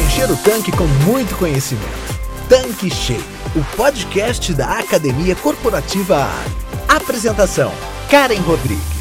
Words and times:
encher 0.00 0.30
o 0.30 0.36
tanque 0.36 0.72
com 0.72 0.86
muito 1.06 1.36
conhecimento. 1.36 2.18
Tanque 2.48 2.90
Cheio, 2.90 3.24
o 3.54 3.76
podcast 3.76 4.52
da 4.54 4.78
Academia 4.78 5.34
Corporativa 5.36 6.16
Ali. 6.16 6.56
Apresentação: 6.88 7.72
Karen 8.10 8.40
Rodrigues. 8.40 8.91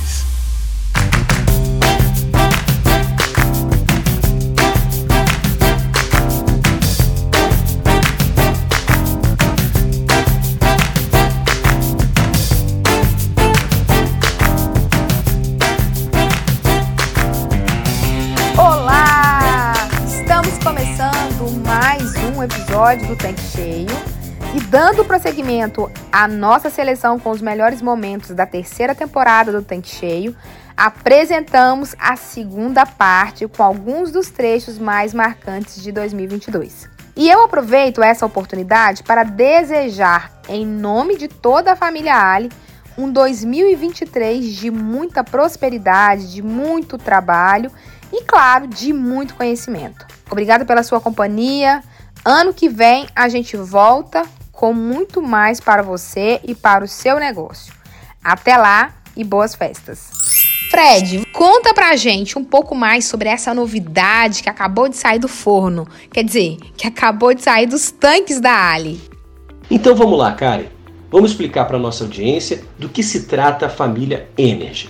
Do 22.82 23.16
Tanque 23.16 23.40
Cheio. 23.42 23.88
E 24.56 24.60
dando 24.60 25.06
prosseguimento 25.06 25.90
à 26.12 26.28
nossa 26.28 26.68
seleção 26.68 27.20
com 27.20 27.30
os 27.30 27.40
melhores 27.40 27.80
momentos 27.80 28.32
da 28.32 28.44
terceira 28.48 28.96
temporada 28.96 29.52
do 29.52 29.62
Tanque 29.62 29.88
Cheio, 29.88 30.36
apresentamos 30.76 31.96
a 32.00 32.16
segunda 32.16 32.84
parte 32.84 33.48
com 33.48 33.62
alguns 33.62 34.12
dos 34.12 34.32
trechos 34.32 34.80
mais 34.80 35.14
marcantes 35.14 35.82
de 35.82 35.92
2022. 35.92 36.90
E 37.16 37.30
eu 37.30 37.44
aproveito 37.44 38.02
essa 38.02 38.26
oportunidade 38.26 39.04
para 39.04 39.24
desejar, 39.24 40.42
em 40.50 40.66
nome 40.66 41.16
de 41.18 41.28
toda 41.28 41.74
a 41.74 41.76
família 41.76 42.16
Ali, 42.16 42.50
um 42.98 43.12
2023 43.12 44.44
de 44.56 44.72
muita 44.72 45.24
prosperidade, 45.24 46.34
de 46.34 46.42
muito 46.42 46.98
trabalho 46.98 47.72
e, 48.12 48.24
claro, 48.24 48.68
de 48.68 48.92
muito 48.92 49.36
conhecimento. 49.36 50.04
Obrigada 50.32 50.66
pela 50.66 50.82
sua 50.82 51.00
companhia. 51.00 51.84
Ano 52.24 52.54
que 52.54 52.70
vem 52.70 53.08
a 53.16 53.28
gente 53.30 53.58
volta 53.58 54.22
com 54.52 54.74
muito 54.74 55.24
mais 55.24 55.60
para 55.60 55.82
você 55.82 56.40
e 56.48 56.54
para 56.54 56.86
o 56.86 56.88
seu 56.88 57.20
negócio. 57.20 57.74
Até 58.24 58.56
lá 58.58 58.94
e 59.18 59.24
boas 59.24 59.56
festas. 59.56 60.12
Fred, 60.70 61.26
conta 61.34 61.74
pra 61.74 61.96
gente 61.96 62.38
um 62.38 62.44
pouco 62.44 62.76
mais 62.76 63.06
sobre 63.06 63.28
essa 63.28 63.56
novidade 63.56 64.44
que 64.44 64.50
acabou 64.50 64.88
de 64.88 64.98
sair 64.98 65.18
do 65.18 65.28
forno. 65.28 65.88
Quer 66.14 66.24
dizer, 66.24 66.58
que 66.78 66.86
acabou 66.86 67.34
de 67.34 67.42
sair 67.42 67.66
dos 67.66 67.90
tanques 67.90 68.40
da 68.40 68.72
Ali. 68.72 69.02
Então 69.70 69.96
vamos 69.96 70.20
lá, 70.20 70.32
Karen. 70.34 70.68
Vamos 71.10 71.32
explicar 71.32 71.66
para 71.66 71.80
nossa 71.80 72.04
audiência 72.04 72.64
do 72.78 72.88
que 72.88 73.02
se 73.02 73.24
trata 73.24 73.66
a 73.66 73.70
família 73.70 74.30
Energy. 74.38 74.90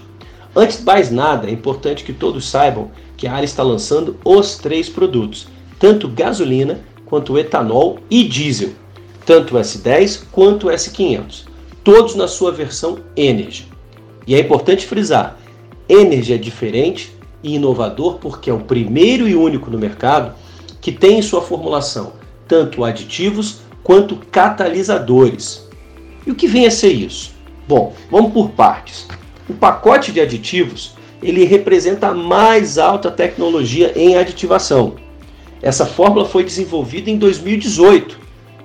Antes 0.54 0.80
de 0.80 0.84
mais 0.84 1.10
nada, 1.10 1.48
é 1.48 1.52
importante 1.52 2.04
que 2.04 2.12
todos 2.12 2.50
saibam 2.50 2.92
que 3.16 3.26
a 3.26 3.36
Ali 3.36 3.46
está 3.46 3.64
lançando 3.64 4.20
os 4.26 4.58
três 4.58 4.90
produtos, 4.90 5.48
tanto 5.80 6.10
gasolina 6.10 6.91
quanto 7.12 7.38
etanol 7.38 8.00
e 8.10 8.24
diesel, 8.24 8.70
tanto 9.26 9.56
S10 9.56 10.22
quanto 10.32 10.68
S500, 10.68 11.44
todos 11.84 12.16
na 12.16 12.26
sua 12.26 12.54
versão 12.54 13.00
Energy. 13.18 13.68
E 14.26 14.34
é 14.34 14.40
importante 14.40 14.88
frisar, 14.88 15.38
Energy 15.90 16.32
é 16.32 16.38
diferente 16.38 17.14
e 17.44 17.56
inovador 17.56 18.18
porque 18.20 18.50
é 18.50 18.54
o 18.54 18.62
primeiro 18.62 19.28
e 19.28 19.36
único 19.36 19.70
no 19.70 19.78
mercado 19.78 20.34
que 20.80 20.90
tem 20.90 21.20
em 21.20 21.22
sua 21.22 21.42
formulação 21.42 22.14
tanto 22.48 22.84
aditivos 22.84 23.58
quanto 23.84 24.16
catalisadores. 24.32 25.68
E 26.26 26.32
o 26.32 26.36
que 26.36 26.48
vem 26.48 26.66
a 26.66 26.72
ser 26.72 26.92
isso? 26.92 27.34
Bom, 27.68 27.94
vamos 28.10 28.32
por 28.32 28.52
partes. 28.52 29.06
O 29.50 29.54
pacote 29.54 30.14
de 30.14 30.22
aditivos 30.22 30.94
ele 31.22 31.44
representa 31.44 32.08
a 32.08 32.14
mais 32.14 32.78
alta 32.78 33.12
tecnologia 33.12 33.92
em 33.96 34.18
aditivação. 34.18 34.96
Essa 35.62 35.86
fórmula 35.86 36.26
foi 36.26 36.44
desenvolvida 36.44 37.10
em 37.12 37.18
2018. 37.18 38.20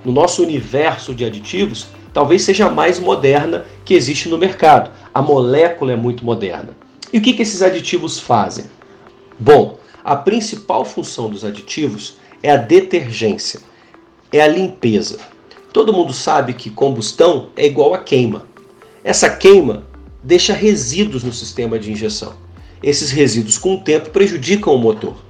No 0.05 0.12
nosso 0.12 0.43
universo 0.43 1.15
de 1.15 1.25
aditivos, 1.25 1.89
talvez 2.12 2.43
seja 2.43 2.67
a 2.67 2.71
mais 2.71 2.99
moderna 2.99 3.67
que 3.84 3.93
existe 3.93 4.29
no 4.31 4.39
mercado. 4.39 4.91
A 5.12 5.21
molécula 5.21 5.93
é 5.93 5.97
muito 5.97 6.25
moderna. 6.25 6.71
E 7.12 7.19
o 7.19 7.21
que, 7.21 7.35
que 7.35 7.43
esses 7.43 7.61
aditivos 7.61 8.19
fazem? 8.19 8.65
Bom, 9.39 9.79
a 10.03 10.17
principal 10.17 10.85
função 10.85 11.29
dos 11.29 11.45
aditivos 11.45 12.17
é 12.43 12.51
a 12.51 12.56
detergência, 12.56 13.61
é 14.33 14.41
a 14.41 14.49
limpeza. 14.49 15.19
Todo 15.73 15.93
mundo 15.93 16.15
sabe 16.15 16.55
que 16.55 16.71
combustão 16.71 17.51
é 17.56 17.67
igual 17.67 17.93
a 17.93 17.99
queima. 17.99 18.47
Essa 19.05 19.29
queima 19.29 19.85
deixa 20.23 20.55
resíduos 20.55 21.23
no 21.23 21.33
sistema 21.33 21.79
de 21.79 21.93
injeção. 21.93 22.35
Esses 22.83 23.11
resíduos, 23.11 23.59
com 23.59 23.75
o 23.75 23.81
tempo, 23.81 24.11
prejudicam 24.11 24.75
o 24.75 24.79
motor. 24.79 25.25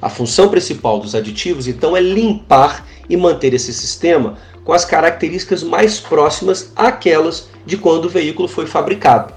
A 0.00 0.08
função 0.08 0.48
principal 0.48 1.00
dos 1.00 1.14
aditivos, 1.14 1.66
então, 1.66 1.96
é 1.96 2.00
limpar 2.00 2.86
e 3.08 3.16
manter 3.16 3.52
esse 3.52 3.72
sistema 3.72 4.38
com 4.64 4.72
as 4.72 4.84
características 4.84 5.62
mais 5.62 5.98
próximas 5.98 6.72
àquelas 6.76 7.48
de 7.66 7.76
quando 7.76 8.04
o 8.04 8.08
veículo 8.08 8.46
foi 8.46 8.66
fabricado. 8.66 9.34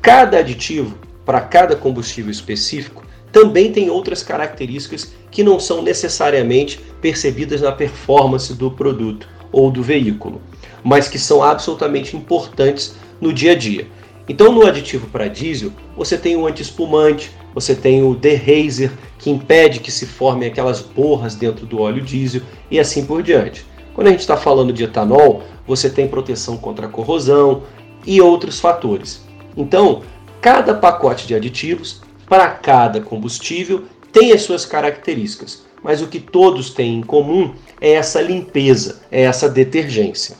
Cada 0.00 0.38
aditivo, 0.38 0.98
para 1.24 1.40
cada 1.40 1.76
combustível 1.76 2.30
específico, 2.30 3.04
também 3.30 3.70
tem 3.70 3.88
outras 3.88 4.22
características 4.22 5.12
que 5.30 5.44
não 5.44 5.60
são 5.60 5.82
necessariamente 5.82 6.80
percebidas 7.00 7.60
na 7.60 7.72
performance 7.72 8.52
do 8.52 8.70
produto 8.70 9.28
ou 9.50 9.70
do 9.70 9.82
veículo, 9.82 10.40
mas 10.82 11.08
que 11.08 11.18
são 11.18 11.42
absolutamente 11.42 12.16
importantes 12.16 12.94
no 13.20 13.32
dia 13.32 13.52
a 13.52 13.54
dia. 13.54 13.86
Então, 14.28 14.52
no 14.52 14.66
aditivo 14.66 15.08
para 15.08 15.28
diesel, 15.28 15.72
você 15.96 16.16
tem 16.16 16.36
o 16.36 16.46
anti-espumante, 16.46 17.30
você 17.54 17.74
tem 17.74 18.02
o 18.02 18.14
derazer, 18.14 18.92
que 19.18 19.30
impede 19.30 19.80
que 19.80 19.90
se 19.90 20.06
formem 20.06 20.48
aquelas 20.48 20.80
borras 20.80 21.34
dentro 21.34 21.66
do 21.66 21.80
óleo 21.80 22.02
diesel 22.02 22.42
e 22.70 22.78
assim 22.78 23.04
por 23.04 23.22
diante. 23.22 23.66
Quando 23.94 24.06
a 24.06 24.10
gente 24.10 24.20
está 24.20 24.36
falando 24.36 24.72
de 24.72 24.84
etanol, 24.84 25.42
você 25.66 25.90
tem 25.90 26.08
proteção 26.08 26.56
contra 26.56 26.88
corrosão 26.88 27.62
e 28.06 28.20
outros 28.20 28.58
fatores. 28.58 29.22
Então, 29.56 30.02
cada 30.40 30.74
pacote 30.74 31.26
de 31.26 31.34
aditivos 31.34 32.00
para 32.28 32.48
cada 32.48 33.00
combustível 33.00 33.84
tem 34.10 34.32
as 34.32 34.42
suas 34.42 34.64
características, 34.64 35.64
mas 35.82 36.00
o 36.00 36.06
que 36.06 36.20
todos 36.20 36.70
têm 36.70 36.98
em 36.98 37.02
comum 37.02 37.54
é 37.80 37.92
essa 37.92 38.20
limpeza, 38.20 39.02
é 39.10 39.22
essa 39.22 39.48
detergência. 39.48 40.36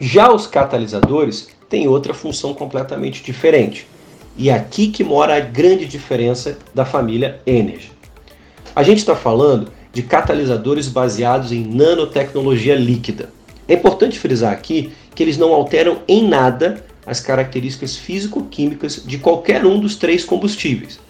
Já 0.00 0.32
os 0.32 0.46
catalisadores 0.46 1.48
têm 1.68 1.88
outra 1.88 2.14
função 2.14 2.54
completamente 2.54 3.22
diferente. 3.22 3.86
E 4.36 4.50
é 4.50 4.54
aqui 4.54 4.88
que 4.88 5.02
mora 5.02 5.36
a 5.36 5.40
grande 5.40 5.84
diferença 5.86 6.58
da 6.74 6.84
família 6.84 7.40
Energy. 7.46 7.90
A 8.74 8.82
gente 8.82 8.98
está 8.98 9.16
falando 9.16 9.72
de 9.92 10.02
catalisadores 10.02 10.88
baseados 10.88 11.50
em 11.50 11.64
nanotecnologia 11.64 12.74
líquida. 12.74 13.30
É 13.66 13.74
importante 13.74 14.18
frisar 14.18 14.52
aqui 14.52 14.92
que 15.14 15.22
eles 15.22 15.36
não 15.36 15.52
alteram 15.52 15.98
em 16.06 16.26
nada 16.26 16.84
as 17.04 17.20
características 17.20 17.96
físico-químicas 17.96 19.02
de 19.04 19.18
qualquer 19.18 19.64
um 19.64 19.80
dos 19.80 19.96
três 19.96 20.24
combustíveis. 20.24 21.00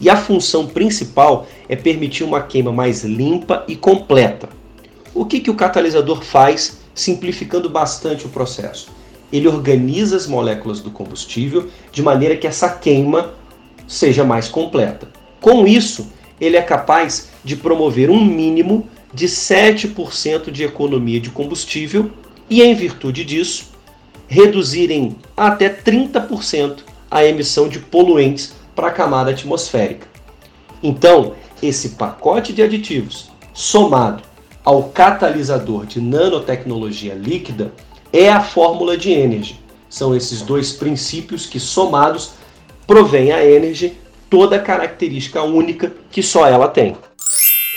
E 0.00 0.10
a 0.10 0.16
função 0.16 0.66
principal 0.66 1.46
é 1.68 1.74
permitir 1.74 2.22
uma 2.22 2.42
queima 2.42 2.70
mais 2.70 3.02
limpa 3.02 3.64
e 3.66 3.74
completa. 3.74 4.48
O 5.14 5.24
que, 5.24 5.40
que 5.40 5.50
o 5.50 5.54
catalisador 5.54 6.22
faz, 6.22 6.78
simplificando 6.94 7.70
bastante 7.70 8.26
o 8.26 8.28
processo? 8.28 8.90
Ele 9.32 9.48
organiza 9.48 10.16
as 10.16 10.26
moléculas 10.26 10.80
do 10.80 10.90
combustível 10.90 11.68
de 11.90 12.02
maneira 12.02 12.36
que 12.36 12.46
essa 12.46 12.68
queima 12.68 13.34
seja 13.86 14.24
mais 14.24 14.48
completa. 14.48 15.08
Com 15.40 15.66
isso, 15.66 16.10
ele 16.40 16.56
é 16.56 16.62
capaz 16.62 17.30
de 17.44 17.56
promover 17.56 18.10
um 18.10 18.24
mínimo 18.24 18.88
de 19.12 19.26
7% 19.26 20.50
de 20.50 20.64
economia 20.64 21.20
de 21.20 21.30
combustível 21.30 22.10
e, 22.50 22.62
em 22.62 22.74
virtude 22.74 23.24
disso, 23.24 23.70
reduzir 24.28 24.90
em 24.90 25.16
até 25.36 25.68
30% 25.68 26.78
a 27.10 27.24
emissão 27.24 27.68
de 27.68 27.78
poluentes 27.78 28.54
para 28.74 28.88
a 28.88 28.92
camada 28.92 29.30
atmosférica. 29.30 30.06
Então, 30.82 31.34
esse 31.62 31.90
pacote 31.90 32.52
de 32.52 32.62
aditivos, 32.62 33.30
somado 33.54 34.22
ao 34.64 34.84
catalisador 34.84 35.86
de 35.86 36.00
nanotecnologia 36.00 37.14
líquida, 37.14 37.72
é 38.12 38.28
a 38.28 38.40
fórmula 38.40 38.96
de 38.96 39.12
Energy. 39.12 39.60
São 39.88 40.14
esses 40.14 40.42
dois 40.42 40.72
princípios 40.72 41.46
que, 41.46 41.60
somados, 41.60 42.32
provém 42.86 43.32
a 43.32 43.44
Energy 43.44 43.96
toda 44.28 44.58
característica 44.58 45.42
única 45.42 45.92
que 46.10 46.22
só 46.22 46.46
ela 46.46 46.68
tem. 46.68 46.96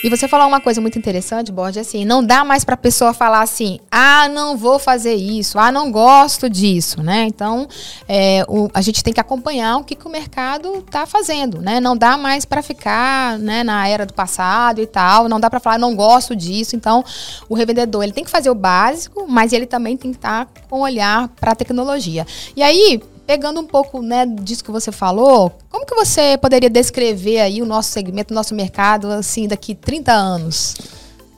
E 0.02 0.10
você 0.10 0.30
falou 0.30 0.48
uma 0.48 0.62
coisa 0.62 0.80
muito 0.80 0.98
interessante, 0.98 1.52
Borges, 1.52 1.86
assim, 1.86 2.06
não 2.06 2.24
dá 2.24 2.46
mais 2.46 2.64
para 2.64 2.76
a 2.76 2.78
pessoa 2.78 3.14
falar 3.14 3.42
assim, 3.42 3.80
ah, 3.92 4.30
não 4.30 4.56
vou 4.56 4.80
fazer 4.80 5.14
isso, 5.16 5.60
ah, 5.60 5.74
não 5.74 5.92
gosto 5.92 6.50
disso, 6.50 7.04
né? 7.04 7.26
Então, 7.26 7.68
é, 8.08 8.46
o, 8.48 8.70
a 8.74 8.82
gente 8.82 9.04
tem 9.04 9.14
que 9.14 9.20
acompanhar 9.20 9.76
o 9.76 9.84
que, 9.84 9.96
que 9.96 10.08
o 10.08 10.10
mercado 10.10 10.78
está 10.78 11.06
fazendo, 11.06 11.62
né? 11.62 11.82
Não 11.82 11.98
dá 11.98 12.16
mais 12.16 12.46
para 12.46 12.62
ficar, 12.62 13.38
né, 13.40 13.62
na 13.62 13.90
era 13.90 14.06
do 14.06 14.14
passado 14.14 14.82
e 14.82 14.88
tal, 14.88 15.28
não 15.28 15.40
dá 15.40 15.50
para 15.50 15.60
falar, 15.60 15.78
não 15.78 15.94
gosto 15.94 16.34
disso. 16.34 16.78
Então, 16.78 17.04
o 17.50 17.54
revendedor, 17.54 18.04
ele 18.04 18.14
tem 18.14 18.24
que 18.24 18.32
fazer 18.32 18.50
o 18.50 18.56
básico, 18.56 19.26
mas 19.28 19.52
ele 19.52 19.66
também 19.66 19.98
tem 19.98 20.12
que 20.12 20.18
estar 20.18 20.46
tá 20.46 20.62
com 20.70 20.80
olhar 20.80 21.28
para 21.40 21.52
a 21.52 21.56
tecnologia. 21.56 22.26
E 22.56 22.64
aí, 22.64 23.02
pegando 23.30 23.60
um 23.60 23.64
pouco 23.64 24.02
né, 24.02 24.26
disso 24.26 24.64
que 24.64 24.72
você 24.72 24.92
falou, 24.92 25.56
como 25.70 25.86
que 25.86 25.94
você 25.94 26.36
poderia 26.42 26.68
descrever 26.68 27.42
aí 27.42 27.62
o 27.62 27.66
nosso 27.66 27.92
segmento, 27.92 28.34
o 28.34 28.36
nosso 28.36 28.56
mercado, 28.56 29.12
assim, 29.12 29.48
daqui 29.48 29.76
30 29.76 30.12
anos? 30.12 30.74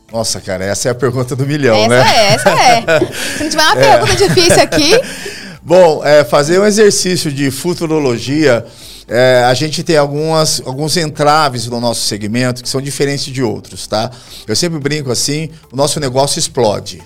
Nossa, 0.09 0.39
cara, 0.39 0.63
essa 0.63 0.87
é 0.87 0.91
a 0.93 0.95
pergunta 0.95 1.35
do 1.35 1.45
milhão, 1.45 1.75
essa 1.75 1.89
né? 1.89 2.15
É, 2.15 2.33
essa 2.33 2.49
é. 2.49 2.81
Se 3.35 3.43
não 3.43 3.49
tiver 3.49 3.63
uma 3.63 3.77
é. 3.77 3.97
pergunta 3.97 4.15
difícil 4.15 4.61
aqui. 4.61 4.91
Bom, 5.61 6.01
é, 6.05 6.23
fazer 6.23 6.61
um 6.61 6.65
exercício 6.65 7.29
de 7.29 7.51
futurologia, 7.51 8.65
é, 9.05 9.43
a 9.43 9.53
gente 9.53 9.83
tem 9.83 9.97
algumas, 9.97 10.61
alguns 10.65 10.95
entraves 10.95 11.67
no 11.67 11.81
nosso 11.81 12.07
segmento 12.07 12.63
que 12.63 12.69
são 12.69 12.79
diferentes 12.79 13.25
de 13.25 13.43
outros, 13.43 13.85
tá? 13.85 14.09
Eu 14.47 14.55
sempre 14.55 14.79
brinco 14.79 15.11
assim, 15.11 15.49
o 15.69 15.75
nosso 15.75 15.99
negócio 15.99 16.39
explode. 16.39 17.03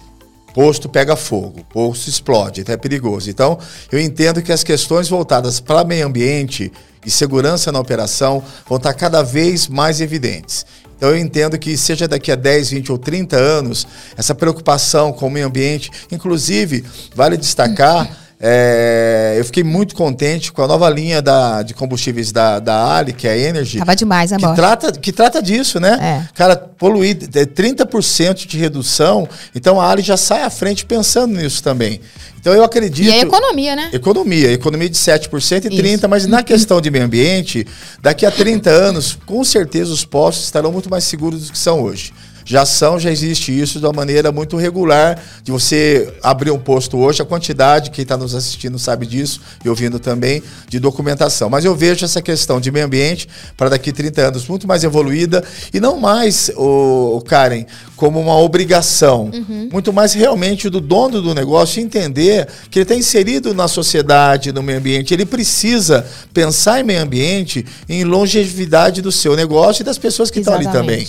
Posto 0.55 0.87
pega 0.87 1.17
fogo, 1.17 1.65
posto 1.65 2.09
explode, 2.09 2.61
até 2.61 2.71
é 2.71 2.77
perigoso. 2.77 3.29
Então, 3.29 3.59
eu 3.91 3.99
entendo 3.99 4.41
que 4.41 4.53
as 4.53 4.63
questões 4.63 5.09
voltadas 5.09 5.59
para 5.59 5.83
meio 5.83 6.07
ambiente 6.07 6.71
e 7.05 7.11
segurança 7.11 7.73
na 7.73 7.79
operação 7.79 8.41
vão 8.65 8.77
estar 8.77 8.93
cada 8.93 9.21
vez 9.21 9.67
mais 9.67 9.99
evidentes. 9.99 10.65
Então 10.95 11.09
eu 11.09 11.17
entendo 11.17 11.59
que 11.59 11.75
seja 11.75 12.07
daqui 12.07 12.31
a 12.31 12.35
10, 12.35 12.69
20 12.69 12.91
ou 12.93 12.97
30 12.97 13.35
anos, 13.35 13.85
essa 14.15 14.33
preocupação 14.33 15.11
com 15.11 15.27
o 15.27 15.29
meio 15.29 15.47
ambiente, 15.47 15.91
inclusive, 16.09 16.85
vale 17.13 17.35
destacar. 17.35 18.25
É, 18.47 19.33
eu 19.39 19.44
fiquei 19.44 19.63
muito 19.63 19.95
contente 19.95 20.51
com 20.51 20.62
a 20.62 20.68
nova 20.68 20.88
linha 20.88 21.19
da, 21.19 21.63
de 21.63 21.74
combustíveis 21.74 22.31
da, 22.31 22.59
da 22.59 22.95
Ali, 22.95 23.12
que 23.12 23.27
é 23.27 23.31
a 23.31 23.38
Energy. 23.38 23.80
Tava 23.80 23.95
demais, 23.95 24.31
amor. 24.31 24.51
Que 24.51 24.56
trata, 24.56 24.92
que 24.92 25.12
trata 25.12 25.42
disso, 25.42 25.80
né? 25.80 25.97
É. 26.00 26.33
Cara, 26.36 26.56
poluir 26.56 27.18
é 27.33 27.44
30% 27.44 28.45
de 28.45 28.56
redução, 28.59 29.27
então 29.56 29.81
a 29.81 29.89
Ali 29.89 30.03
já 30.03 30.15
sai 30.15 30.44
à 30.44 30.50
frente 30.51 30.86
pensando 30.86 31.36
nisso 31.36 31.63
também. 31.63 32.00
Então 32.39 32.53
eu 32.53 32.63
acredito. 32.63 33.07
E 33.07 33.12
a 33.12 33.21
economia, 33.21 33.75
né? 33.75 33.89
Economia, 33.92 34.51
economia 34.51 34.89
de 34.89 34.95
7% 34.95 35.65
e 35.65 35.74
Isso. 35.74 36.06
30%, 36.06 36.07
mas 36.07 36.27
na 36.27 36.44
questão 36.44 36.80
de 36.80 36.91
meio 36.91 37.06
ambiente, 37.06 37.65
daqui 38.00 38.27
a 38.27 38.31
30 38.31 38.69
anos, 38.69 39.18
com 39.25 39.44
certeza 39.44 39.91
os 39.91 40.06
postos 40.06 40.45
estarão 40.45 40.71
muito 40.71 40.88
mais 40.88 41.03
seguros 41.06 41.48
do 41.48 41.51
que 41.51 41.57
são 41.57 41.81
hoje 41.81 42.13
já 42.45 42.63
são, 42.63 43.00
já 43.00 43.12
existe 43.12 43.51
isso 43.51 43.80
de 43.80 43.86
uma 43.86 43.92
maneira 43.92 44.31
muito 44.31 44.56
regular 44.56 45.19
de 45.44 45.51
você 45.51 46.13
abrir 46.21 46.51
um 46.51 46.59
posto 46.59 46.97
hoje, 46.97 47.21
a 47.21 47.25
quantidade, 47.25 47.89
quem 47.89 48.03
está 48.03 48.15
nos 48.15 48.36
assistindo 48.36 48.77
sabe 48.77 49.07
disso 49.07 49.42
e 49.63 49.69
ouvindo 49.69 50.00
também, 50.00 50.44
de 50.69 50.80
documentação. 50.80 51.50
Mas 51.50 51.65
eu 51.65 51.75
vejo 51.75 52.06
essa 52.06 52.21
questão 52.21 52.62
de 52.62 52.71
meio 52.71 52.86
ambiente 52.86 53.27
para 53.57 53.69
daqui 53.69 53.92
30 53.92 54.27
anos 54.27 54.47
muito 54.47 54.68
mais 54.68 54.83
evoluída 54.83 55.44
e 55.74 55.80
não 55.80 56.00
mais, 56.00 56.51
o, 56.56 57.19
Karen, 57.25 57.65
como 57.95 58.19
uma 58.19 58.38
obrigação, 58.38 59.31
uhum. 59.33 59.69
muito 59.71 59.91
mais 59.91 60.13
realmente 60.13 60.69
do 60.69 60.80
dono 60.80 61.21
do 61.21 61.33
negócio 61.33 61.81
entender 61.81 62.48
que 62.69 62.80
ele 62.80 62.83
está 62.83 62.95
inserido 62.95 63.56
na 63.56 63.68
sociedade, 63.68 64.51
no 64.51 64.62
meio 64.62 64.77
ambiente, 64.77 65.13
ele 65.13 65.25
precisa 65.25 66.06
pensar 66.31 66.80
em 66.80 66.83
meio 66.83 67.01
ambiente, 67.01 67.65
em 67.89 68.03
longevidade 68.03 69.01
do 69.01 69.12
seu 69.12 69.36
negócio 69.36 69.81
e 69.81 69.86
das 69.86 69.98
pessoas 69.98 70.30
que 70.30 70.39
estão 70.39 70.53
ali 70.53 70.65
também. 70.65 71.07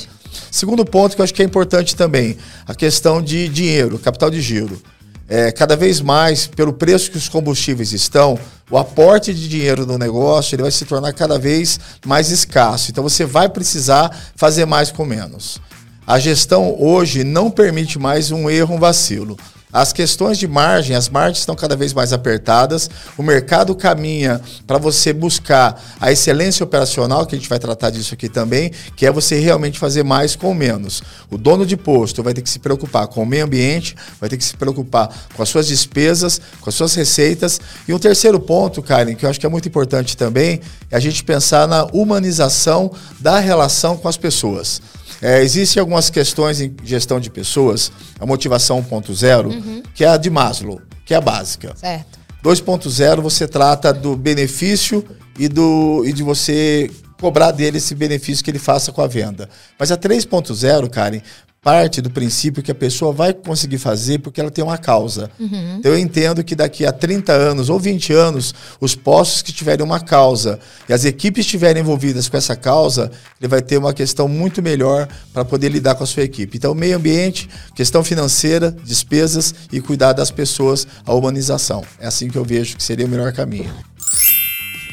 Segundo 0.50 0.84
ponto 0.84 1.14
que 1.14 1.20
eu 1.20 1.24
acho 1.24 1.34
que 1.34 1.42
é 1.42 1.44
importante 1.44 1.94
também, 1.94 2.36
a 2.66 2.74
questão 2.74 3.22
de 3.22 3.48
dinheiro, 3.48 3.98
capital 3.98 4.30
de 4.30 4.40
giro. 4.40 4.80
É, 5.28 5.50
cada 5.50 5.76
vez 5.76 6.00
mais, 6.00 6.46
pelo 6.46 6.72
preço 6.72 7.10
que 7.10 7.16
os 7.16 7.28
combustíveis 7.28 7.92
estão, 7.92 8.38
o 8.70 8.78
aporte 8.78 9.34
de 9.34 9.48
dinheiro 9.48 9.84
no 9.84 9.98
negócio 9.98 10.54
ele 10.54 10.62
vai 10.62 10.70
se 10.70 10.84
tornar 10.84 11.12
cada 11.12 11.38
vez 11.38 11.80
mais 12.04 12.30
escasso. 12.30 12.90
Então 12.90 13.02
você 13.02 13.24
vai 13.24 13.48
precisar 13.48 14.16
fazer 14.36 14.66
mais 14.66 14.90
com 14.90 15.04
menos. 15.04 15.60
A 16.06 16.18
gestão 16.20 16.76
hoje 16.78 17.24
não 17.24 17.50
permite 17.50 17.98
mais 17.98 18.30
um 18.30 18.48
erro, 18.48 18.76
um 18.76 18.78
vacilo. 18.78 19.36
As 19.76 19.92
questões 19.92 20.38
de 20.38 20.48
margem, 20.48 20.96
as 20.96 21.10
margens 21.10 21.40
estão 21.40 21.54
cada 21.54 21.76
vez 21.76 21.92
mais 21.92 22.10
apertadas. 22.10 22.88
O 23.14 23.22
mercado 23.22 23.74
caminha 23.74 24.40
para 24.66 24.78
você 24.78 25.12
buscar 25.12 25.78
a 26.00 26.10
excelência 26.10 26.64
operacional, 26.64 27.26
que 27.26 27.34
a 27.34 27.38
gente 27.38 27.46
vai 27.46 27.58
tratar 27.58 27.90
disso 27.90 28.14
aqui 28.14 28.26
também, 28.26 28.70
que 28.96 29.04
é 29.04 29.12
você 29.12 29.38
realmente 29.38 29.78
fazer 29.78 30.02
mais 30.02 30.34
com 30.34 30.54
menos. 30.54 31.02
O 31.30 31.36
dono 31.36 31.66
de 31.66 31.76
posto 31.76 32.22
vai 32.22 32.32
ter 32.32 32.40
que 32.40 32.48
se 32.48 32.58
preocupar 32.58 33.06
com 33.08 33.22
o 33.22 33.26
meio 33.26 33.44
ambiente, 33.44 33.94
vai 34.18 34.30
ter 34.30 34.38
que 34.38 34.44
se 34.44 34.56
preocupar 34.56 35.10
com 35.34 35.42
as 35.42 35.50
suas 35.50 35.66
despesas, 35.66 36.40
com 36.62 36.70
as 36.70 36.74
suas 36.74 36.94
receitas. 36.94 37.60
E 37.86 37.92
um 37.92 37.98
terceiro 37.98 38.40
ponto, 38.40 38.82
Karen, 38.82 39.14
que 39.14 39.26
eu 39.26 39.28
acho 39.28 39.38
que 39.38 39.44
é 39.44 39.50
muito 39.50 39.68
importante 39.68 40.16
também, 40.16 40.58
é 40.90 40.96
a 40.96 41.00
gente 41.00 41.22
pensar 41.22 41.68
na 41.68 41.84
humanização 41.92 42.90
da 43.20 43.38
relação 43.40 43.98
com 43.98 44.08
as 44.08 44.16
pessoas. 44.16 44.80
É, 45.20 45.42
Existem 45.42 45.80
algumas 45.80 46.10
questões 46.10 46.60
em 46.60 46.74
gestão 46.84 47.18
de 47.18 47.30
pessoas, 47.30 47.90
a 48.18 48.26
motivação 48.26 48.82
1.0, 48.82 49.46
uhum. 49.46 49.82
que 49.94 50.04
é 50.04 50.08
a 50.08 50.16
de 50.16 50.30
Maslow, 50.30 50.80
que 51.04 51.14
é 51.14 51.16
a 51.16 51.20
básica. 51.20 51.74
Certo. 51.76 52.18
2.0 52.44 53.20
você 53.20 53.48
trata 53.48 53.92
do 53.92 54.16
benefício 54.16 55.04
e, 55.38 55.48
do, 55.48 56.04
e 56.06 56.12
de 56.12 56.22
você 56.22 56.90
cobrar 57.20 57.50
dele 57.50 57.78
esse 57.78 57.94
benefício 57.94 58.44
que 58.44 58.50
ele 58.50 58.58
faça 58.58 58.92
com 58.92 59.00
a 59.00 59.06
venda. 59.06 59.48
Mas 59.78 59.90
a 59.90 59.96
3.0, 59.96 60.88
Karen, 60.90 61.20
parte 61.66 62.00
do 62.00 62.08
princípio 62.08 62.62
que 62.62 62.70
a 62.70 62.74
pessoa 62.76 63.12
vai 63.12 63.34
conseguir 63.34 63.78
fazer 63.78 64.20
porque 64.20 64.40
ela 64.40 64.52
tem 64.52 64.62
uma 64.62 64.78
causa. 64.78 65.28
Uhum. 65.36 65.78
Então 65.80 65.90
eu 65.90 65.98
entendo 65.98 66.44
que 66.44 66.54
daqui 66.54 66.86
a 66.86 66.92
30 66.92 67.32
anos 67.32 67.68
ou 67.68 67.80
20 67.80 68.12
anos, 68.12 68.54
os 68.80 68.94
postos 68.94 69.42
que 69.42 69.52
tiverem 69.52 69.84
uma 69.84 69.98
causa 69.98 70.60
e 70.88 70.92
as 70.92 71.04
equipes 71.04 71.44
estiverem 71.44 71.82
envolvidas 71.82 72.28
com 72.28 72.36
essa 72.36 72.54
causa, 72.54 73.10
ele 73.40 73.48
vai 73.48 73.60
ter 73.60 73.78
uma 73.78 73.92
questão 73.92 74.28
muito 74.28 74.62
melhor 74.62 75.08
para 75.32 75.44
poder 75.44 75.68
lidar 75.68 75.96
com 75.96 76.04
a 76.04 76.06
sua 76.06 76.22
equipe. 76.22 76.56
Então, 76.56 76.72
meio 76.72 76.98
ambiente, 76.98 77.48
questão 77.74 78.04
financeira, 78.04 78.70
despesas 78.84 79.52
e 79.72 79.80
cuidar 79.80 80.12
das 80.12 80.30
pessoas, 80.30 80.86
a 81.04 81.12
humanização. 81.12 81.82
É 81.98 82.06
assim 82.06 82.28
que 82.28 82.38
eu 82.38 82.44
vejo 82.44 82.76
que 82.76 82.82
seria 82.84 83.06
o 83.06 83.08
melhor 83.08 83.32
caminho. 83.32 83.74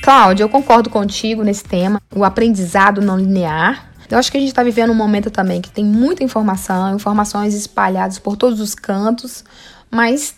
Cláudia, 0.01 0.43
eu 0.43 0.49
concordo 0.49 0.89
contigo 0.89 1.43
nesse 1.43 1.63
tema, 1.63 2.01
o 2.15 2.23
aprendizado 2.23 2.99
não 2.99 3.15
linear 3.15 3.92
eu 4.09 4.17
acho 4.17 4.31
que 4.31 4.37
a 4.37 4.39
gente 4.39 4.49
está 4.49 4.63
vivendo 4.63 4.91
um 4.91 4.95
momento 4.95 5.31
também 5.31 5.61
que 5.61 5.71
tem 5.71 5.83
muita 5.83 6.23
informação, 6.23 6.95
informações 6.95 7.53
espalhadas 7.53 8.19
por 8.19 8.37
todos 8.37 8.59
os 8.59 8.75
cantos, 8.75 9.43
mas 9.89 10.35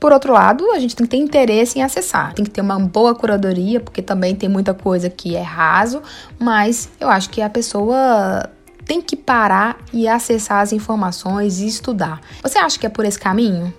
por 0.00 0.12
outro 0.12 0.32
lado, 0.32 0.70
a 0.70 0.78
gente 0.78 0.94
tem 0.94 1.06
que 1.06 1.10
ter 1.10 1.16
interesse 1.16 1.78
em 1.78 1.82
acessar. 1.82 2.32
Tem 2.32 2.44
que 2.44 2.50
ter 2.50 2.60
uma 2.60 2.78
boa 2.78 3.14
curadoria, 3.14 3.80
porque 3.80 4.00
também 4.00 4.34
tem 4.34 4.48
muita 4.48 4.72
coisa 4.72 5.10
que 5.10 5.34
é 5.34 5.42
raso, 5.42 6.02
mas 6.38 6.88
eu 7.00 7.08
acho 7.08 7.30
que 7.30 7.42
a 7.42 7.50
pessoa 7.50 8.48
tem 8.84 9.02
que 9.02 9.16
parar 9.16 9.76
e 9.92 10.06
acessar 10.06 10.60
as 10.60 10.72
informações 10.72 11.60
e 11.60 11.66
estudar. 11.66 12.20
Você 12.42 12.58
acha 12.58 12.78
que 12.78 12.86
é 12.86 12.88
por 12.88 13.04
esse 13.04 13.18
caminho? 13.18 13.74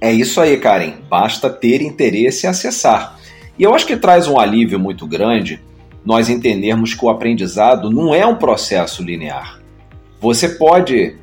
É 0.00 0.10
isso 0.10 0.40
aí, 0.40 0.56
Karen. 0.56 0.94
Basta 1.08 1.50
ter 1.50 1.82
interesse 1.82 2.46
em 2.46 2.50
acessar. 2.50 3.18
E 3.58 3.62
eu 3.62 3.74
acho 3.74 3.86
que 3.86 3.96
traz 3.96 4.26
um 4.26 4.40
alívio 4.40 4.80
muito 4.80 5.06
grande 5.06 5.60
nós 6.04 6.28
entendermos 6.28 6.94
que 6.94 7.04
o 7.04 7.08
aprendizado 7.08 7.90
não 7.90 8.14
é 8.14 8.26
um 8.26 8.36
processo 8.36 9.02
linear. 9.02 9.60
Você 10.20 10.48
pode 10.48 11.16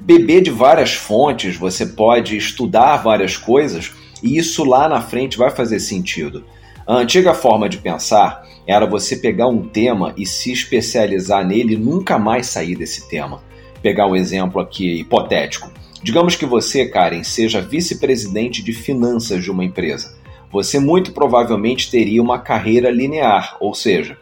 beber 0.00 0.42
de 0.42 0.50
várias 0.50 0.94
fontes, 0.94 1.56
você 1.56 1.86
pode 1.86 2.36
estudar 2.36 2.98
várias 2.98 3.36
coisas 3.36 3.92
e 4.22 4.36
isso 4.36 4.64
lá 4.64 4.88
na 4.88 5.00
frente 5.00 5.38
vai 5.38 5.50
fazer 5.50 5.80
sentido. 5.80 6.44
A 6.86 6.96
antiga 6.96 7.32
forma 7.32 7.68
de 7.68 7.78
pensar 7.78 8.46
era 8.66 8.86
você 8.86 9.16
pegar 9.16 9.48
um 9.48 9.62
tema 9.62 10.12
e 10.16 10.26
se 10.26 10.52
especializar 10.52 11.46
nele 11.46 11.74
e 11.74 11.78
nunca 11.78 12.18
mais 12.18 12.46
sair 12.46 12.76
desse 12.76 13.08
tema. 13.08 13.42
Pegar 13.82 14.06
um 14.06 14.16
exemplo 14.16 14.60
aqui 14.60 15.00
hipotético. 15.00 15.70
Digamos 16.02 16.36
que 16.36 16.44
você, 16.44 16.86
Karen, 16.86 17.22
seja 17.22 17.62
vice-presidente 17.62 18.62
de 18.62 18.74
finanças 18.74 19.42
de 19.42 19.50
uma 19.50 19.64
empresa. 19.64 20.14
Você 20.52 20.78
muito 20.78 21.12
provavelmente 21.12 21.90
teria 21.90 22.22
uma 22.22 22.38
carreira 22.38 22.90
linear, 22.90 23.56
ou 23.58 23.74
seja, 23.74 24.18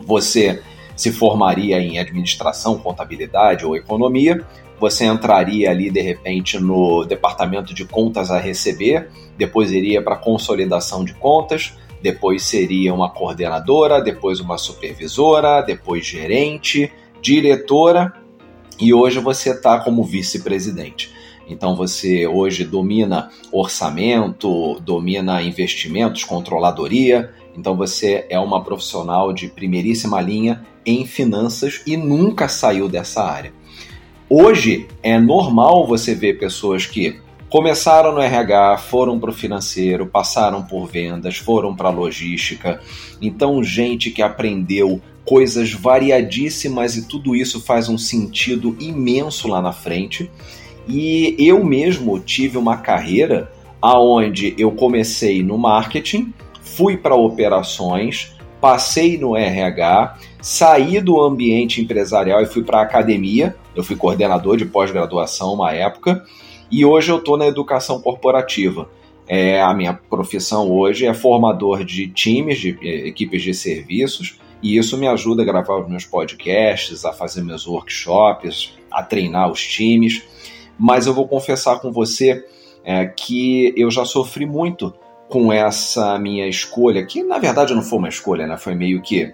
você 0.00 0.62
se 0.96 1.12
formaria 1.12 1.80
em 1.80 1.98
administração, 1.98 2.78
contabilidade 2.78 3.64
ou 3.64 3.76
economia, 3.76 4.44
você 4.80 5.04
entraria 5.06 5.70
ali 5.70 5.90
de 5.90 6.00
repente 6.00 6.58
no 6.58 7.04
departamento 7.04 7.74
de 7.74 7.84
contas 7.84 8.30
a 8.30 8.38
receber, 8.38 9.08
depois 9.36 9.72
iria 9.72 10.02
para 10.02 10.16
consolidação 10.16 11.04
de 11.04 11.14
contas, 11.14 11.76
depois 12.00 12.44
seria 12.44 12.94
uma 12.94 13.10
coordenadora, 13.10 14.00
depois 14.00 14.40
uma 14.40 14.56
supervisora, 14.56 15.62
depois 15.62 16.06
gerente, 16.06 16.92
diretora 17.20 18.12
e 18.80 18.94
hoje 18.94 19.18
você 19.18 19.50
está 19.50 19.80
como 19.80 20.04
vice-presidente. 20.04 21.12
Então 21.48 21.74
você 21.74 22.26
hoje 22.26 22.64
domina 22.64 23.30
orçamento, 23.50 24.78
domina 24.80 25.42
investimentos, 25.42 26.22
controladoria, 26.22 27.32
então 27.58 27.76
você 27.76 28.24
é 28.30 28.38
uma 28.38 28.62
profissional 28.62 29.32
de 29.32 29.48
primeiríssima 29.48 30.20
linha 30.20 30.64
em 30.86 31.04
finanças 31.04 31.82
e 31.84 31.96
nunca 31.96 32.48
saiu 32.48 32.88
dessa 32.88 33.24
área. 33.24 33.52
Hoje 34.30 34.86
é 35.02 35.18
normal 35.18 35.86
você 35.86 36.14
ver 36.14 36.38
pessoas 36.38 36.86
que 36.86 37.18
começaram 37.48 38.12
no 38.12 38.20
RH, 38.20 38.78
foram 38.78 39.18
para 39.18 39.30
o 39.30 39.32
financeiro, 39.32 40.06
passaram 40.06 40.62
por 40.62 40.86
vendas, 40.86 41.38
foram 41.38 41.74
para 41.74 41.90
logística. 41.90 42.80
Então, 43.20 43.64
gente 43.64 44.10
que 44.10 44.22
aprendeu 44.22 45.00
coisas 45.24 45.72
variadíssimas 45.72 46.96
e 46.96 47.08
tudo 47.08 47.34
isso 47.34 47.60
faz 47.60 47.88
um 47.88 47.98
sentido 47.98 48.76
imenso 48.78 49.48
lá 49.48 49.60
na 49.60 49.72
frente. 49.72 50.30
E 50.86 51.34
eu 51.38 51.64
mesmo 51.64 52.18
tive 52.20 52.56
uma 52.56 52.76
carreira 52.76 53.50
aonde 53.80 54.54
eu 54.58 54.72
comecei 54.72 55.42
no 55.42 55.56
marketing, 55.56 56.32
fui 56.78 56.96
para 56.96 57.16
operações, 57.16 58.36
passei 58.60 59.18
no 59.18 59.36
RH, 59.36 60.16
saí 60.40 61.00
do 61.00 61.20
ambiente 61.20 61.80
empresarial 61.80 62.40
e 62.40 62.46
fui 62.46 62.62
para 62.62 62.78
a 62.78 62.82
academia. 62.82 63.56
Eu 63.74 63.82
fui 63.82 63.96
coordenador 63.96 64.56
de 64.56 64.64
pós-graduação 64.64 65.54
uma 65.54 65.72
época 65.72 66.24
e 66.70 66.84
hoje 66.84 67.10
eu 67.10 67.18
estou 67.18 67.36
na 67.36 67.48
educação 67.48 68.00
corporativa. 68.00 68.88
É, 69.26 69.60
a 69.60 69.74
minha 69.74 69.92
profissão 69.92 70.70
hoje 70.70 71.04
é 71.04 71.12
formador 71.12 71.84
de 71.84 72.06
times, 72.06 72.58
de 72.60 72.78
eh, 72.80 73.08
equipes 73.08 73.42
de 73.42 73.52
serviços, 73.52 74.38
e 74.62 74.78
isso 74.78 74.96
me 74.96 75.08
ajuda 75.08 75.42
a 75.42 75.44
gravar 75.44 75.80
os 75.80 75.88
meus 75.88 76.04
podcasts, 76.04 77.04
a 77.04 77.12
fazer 77.12 77.42
meus 77.42 77.66
workshops, 77.66 78.72
a 78.88 79.02
treinar 79.02 79.50
os 79.50 79.60
times. 79.60 80.22
Mas 80.78 81.06
eu 81.06 81.12
vou 81.12 81.26
confessar 81.26 81.80
com 81.80 81.90
você 81.90 82.42
é, 82.84 83.04
que 83.04 83.74
eu 83.76 83.90
já 83.90 84.04
sofri 84.04 84.46
muito 84.46 84.94
com 85.28 85.52
essa 85.52 86.18
minha 86.18 86.48
escolha, 86.48 87.04
que 87.04 87.22
na 87.22 87.38
verdade 87.38 87.74
não 87.74 87.82
foi 87.82 87.98
uma 87.98 88.08
escolha, 88.08 88.46
né? 88.46 88.56
Foi 88.56 88.74
meio 88.74 89.02
que 89.02 89.32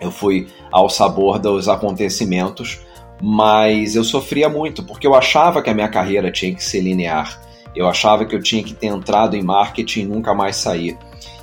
eu 0.00 0.10
fui 0.10 0.48
ao 0.70 0.88
sabor 0.88 1.38
dos 1.38 1.68
acontecimentos, 1.68 2.80
mas 3.20 3.96
eu 3.96 4.04
sofria 4.04 4.48
muito 4.48 4.82
porque 4.82 5.06
eu 5.06 5.14
achava 5.14 5.60
que 5.62 5.68
a 5.68 5.74
minha 5.74 5.88
carreira 5.88 6.30
tinha 6.30 6.54
que 6.54 6.62
ser 6.62 6.80
linear. 6.80 7.42
Eu 7.74 7.86
achava 7.86 8.24
que 8.24 8.34
eu 8.34 8.42
tinha 8.42 8.62
que 8.62 8.74
ter 8.74 8.86
entrado 8.86 9.36
em 9.36 9.42
marketing 9.42 10.00
e 10.00 10.04
nunca 10.06 10.34
mais 10.34 10.56
sair. 10.56 10.96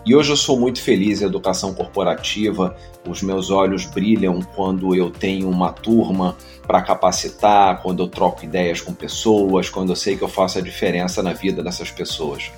E 0.06 0.16
hoje 0.16 0.32
eu 0.32 0.38
sou 0.38 0.60
muito 0.60 0.82
feliz 0.82 1.22
em 1.22 1.26
educação 1.26 1.74
corporativa, 1.74 2.76
os 3.08 3.24
meus 3.24 3.50
olhos 3.50 3.86
brilham 3.86 4.40
quando 4.56 4.94
eu 4.94 5.10
tenho 5.10 5.50
uma 5.50 5.72
turma 5.72 6.36
para 6.66 6.82
capacitar, 6.82 7.82
quando 7.82 8.04
eu 8.04 8.08
troco 8.08 8.46
ideias 8.46 8.82
com 8.82 8.94
pessoas, 8.94 9.70
quando 9.70 9.90
eu 9.90 9.96
sei 9.96 10.16
que 10.16 10.24
eu 10.24 10.28
faço 10.28 10.60
a 10.60 10.62
diferença 10.62 11.24
na 11.24 11.34
vida 11.34 11.64
dessas 11.64 11.90
pessoas. 11.90 12.52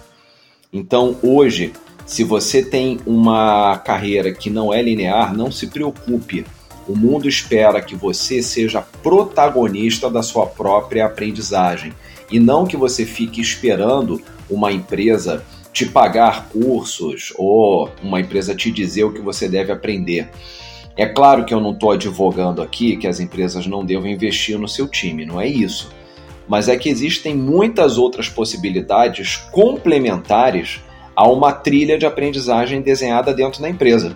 Então, 0.72 1.18
hoje, 1.22 1.74
se 2.06 2.24
você 2.24 2.64
tem 2.64 3.00
uma 3.06 3.78
carreira 3.78 4.32
que 4.32 4.50
não 4.50 4.74
é 4.74 4.82
linear, 4.82 5.36
não 5.36 5.52
se 5.52 5.68
preocupe. 5.68 6.46
O 6.88 6.96
mundo 6.96 7.28
espera 7.28 7.82
que 7.82 7.96
você 7.96 8.42
seja 8.42 8.82
protagonista 8.82 10.10
da 10.10 10.24
sua 10.24 10.46
própria 10.46 11.06
aprendizagem 11.06 11.94
e 12.32 12.40
não 12.40 12.66
que 12.66 12.78
você 12.78 13.06
fique 13.06 13.42
esperando 13.42 14.22
uma 14.50 14.72
empresa 14.72 15.44
te 15.74 15.86
pagar 15.86 16.48
cursos 16.50 17.34
ou 17.38 17.92
uma 18.02 18.20
empresa 18.20 18.56
te 18.56 18.72
dizer 18.72 19.04
o 19.04 19.14
que 19.14 19.22
você 19.22 19.48
deve 19.50 19.72
aprender. 19.72 20.30
É 20.96 21.06
claro 21.06 21.46
que 21.46 21.54
eu 21.54 21.60
não 21.60 21.74
estou 21.74 21.92
advogando 21.92 22.62
aqui 22.62 22.98
que 22.98 23.08
as 23.08 23.20
empresas 23.20 23.68
não 23.68 23.86
devam 23.86 24.08
investir 24.08 24.58
no 24.58 24.68
seu 24.68 24.88
time, 24.88 25.26
não 25.26 25.40
é 25.40 25.48
isso. 25.48 25.92
Mas 26.48 26.70
é 26.70 26.78
que 26.78 26.90
existem 26.90 27.36
muitas 27.36 27.98
outras 27.98 28.30
possibilidades 28.30 29.36
complementares 29.52 30.82
a 31.16 31.28
uma 31.28 31.52
trilha 31.52 31.98
de 31.98 32.06
aprendizagem 32.06 32.82
desenhada 32.82 33.34
dentro 33.34 33.62
da 33.62 33.70
empresa. 33.70 34.16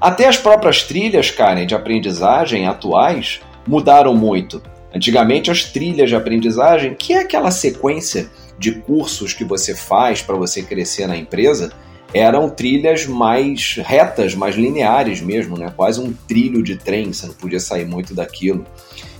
Até 0.00 0.26
as 0.26 0.36
próprias 0.36 0.82
trilhas, 0.82 1.30
Karen, 1.30 1.66
de 1.66 1.74
aprendizagem 1.74 2.66
atuais 2.66 3.40
mudaram 3.66 4.14
muito. 4.14 4.62
Antigamente, 4.94 5.50
as 5.50 5.64
trilhas 5.64 6.08
de 6.08 6.14
aprendizagem, 6.14 6.94
que 6.94 7.12
é 7.12 7.20
aquela 7.20 7.50
sequência 7.50 8.30
de 8.58 8.72
cursos 8.72 9.32
que 9.32 9.44
você 9.44 9.74
faz 9.74 10.22
para 10.22 10.36
você 10.36 10.62
crescer 10.62 11.08
na 11.08 11.16
empresa, 11.16 11.72
eram 12.14 12.48
trilhas 12.48 13.06
mais 13.06 13.76
retas, 13.84 14.36
mais 14.36 14.54
lineares 14.54 15.20
mesmo, 15.20 15.58
né? 15.58 15.72
quase 15.74 16.00
um 16.00 16.12
trilho 16.12 16.62
de 16.62 16.76
trem, 16.76 17.12
você 17.12 17.26
não 17.26 17.34
podia 17.34 17.58
sair 17.58 17.84
muito 17.84 18.14
daquilo. 18.14 18.64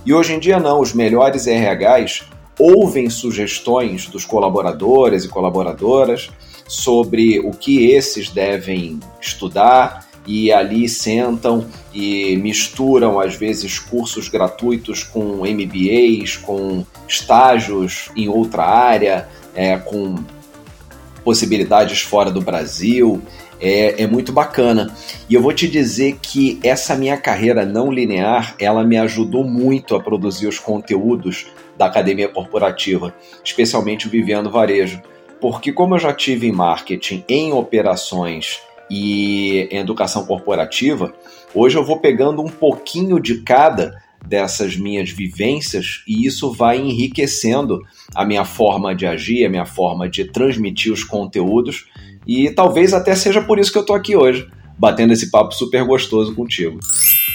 E 0.05 0.13
hoje 0.13 0.33
em 0.33 0.39
dia 0.39 0.59
não, 0.59 0.79
os 0.79 0.93
melhores 0.93 1.47
RHs 1.47 2.23
ouvem 2.59 3.09
sugestões 3.09 4.07
dos 4.07 4.23
colaboradores 4.23 5.25
e 5.25 5.29
colaboradoras 5.29 6.29
sobre 6.67 7.39
o 7.39 7.51
que 7.51 7.91
esses 7.91 8.29
devem 8.29 8.99
estudar 9.19 10.05
e 10.27 10.51
ali 10.51 10.87
sentam 10.87 11.65
e 11.93 12.35
misturam 12.37 13.19
às 13.19 13.35
vezes 13.35 13.77
cursos 13.77 14.27
gratuitos 14.27 15.03
com 15.03 15.41
MBAs, 15.41 16.37
com 16.37 16.85
estágios 17.07 18.09
em 18.15 18.27
outra 18.27 18.63
área, 18.63 19.27
é, 19.53 19.77
com 19.77 20.15
possibilidades 21.23 22.01
fora 22.01 22.31
do 22.31 22.41
Brasil. 22.41 23.21
É, 23.67 24.03
é, 24.03 24.05
muito 24.05 24.31
bacana. 24.31 24.93
E 25.27 25.33
eu 25.33 25.41
vou 25.41 25.51
te 25.51 25.67
dizer 25.67 26.19
que 26.21 26.59
essa 26.61 26.95
minha 26.95 27.17
carreira 27.17 27.65
não 27.65 27.91
linear, 27.91 28.55
ela 28.59 28.83
me 28.83 28.95
ajudou 28.95 29.43
muito 29.43 29.95
a 29.95 29.99
produzir 29.99 30.45
os 30.45 30.59
conteúdos 30.59 31.47
da 31.75 31.87
academia 31.87 32.29
corporativa, 32.29 33.11
especialmente 33.43 34.05
o 34.05 34.09
Vivendo 34.11 34.51
Varejo. 34.51 35.01
Porque 35.41 35.73
como 35.73 35.95
eu 35.95 35.99
já 35.99 36.13
tive 36.13 36.47
em 36.47 36.51
marketing, 36.51 37.23
em 37.27 37.53
operações 37.53 38.61
e 38.87 39.67
em 39.71 39.79
educação 39.79 40.27
corporativa, 40.27 41.11
hoje 41.51 41.75
eu 41.75 41.83
vou 41.83 41.99
pegando 41.99 42.43
um 42.43 42.49
pouquinho 42.49 43.19
de 43.19 43.41
cada 43.41 43.99
dessas 44.23 44.77
minhas 44.77 45.09
vivências 45.09 46.03
e 46.07 46.27
isso 46.27 46.51
vai 46.51 46.77
enriquecendo 46.77 47.81
a 48.13 48.23
minha 48.23 48.45
forma 48.45 48.95
de 48.95 49.07
agir, 49.07 49.43
a 49.43 49.49
minha 49.49 49.65
forma 49.65 50.07
de 50.07 50.25
transmitir 50.25 50.93
os 50.93 51.03
conteúdos 51.03 51.87
e 52.27 52.49
talvez 52.49 52.93
até 52.93 53.15
seja 53.15 53.41
por 53.41 53.59
isso 53.59 53.71
que 53.71 53.77
eu 53.77 53.81
estou 53.81 53.95
aqui 53.95 54.15
hoje, 54.15 54.47
batendo 54.77 55.13
esse 55.13 55.29
papo 55.29 55.53
super 55.53 55.83
gostoso 55.83 56.33
contigo. 56.35 56.79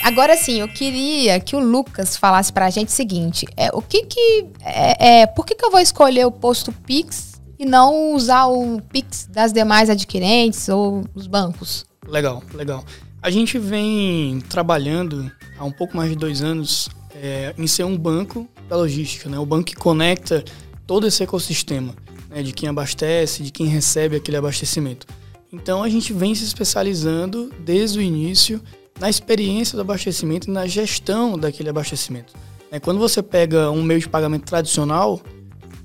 Agora 0.03 0.37
sim, 0.37 0.61
eu 0.61 0.69
queria 0.69 1.39
que 1.41 1.55
o 1.55 1.61
Lucas 1.61 2.17
falasse 2.17 2.53
para 2.53 2.67
a 2.67 2.71
gente 2.71 2.89
o 2.89 2.93
seguinte: 2.93 3.47
é, 3.57 3.71
o 3.73 3.83
que 3.83 4.07
que 4.07 4.47
é, 4.65 5.21
é, 5.21 5.27
por 5.27 5.45
que, 5.45 5.55
que 5.55 5.65
eu 5.65 5.71
vou 5.71 5.81
escolher 5.81 6.25
o 6.25 6.33
posto 6.33 6.73
Pix 6.73 7.41
e 7.59 7.67
não 7.67 8.15
usar 8.15 8.47
o 8.47 8.81
Pix 8.81 9.29
das 9.31 9.53
demais 9.53 9.91
adquirentes 9.91 10.69
ou 10.69 11.05
os 11.15 11.27
bancos? 11.27 11.85
Legal, 12.07 12.43
legal. 12.55 12.85
A 13.23 13.31
gente 13.31 13.59
vem 13.59 14.41
trabalhando 14.49 15.31
há 15.59 15.65
um 15.65 15.71
pouco 15.71 15.95
mais 15.95 16.09
de 16.09 16.17
dois 16.17 16.41
anos 16.41 16.89
é, 17.15 17.55
em 17.59 17.67
ser 17.67 17.85
um 17.85 17.97
banco 17.97 18.49
da 18.67 18.77
logística, 18.77 19.29
né? 19.29 19.39
O 19.39 19.45
banco 19.45 19.65
que 19.65 19.77
conecta 19.77 20.43
todo 20.87 21.07
esse 21.07 21.23
ecossistema, 21.23 21.95
né? 22.31 22.43
de 22.43 22.53
quem 22.53 22.69
abastece, 22.69 23.43
de 23.43 23.51
quem 23.51 23.67
recebe 23.67 24.17
aquele 24.17 24.37
abastecimento. 24.37 25.07
Então 25.53 25.83
a 25.83 25.89
gente 25.89 26.13
vem 26.13 26.35
se 26.35 26.45
especializando 26.45 27.51
desde 27.59 27.99
o 27.99 28.03
início 28.03 28.63
na 28.99 29.11
experiência 29.11 29.77
do 29.77 29.81
abastecimento 29.81 30.49
e 30.49 30.53
na 30.53 30.67
gestão 30.67 31.37
daquele 31.37 31.69
abastecimento. 31.69 32.33
É, 32.71 32.79
quando 32.79 32.99
você 32.99 33.23
pega 33.23 33.71
um 33.71 33.83
meio 33.83 33.99
de 33.99 34.09
pagamento 34.09 34.45
tradicional, 34.45 35.21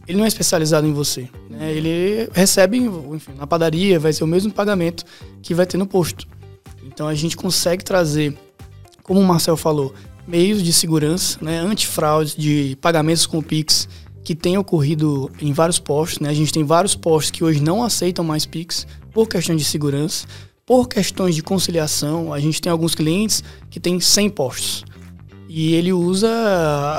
ele 0.08 0.18
não 0.18 0.26
é 0.26 0.28
especializado 0.28 0.86
em 0.86 0.94
você. 0.94 1.28
Né? 1.50 1.74
Ele 1.74 2.30
recebe 2.32 2.78
enfim, 2.78 3.34
na 3.38 3.48
padaria, 3.48 4.00
vai 4.00 4.14
ser 4.14 4.24
o 4.24 4.28
mesmo 4.28 4.52
pagamento 4.52 5.04
que 5.42 5.54
vai 5.54 5.66
ter 5.66 5.78
no 5.78 5.88
posto. 5.88 6.28
Então 6.84 7.08
a 7.08 7.16
gente 7.16 7.36
consegue 7.36 7.84
trazer, 7.84 8.38
como 9.02 9.20
o 9.20 9.24
Marcel 9.24 9.58
falou, 9.58 9.94
meios 10.28 10.62
de 10.62 10.72
segurança, 10.72 11.40
né, 11.42 11.60
antifraude 11.60 12.36
de 12.38 12.78
pagamentos 12.82 13.26
com 13.26 13.42
Pix 13.42 13.88
que 14.26 14.36
tem 14.36 14.58
ocorrido 14.58 15.32
em 15.40 15.54
vários 15.54 15.78
postos. 15.80 16.20
Né? 16.20 16.30
A 16.30 16.34
gente 16.34 16.52
tem 16.52 16.64
vários 16.64 16.96
postos 16.96 17.32
que 17.32 17.44
hoje 17.44 17.62
não 17.62 17.84
aceitam 17.84 18.26
mais 18.26 18.46
Pix 18.46 18.88
por 19.14 19.30
questão 19.30 19.56
de 19.56 19.64
segurança, 19.64 20.28
por 20.66 20.90
questões 20.90 21.36
de 21.36 21.44
conciliação. 21.44 22.34
A 22.34 22.40
gente 22.40 22.60
tem 22.60 22.72
alguns 22.72 22.96
clientes 22.96 23.44
que 23.70 23.80
têm 23.80 24.00
100 24.00 24.30
postos 24.32 24.85
e 25.58 25.74
ele 25.74 25.94
usa 25.94 26.28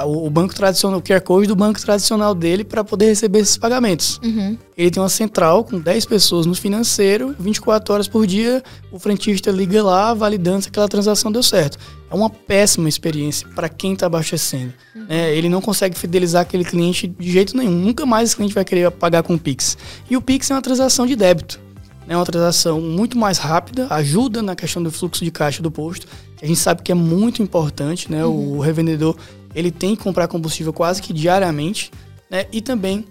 o 0.07 0.31
banco 0.31 0.55
tradicional, 0.55 0.99
o 0.99 1.03
QR 1.03 1.21
Code 1.21 1.47
do 1.47 1.55
banco 1.55 1.79
tradicional 1.79 2.35
dele 2.35 2.65
para 2.65 2.83
poder 2.83 3.05
receber 3.05 3.41
esses 3.41 3.59
pagamentos. 3.59 4.19
Uhum. 4.25 4.57
Ele 4.79 4.91
tem 4.91 5.03
uma 5.03 5.11
central 5.11 5.63
com 5.63 5.79
10 5.79 6.07
pessoas 6.07 6.47
no 6.47 6.55
financeiro, 6.55 7.37
24 7.39 7.93
horas 7.93 8.09
por 8.09 8.27
dia, 8.27 8.63
o 8.91 8.99
frentista 8.99 9.51
liga 9.51 9.85
lá, 9.85 10.15
validando 10.15 10.63
se 10.63 10.69
aquela 10.71 10.89
transação 10.89 11.31
deu 11.31 11.43
certo. 11.43 11.77
É 12.11 12.15
uma 12.15 12.31
péssima 12.31 12.89
experiência 12.89 13.47
para 13.49 13.69
quem 13.69 13.93
está 13.93 14.07
abastecendo. 14.07 14.73
Uhum. 14.95 15.05
É, 15.07 15.37
ele 15.37 15.51
não 15.51 15.61
consegue 15.61 15.95
fidelizar 15.95 16.41
aquele 16.41 16.65
cliente 16.65 17.07
de 17.07 17.31
jeito 17.31 17.55
nenhum. 17.55 17.73
Nunca 17.73 18.07
mais 18.07 18.31
esse 18.31 18.37
cliente 18.37 18.55
vai 18.55 18.65
querer 18.65 18.91
pagar 18.91 19.23
com 19.23 19.35
o 19.35 19.39
Pix. 19.39 19.77
E 20.09 20.17
o 20.17 20.23
Pix 20.23 20.51
é 20.51 20.55
uma 20.55 20.63
transação 20.63 21.07
de 21.07 21.15
débito 21.15 21.61
é 22.09 22.17
uma 22.17 22.25
transação 22.25 22.81
muito 22.81 23.19
mais 23.19 23.39
rápida, 23.39 23.87
ajuda 23.91 24.41
na 24.41 24.55
questão 24.55 24.83
do 24.83 24.91
fluxo 24.91 25.25
de 25.25 25.31
caixa 25.31 25.63
do 25.63 25.71
posto. 25.71 26.07
A 26.41 26.47
gente 26.47 26.59
sabe 26.59 26.83
que 26.83 26.93
é 26.93 26.95
muito 26.95 27.43
importante, 27.43 28.11
né? 28.11 28.25
Uhum. 28.25 28.57
O 28.57 28.61
revendedor 28.61 29.17
ele 29.55 29.71
tem 29.71 29.97
que 29.97 30.03
comprar 30.03 30.29
combustível 30.29 30.73
quase 30.73 31.01
que 31.01 31.13
diariamente, 31.13 31.91
né? 32.31 32.47
E 32.53 32.61
também 32.61 33.05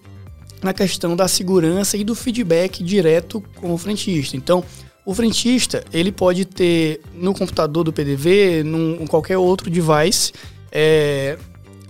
na 0.62 0.74
questão 0.74 1.16
da 1.16 1.28
segurança 1.28 1.98
e 1.98 2.04
do 2.04 2.16
feedback 2.16 2.84
direto 2.84 3.44
com 3.56 3.74
o 3.74 3.78
frentista. 3.78 4.36
Então, 4.36 4.64
o 5.06 5.14
frentista 5.14 5.84
ele 5.94 6.12
pode 6.12 6.46
ter 6.46 7.02
no 7.14 7.34
computador 7.34 7.84
do 7.84 7.94
PDV, 7.94 8.64
num, 8.64 8.98
em 9.02 9.08
qualquer 9.08 9.38
outro 9.38 9.70
device, 9.70 10.34
é, 10.72 11.38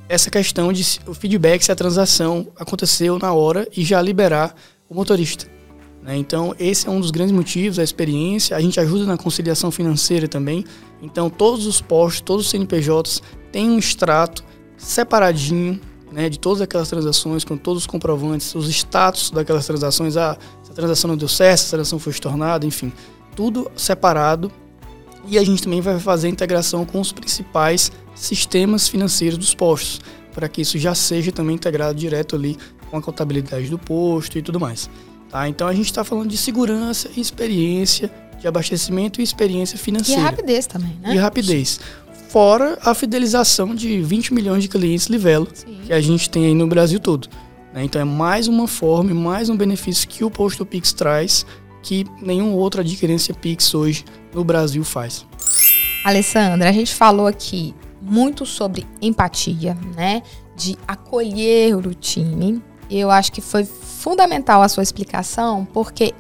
essa 0.08 0.30
questão 0.30 0.72
de 0.72 0.84
o 1.08 1.14
feedback 1.14 1.64
se 1.64 1.72
a 1.72 1.76
transação 1.76 2.48
aconteceu 2.58 3.18
na 3.18 3.34
hora 3.34 3.68
e 3.76 3.84
já 3.84 4.02
liberar 4.02 4.56
o 4.90 4.94
motorista. 4.94 5.55
Né? 6.06 6.16
Então, 6.18 6.56
esse 6.60 6.88
é 6.88 6.92
um 6.92 7.02
dos 7.02 7.10
grandes 7.10 7.34
motivos, 7.34 7.80
a 7.80 7.84
experiência. 7.84 8.56
A 8.56 8.62
gente 8.62 8.80
ajuda 8.80 9.06
na 9.06 9.18
conciliação 9.18 9.72
financeira 9.72 10.28
também. 10.28 10.64
Então, 11.02 11.30
todos 11.30 11.66
os 11.66 11.82
postos, 11.82 12.22
todos 12.22 12.46
os 12.46 12.52
CNPJs 12.52 13.24
têm 13.52 13.72
um 13.72 13.80
extrato 13.80 14.44
separadinho 14.78 15.82
né, 16.12 16.30
de 16.30 16.38
todas 16.38 16.62
aquelas 16.62 16.88
transações, 16.88 17.44
com 17.44 17.58
todos 17.58 17.84
os 17.84 17.88
comprovantes, 17.88 18.54
os 18.54 18.70
status 18.70 19.32
daquelas 19.32 19.66
transações, 19.66 20.16
ah, 20.16 20.38
a 20.70 20.74
transação 20.74 21.10
não 21.10 21.18
deu 21.18 21.28
certo, 21.28 21.60
se 21.60 21.68
a 21.68 21.70
transação 21.72 21.98
foi 21.98 22.12
estornada, 22.12 22.66
enfim, 22.66 22.94
tudo 23.36 23.70
separado. 23.76 24.52
E 25.28 25.40
a 25.40 25.44
gente 25.44 25.64
também 25.64 25.82
vai 25.82 26.00
fazer 26.00 26.28
a 26.28 26.30
integração 26.30 26.86
com 26.86 27.02
os 27.02 27.12
principais 27.12 27.92
sistemas 28.14 28.88
financeiros 28.88 29.40
dos 29.40 29.56
postos, 29.56 30.00
para 30.34 30.48
que 30.48 30.62
isso 30.62 30.78
já 30.78 30.94
seja 30.94 31.32
também 31.32 31.56
integrado 31.56 31.98
direto 31.98 32.36
ali 32.36 32.58
com 32.92 32.98
a 32.98 33.02
contabilidade 33.02 33.68
do 33.70 33.80
posto 33.80 34.38
e 34.38 34.42
tudo 34.42 34.60
mais. 34.60 34.88
Tá? 35.36 35.50
Então 35.50 35.68
a 35.68 35.74
gente 35.74 35.88
está 35.88 36.02
falando 36.02 36.30
de 36.30 36.38
segurança 36.38 37.10
e 37.14 37.20
experiência 37.20 38.10
de 38.40 38.48
abastecimento 38.48 39.20
e 39.20 39.24
experiência 39.26 39.78
financeira. 39.78 40.22
E 40.22 40.24
rapidez 40.24 40.66
também, 40.66 40.98
né? 41.02 41.14
E 41.14 41.18
rapidez. 41.18 41.78
Fora 42.30 42.80
a 42.82 42.94
fidelização 42.94 43.76
de 43.76 44.02
20 44.02 44.34
milhões 44.34 44.64
de 44.64 44.70
clientes 44.70 45.08
Livelo, 45.08 45.50
Sim. 45.54 45.82
que 45.86 45.92
a 45.92 46.00
gente 46.00 46.30
tem 46.30 46.46
aí 46.46 46.54
no 46.54 46.66
Brasil 46.68 47.02
todo. 47.02 47.28
Né? 47.74 47.84
Então 47.84 48.02
é 48.02 48.06
mais 48.06 48.48
uma 48.48 48.66
forma, 48.66 49.14
mais 49.14 49.50
um 49.50 49.58
benefício 49.58 50.08
que 50.08 50.24
o 50.24 50.32
Posto 50.32 50.66
Pix 50.66 50.94
traz 50.94 51.46
que 51.84 52.06
nenhum 52.22 52.54
outro 52.54 52.80
adquirência 52.80 53.34
Pix 53.34 53.76
hoje 53.76 54.06
no 54.34 54.42
Brasil 54.42 54.86
faz. 54.86 55.26
Alessandra, 56.06 56.70
a 56.70 56.72
gente 56.72 56.96
falou 56.96 57.28
aqui 57.28 57.76
muito 58.02 58.46
sobre 58.46 58.88
empatia, 59.02 59.78
né? 59.98 60.24
De 60.56 60.78
acolher 60.88 61.76
o 61.76 61.94
time. 61.94 62.64
Eu 62.90 63.10
acho 63.10 63.32
que 63.32 63.42
foi 63.42 63.64
fundamental 63.64 64.62
a 64.62 64.70
sua 64.70 64.84
explicação, 64.84 65.68
porque 65.74 66.14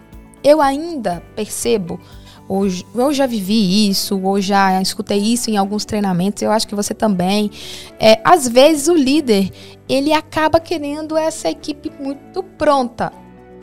eu 0.43 0.61
ainda 0.61 1.23
percebo, 1.35 1.99
hoje, 2.47 2.85
eu 2.93 3.13
já 3.13 3.25
vivi 3.25 3.89
isso, 3.89 4.19
ou 4.21 4.39
já 4.39 4.81
escutei 4.81 5.19
isso 5.19 5.49
em 5.49 5.57
alguns 5.57 5.85
treinamentos, 5.85 6.41
eu 6.41 6.51
acho 6.51 6.67
que 6.67 6.75
você 6.75 6.93
também. 6.93 7.51
É, 7.99 8.19
às 8.23 8.47
vezes 8.47 8.87
o 8.87 8.93
líder, 8.93 9.51
ele 9.87 10.13
acaba 10.13 10.59
querendo 10.59 11.17
essa 11.17 11.49
equipe 11.49 11.91
muito 11.99 12.43
pronta. 12.43 13.11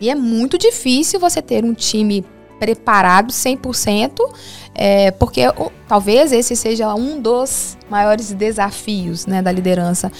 E 0.01 0.11
é 0.11 0.15
muito 0.15 0.59
difícil 0.59 1.21
você 1.21 1.41
ter 1.41 1.65
um 1.65 1.75
time 1.75 2.25
preparado 2.63 3.33
100%, 3.33 4.21
é, 4.73 5.11
porque 5.11 5.43
talvez 5.89 6.31
esse 6.31 6.55
seja 6.55 6.95
um 6.95 7.21
dos 7.21 7.77
maiores 7.91 8.33
desafios 8.33 9.27
né, 9.27 9.43
da 9.43 9.51
liderança, 9.51 10.13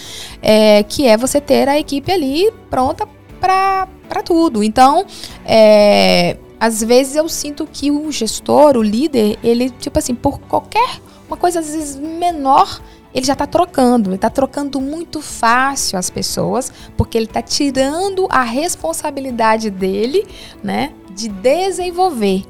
é, 0.43 0.83
que 0.83 1.07
é 1.07 1.17
você 1.17 1.41
ter 1.41 1.69
a 1.69 1.79
equipe 1.79 2.11
ali 2.11 2.53
pronta 2.69 3.07
para 3.41 3.87
tudo. 4.25 4.65
Então, 4.65 5.07
é, 5.45 6.37
às 6.59 6.83
vezes 6.83 7.15
eu 7.15 7.29
sinto 7.29 7.65
que 7.65 7.93
o 7.93 8.11
gestor, 8.11 8.77
o 8.77 8.83
líder, 8.83 9.39
ele, 9.41 9.71
tipo 9.71 9.97
assim, 9.97 10.17
por 10.17 10.41
qualquer 10.41 11.01
uma 11.29 11.37
coisa 11.37 11.61
às 11.61 11.73
vezes 11.73 11.97
menor, 11.97 12.83
ele 13.15 13.25
já 13.25 13.35
está 13.35 13.47
trocando, 13.47 14.11
ele 14.11 14.17
está 14.17 14.29
trocando 14.29 14.81
muito 14.81 15.23
fácil 15.23 15.97
as 15.97 16.11
pessoas, 16.11 16.73
porque 16.97 17.17
ele 17.17 17.27
está 17.27 17.41
tirando 17.41 18.27
a 18.29 18.43
responsabilidade 18.43 19.71
dele, 19.71 20.27
né, 20.63 20.93
de 21.15 21.29
desenvolver. 21.29 22.43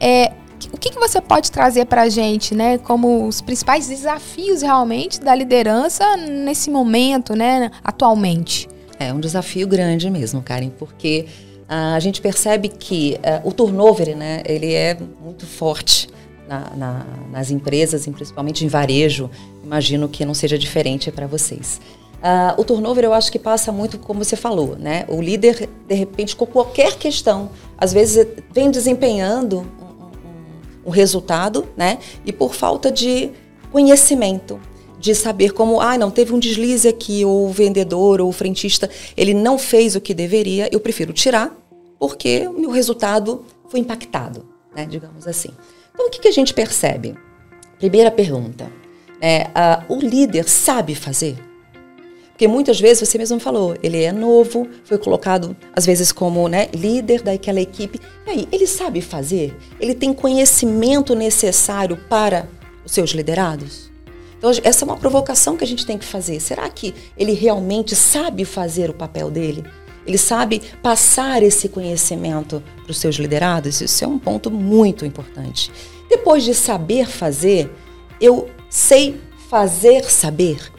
É, 0.00 0.32
o 0.72 0.78
que, 0.78 0.90
que 0.90 0.98
você 0.98 1.20
pode 1.20 1.50
trazer 1.50 1.86
para 1.86 2.02
a 2.02 2.08
gente, 2.08 2.54
né, 2.54 2.78
como 2.78 3.26
os 3.26 3.40
principais 3.40 3.88
desafios 3.88 4.62
realmente 4.62 5.20
da 5.20 5.34
liderança 5.34 6.16
nesse 6.16 6.70
momento, 6.70 7.34
né, 7.34 7.70
atualmente? 7.84 8.68
É 8.98 9.12
um 9.12 9.20
desafio 9.20 9.66
grande 9.66 10.08
mesmo, 10.10 10.42
Karen, 10.42 10.70
porque 10.70 11.26
a 11.68 11.98
gente 12.00 12.20
percebe 12.20 12.68
que 12.68 13.18
uh, 13.18 13.48
o 13.48 13.52
turnover, 13.52 14.16
né, 14.16 14.42
ele 14.46 14.72
é 14.72 14.96
muito 15.22 15.46
forte 15.46 16.08
na, 16.48 16.70
na, 16.76 17.06
nas 17.32 17.50
empresas, 17.50 18.06
principalmente 18.06 18.64
em 18.64 18.68
varejo, 18.68 19.28
imagino 19.64 20.08
que 20.08 20.24
não 20.24 20.34
seja 20.34 20.56
diferente 20.56 21.10
para 21.10 21.26
vocês. 21.26 21.80
Uh, 22.16 22.60
o 22.60 22.64
turnover 22.64 23.04
eu 23.04 23.12
acho 23.12 23.30
que 23.30 23.38
passa 23.38 23.70
muito 23.70 23.98
como 23.98 24.24
você 24.24 24.36
falou, 24.36 24.76
né? 24.76 25.04
O 25.08 25.20
líder, 25.20 25.68
de 25.86 25.94
repente, 25.94 26.34
com 26.34 26.46
qualquer 26.46 26.96
questão, 26.96 27.50
às 27.76 27.92
vezes 27.92 28.26
vem 28.52 28.70
desempenhando 28.70 29.58
um, 29.80 30.86
um, 30.86 30.86
um 30.86 30.90
resultado, 30.90 31.68
né? 31.76 31.98
E 32.24 32.32
por 32.32 32.54
falta 32.54 32.90
de 32.90 33.30
conhecimento, 33.70 34.58
de 34.98 35.14
saber 35.14 35.52
como, 35.52 35.80
ah, 35.80 35.98
não, 35.98 36.10
teve 36.10 36.32
um 36.32 36.38
deslize 36.38 36.88
aqui, 36.88 37.24
ou 37.24 37.46
o 37.46 37.52
vendedor 37.52 38.20
ou 38.20 38.28
o 38.28 38.32
frentista, 38.32 38.88
ele 39.16 39.34
não 39.34 39.58
fez 39.58 39.94
o 39.94 40.00
que 40.00 40.14
deveria, 40.14 40.68
eu 40.72 40.80
prefiro 40.80 41.12
tirar, 41.12 41.54
porque 41.98 42.48
o 42.48 42.58
meu 42.58 42.70
resultado 42.70 43.44
foi 43.68 43.80
impactado, 43.80 44.46
né? 44.74 44.86
Digamos 44.86 45.26
assim. 45.26 45.50
Então, 45.92 46.06
o 46.06 46.10
que, 46.10 46.20
que 46.20 46.28
a 46.28 46.32
gente 46.32 46.52
percebe? 46.52 47.14
Primeira 47.78 48.10
pergunta. 48.10 48.70
É, 49.20 49.48
uh, 49.88 49.94
o 49.94 50.00
líder 50.00 50.48
sabe 50.48 50.94
fazer? 50.94 51.36
Porque 52.36 52.46
muitas 52.46 52.78
vezes, 52.78 53.08
você 53.08 53.16
mesmo 53.16 53.40
falou, 53.40 53.74
ele 53.82 54.02
é 54.02 54.12
novo, 54.12 54.68
foi 54.84 54.98
colocado, 54.98 55.56
às 55.74 55.86
vezes, 55.86 56.12
como 56.12 56.46
né, 56.48 56.68
líder 56.70 57.22
daquela 57.22 57.62
equipe. 57.62 57.98
E 58.26 58.30
aí, 58.30 58.48
ele 58.52 58.66
sabe 58.66 59.00
fazer? 59.00 59.56
Ele 59.80 59.94
tem 59.94 60.12
conhecimento 60.12 61.14
necessário 61.14 61.96
para 61.96 62.46
os 62.84 62.92
seus 62.92 63.12
liderados? 63.12 63.90
Então, 64.36 64.50
essa 64.62 64.84
é 64.84 64.86
uma 64.86 64.98
provocação 64.98 65.56
que 65.56 65.64
a 65.64 65.66
gente 65.66 65.86
tem 65.86 65.96
que 65.96 66.04
fazer. 66.04 66.38
Será 66.38 66.68
que 66.68 66.94
ele 67.16 67.32
realmente 67.32 67.96
sabe 67.96 68.44
fazer 68.44 68.90
o 68.90 68.94
papel 68.94 69.30
dele? 69.30 69.64
Ele 70.06 70.18
sabe 70.18 70.60
passar 70.82 71.42
esse 71.42 71.70
conhecimento 71.70 72.62
para 72.82 72.90
os 72.90 72.98
seus 72.98 73.16
liderados? 73.16 73.80
Isso 73.80 74.04
é 74.04 74.06
um 74.06 74.18
ponto 74.18 74.50
muito 74.50 75.06
importante. 75.06 75.72
Depois 76.06 76.44
de 76.44 76.54
saber 76.54 77.06
fazer, 77.06 77.72
eu 78.20 78.50
sei 78.68 79.18
fazer 79.48 80.04
saber. 80.04 80.75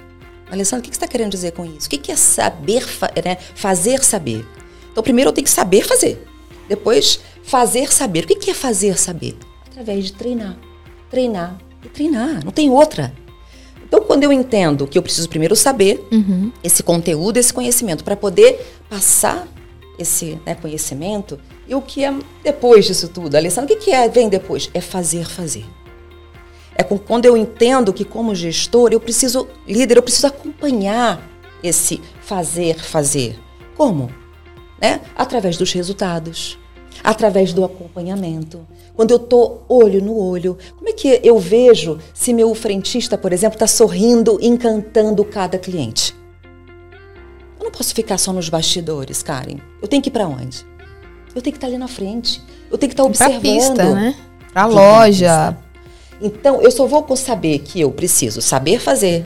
Alessandro, 0.50 0.86
o 0.86 0.90
que 0.90 0.96
você 0.96 0.98
está 0.98 1.08
querendo 1.08 1.32
dizer 1.32 1.52
com 1.52 1.66
isso? 1.66 1.88
O 1.88 1.90
que 1.90 2.12
é 2.12 2.16
saber 2.16 2.86
né? 3.24 3.38
fazer 3.56 4.04
saber? 4.04 4.46
Então, 4.92 5.04
primeiro 5.04 5.30
eu 5.30 5.34
tenho 5.34 5.46
que 5.46 5.52
saber 5.52 5.86
fazer. 5.86 6.26
Depois, 6.68 7.20
fazer 7.44 7.92
saber. 7.92 8.24
O 8.24 8.28
que 8.28 8.50
é 8.50 8.54
fazer 8.54 8.98
saber? 8.98 9.38
Através 9.68 10.06
de 10.06 10.14
treinar. 10.14 10.58
Treinar 11.10 11.58
e 11.84 11.90
treinar. 11.90 12.44
Não 12.44 12.52
tem 12.52 12.70
outra. 12.70 13.14
Então, 13.88 14.02
quando 14.02 14.24
eu 14.24 14.34
entendo 14.34 14.86
que 14.86 14.98
eu 14.98 15.02
preciso 15.02 15.30
primeiro 15.30 15.56
saber 15.56 16.06
uhum. 16.12 16.52
esse 16.64 16.84
conteúdo, 16.84 17.38
esse 17.38 17.54
conhecimento, 17.54 18.04
para 18.04 18.18
poder 18.18 18.60
passar 18.90 19.48
esse 19.98 20.38
né, 20.46 20.56
conhecimento, 20.56 21.40
e 21.68 21.74
o 21.74 21.82
que 21.82 22.04
é 22.04 22.14
depois 22.44 22.86
disso 22.86 23.08
tudo? 23.08 23.36
Alessandro, 23.36 23.74
o 23.74 23.78
que, 23.78 23.86
que 23.86 23.92
é, 23.92 24.10
vem 24.10 24.28
depois? 24.28 24.70
É 24.74 24.82
fazer, 24.82 25.26
fazer. 25.26 25.66
É 26.78 26.84
quando 26.84 27.26
eu 27.26 27.36
entendo 27.36 27.92
que, 27.92 28.06
como 28.06 28.36
gestor, 28.36 28.92
eu 28.92 29.00
preciso, 29.00 29.48
líder, 29.68 29.98
eu 29.98 30.04
preciso 30.04 30.28
acompanhar 30.28 31.20
esse 31.64 32.00
fazer, 32.22 32.80
fazer. 32.80 33.40
Como? 33.76 34.12
Né? 34.80 35.02
Através 35.16 35.58
dos 35.58 35.74
resultados, 35.74 36.60
através 37.04 37.52
do 37.52 37.66
acompanhamento, 37.66 38.66
quando 38.96 39.12
eu 39.12 39.18
estou 39.18 39.64
olho 39.68 40.04
no 40.04 40.16
olho, 40.16 40.56
como 40.76 40.88
é 40.88 40.94
que 40.94 41.20
eu 41.24 41.40
vejo 41.40 41.98
se 42.14 42.32
meu 42.32 42.54
frentista, 42.54 43.18
por 43.18 43.34
exemplo, 43.34 43.56
está 43.56 43.68
sorrindo, 43.68 44.38
encantando 44.40 45.26
cada 45.26 45.58
cliente? 45.58 46.16
Eu 47.60 47.66
não 47.66 47.72
posso 47.72 47.94
ficar 47.94 48.20
só 48.20 48.32
nos 48.32 48.50
bastidores, 48.50 49.24
Karen. 49.24 49.58
Eu 49.82 49.88
tenho 49.88 50.02
que 50.02 50.10
ir 50.10 50.12
para 50.12 50.28
onde? 50.28 50.64
Eu 51.36 51.42
tenho 51.42 51.54
que 51.54 51.58
estar 51.58 51.68
tá 51.68 51.68
ali 51.68 51.78
na 51.78 51.88
frente. 51.88 52.42
Eu 52.70 52.78
tenho 52.78 52.90
que 52.90 52.94
estar 52.94 53.04
tá 53.04 53.10
observando. 53.10 53.42
Pra 53.42 53.52
pista, 53.52 53.94
né? 53.96 54.16
Pra 54.54 54.66
loja. 54.66 55.58
Então, 56.22 56.62
eu 56.62 56.72
só 56.72 56.86
vou 56.86 57.06
saber 57.16 57.60
que 57.60 57.80
eu 57.80 57.92
preciso 57.92 58.42
saber 58.42 58.80
fazer, 58.80 59.26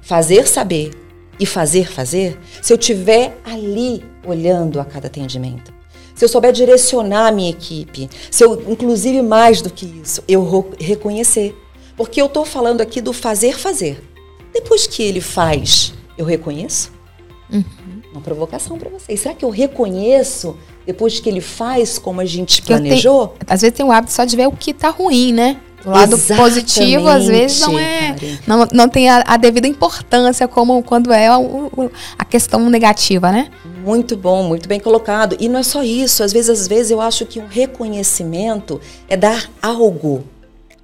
fazer 0.00 0.46
saber 0.46 0.90
e 1.38 1.46
fazer 1.46 1.90
fazer 1.90 2.38
se 2.60 2.72
eu 2.72 2.78
estiver 2.78 3.38
ali 3.44 4.04
olhando 4.24 4.80
a 4.80 4.84
cada 4.84 5.06
atendimento 5.06 5.82
se 6.14 6.24
eu 6.24 6.28
souber 6.28 6.52
direcionar 6.52 7.28
a 7.28 7.32
minha 7.32 7.50
equipe, 7.50 8.08
se 8.30 8.44
eu, 8.44 8.70
inclusive 8.70 9.22
mais 9.22 9.60
do 9.60 9.70
que 9.70 9.86
isso, 9.86 10.22
eu 10.28 10.72
reconhecer. 10.78 11.52
Porque 11.96 12.20
eu 12.20 12.26
estou 12.26 12.44
falando 12.44 12.80
aqui 12.80 13.00
do 13.00 13.12
fazer, 13.12 13.58
fazer. 13.58 14.02
Depois 14.52 14.86
que 14.86 15.02
ele 15.02 15.20
faz, 15.20 15.92
eu 16.16 16.24
reconheço? 16.24 16.92
Uhum. 17.50 17.64
Uma 18.12 18.20
provocação 18.20 18.78
para 18.78 18.90
vocês. 18.90 19.20
Será 19.20 19.34
que 19.34 19.44
eu 19.44 19.50
reconheço 19.50 20.56
depois 20.86 21.18
que 21.18 21.28
ele 21.28 21.40
faz 21.40 21.98
como 21.98 22.20
a 22.20 22.24
gente 22.24 22.62
planejou? 22.62 23.28
Tenho, 23.28 23.40
às 23.48 23.60
vezes 23.62 23.76
tem 23.76 23.84
o 23.84 23.90
hábito 23.90 24.12
só 24.12 24.24
de 24.24 24.36
ver 24.36 24.46
o 24.46 24.52
que 24.52 24.70
está 24.70 24.90
ruim, 24.90 25.32
né? 25.32 25.60
O 25.84 25.90
lado 25.90 26.14
Exatamente, 26.14 26.42
positivo, 26.42 27.08
às 27.08 27.26
vezes, 27.26 27.60
não 27.60 27.78
é. 27.78 28.16
Não, 28.46 28.68
não 28.72 28.88
tem 28.88 29.08
a, 29.08 29.24
a 29.26 29.36
devida 29.36 29.66
importância 29.66 30.46
como 30.46 30.82
quando 30.82 31.12
é 31.12 31.36
o, 31.36 31.90
a 32.18 32.24
questão 32.24 32.70
negativa, 32.70 33.32
né? 33.32 33.50
Muito 33.84 34.16
bom, 34.16 34.44
muito 34.44 34.68
bem 34.68 34.78
colocado. 34.78 35.36
E 35.40 35.48
não 35.48 35.58
é 35.58 35.62
só 35.62 35.82
isso. 35.82 36.22
Às 36.22 36.32
vezes, 36.32 36.50
às 36.50 36.68
vezes 36.68 36.90
eu 36.90 37.00
acho 37.00 37.26
que 37.26 37.40
um 37.40 37.46
reconhecimento 37.46 38.80
é 39.08 39.16
dar 39.16 39.50
algo, 39.60 40.24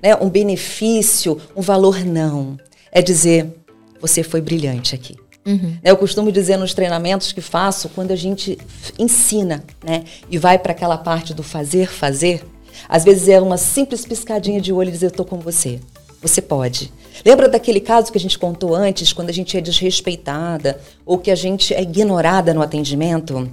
né? 0.03 0.17
Um 0.17 0.29
benefício, 0.29 1.41
um 1.55 1.63
valor 1.63 2.05
não. 2.05 2.59
É 2.91 3.01
dizer, 3.01 3.55
você 4.01 4.23
foi 4.23 4.41
brilhante 4.41 4.95
aqui. 4.95 5.17
Uhum. 5.47 5.79
Eu 5.83 5.97
costumo 5.97 6.31
dizer 6.31 6.59
nos 6.59 6.75
treinamentos 6.75 7.33
que 7.33 7.41
faço, 7.41 7.89
quando 7.89 8.11
a 8.11 8.17
gente 8.17 8.59
ensina, 8.99 9.65
né? 9.83 10.05
E 10.31 10.37
vai 10.37 10.59
para 10.59 10.73
aquela 10.73 10.99
parte 10.99 11.33
do 11.33 11.43
fazer, 11.43 11.89
fazer. 11.89 12.45
Às 12.88 13.05
vezes 13.05 13.29
é 13.29 13.40
uma 13.40 13.59
simples 13.59 14.05
piscadinha 14.07 14.61
de 14.61 14.72
olho 14.72 14.88
e 14.88 14.92
dizer, 14.92 15.07
eu 15.07 15.11
tô 15.11 15.24
com 15.24 15.38
você. 15.38 15.79
Você 16.22 16.40
pode. 16.40 16.92
Lembra 17.24 17.48
daquele 17.48 17.81
caso 17.81 18.11
que 18.11 18.18
a 18.18 18.20
gente 18.20 18.38
contou 18.38 18.74
antes, 18.74 19.12
quando 19.12 19.29
a 19.29 19.33
gente 19.33 19.57
é 19.57 19.61
desrespeitada 19.61 20.81
ou 21.05 21.18
que 21.18 21.31
a 21.31 21.35
gente 21.35 21.74
é 21.74 21.83
ignorada 21.83 22.55
no 22.55 22.62
atendimento? 22.62 23.48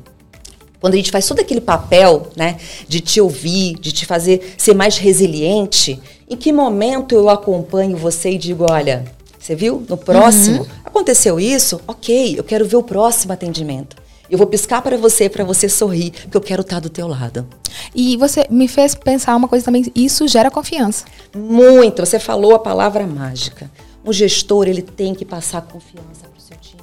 Quando 0.79 0.93
a 0.93 0.97
gente 0.97 1.11
faz 1.11 1.27
todo 1.27 1.39
aquele 1.39 1.61
papel, 1.61 2.27
né, 2.35 2.57
de 2.87 3.01
te 3.01 3.19
ouvir, 3.19 3.75
de 3.79 3.91
te 3.91 4.05
fazer 4.05 4.55
ser 4.57 4.73
mais 4.73 4.97
resiliente, 4.97 5.99
em 6.29 6.35
que 6.35 6.51
momento 6.51 7.13
eu 7.13 7.29
acompanho 7.29 7.97
você 7.97 8.31
e 8.31 8.37
digo, 8.37 8.65
olha, 8.69 9.05
você 9.39 9.55
viu? 9.55 9.83
No 9.87 9.97
próximo, 9.97 10.61
uhum. 10.61 10.67
aconteceu 10.83 11.39
isso? 11.39 11.79
Ok, 11.87 12.35
eu 12.37 12.43
quero 12.43 12.65
ver 12.65 12.77
o 12.77 12.83
próximo 12.83 13.33
atendimento. 13.33 13.95
Eu 14.29 14.37
vou 14.37 14.47
piscar 14.47 14.81
para 14.81 14.97
você, 14.97 15.29
para 15.29 15.43
você 15.43 15.69
sorrir, 15.69 16.11
porque 16.11 16.37
eu 16.37 16.41
quero 16.41 16.61
estar 16.61 16.79
do 16.79 16.89
teu 16.89 17.07
lado. 17.07 17.47
E 17.93 18.17
você 18.17 18.45
me 18.49 18.67
fez 18.67 18.95
pensar 18.95 19.35
uma 19.35 19.47
coisa 19.47 19.65
também, 19.65 19.85
isso 19.93 20.27
gera 20.27 20.49
confiança. 20.49 21.05
Muito. 21.35 22.05
Você 22.05 22.19
falou 22.19 22.55
a 22.55 22.59
palavra 22.59 23.05
mágica. 23.05 23.69
O 24.03 24.11
gestor, 24.11 24.67
ele 24.67 24.81
tem 24.81 25.13
que 25.13 25.25
passar 25.25 25.61
confiança 25.61 26.27
para 26.27 26.37
o 26.37 26.41
seu 26.41 26.57
time. 26.57 26.81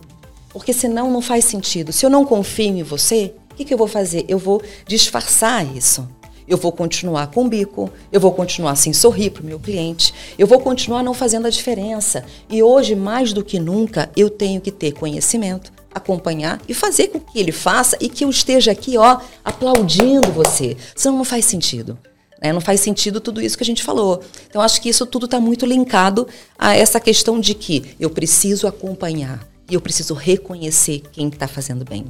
Porque 0.52 0.72
senão 0.72 1.10
não 1.10 1.22
faz 1.22 1.44
sentido. 1.44 1.92
Se 1.92 2.04
eu 2.04 2.10
não 2.10 2.24
confio 2.24 2.76
em 2.76 2.82
você, 2.82 3.34
o 3.50 3.54
que, 3.54 3.64
que 3.64 3.74
eu 3.74 3.78
vou 3.78 3.88
fazer? 3.88 4.24
Eu 4.28 4.38
vou 4.38 4.62
disfarçar 4.86 5.64
isso. 5.76 6.08
Eu 6.46 6.58
vou 6.58 6.72
continuar 6.72 7.28
com 7.28 7.44
o 7.44 7.48
bico, 7.48 7.90
eu 8.10 8.20
vou 8.20 8.32
continuar 8.32 8.74
sem 8.74 8.92
sorrir 8.92 9.30
para 9.30 9.42
o 9.42 9.46
meu 9.46 9.60
cliente, 9.60 10.12
eu 10.36 10.46
vou 10.46 10.58
continuar 10.58 11.02
não 11.02 11.14
fazendo 11.14 11.46
a 11.46 11.50
diferença. 11.50 12.24
E 12.50 12.62
hoje, 12.62 12.96
mais 12.96 13.32
do 13.32 13.44
que 13.44 13.60
nunca, 13.60 14.10
eu 14.16 14.28
tenho 14.28 14.60
que 14.60 14.72
ter 14.72 14.92
conhecimento, 14.92 15.72
acompanhar 15.94 16.60
e 16.68 16.74
fazer 16.74 17.08
com 17.08 17.20
que 17.20 17.38
ele 17.38 17.52
faça 17.52 17.96
e 18.00 18.08
que 18.08 18.24
eu 18.24 18.30
esteja 18.30 18.72
aqui, 18.72 18.96
ó, 18.96 19.20
aplaudindo 19.44 20.32
você. 20.32 20.76
Senão 20.94 21.18
não 21.18 21.24
faz 21.24 21.44
sentido. 21.44 21.98
Né? 22.42 22.52
Não 22.52 22.60
faz 22.60 22.80
sentido 22.80 23.20
tudo 23.20 23.40
isso 23.40 23.56
que 23.56 23.62
a 23.62 23.66
gente 23.66 23.82
falou. 23.82 24.22
Então, 24.48 24.60
acho 24.60 24.80
que 24.82 24.88
isso 24.88 25.06
tudo 25.06 25.26
está 25.26 25.38
muito 25.38 25.64
linkado 25.64 26.26
a 26.58 26.74
essa 26.74 26.98
questão 26.98 27.38
de 27.38 27.54
que 27.54 27.94
eu 28.00 28.10
preciso 28.10 28.66
acompanhar 28.66 29.46
e 29.70 29.74
eu 29.74 29.80
preciso 29.80 30.12
reconhecer 30.14 31.02
quem 31.12 31.28
está 31.28 31.46
fazendo 31.46 31.84
bem. 31.84 32.04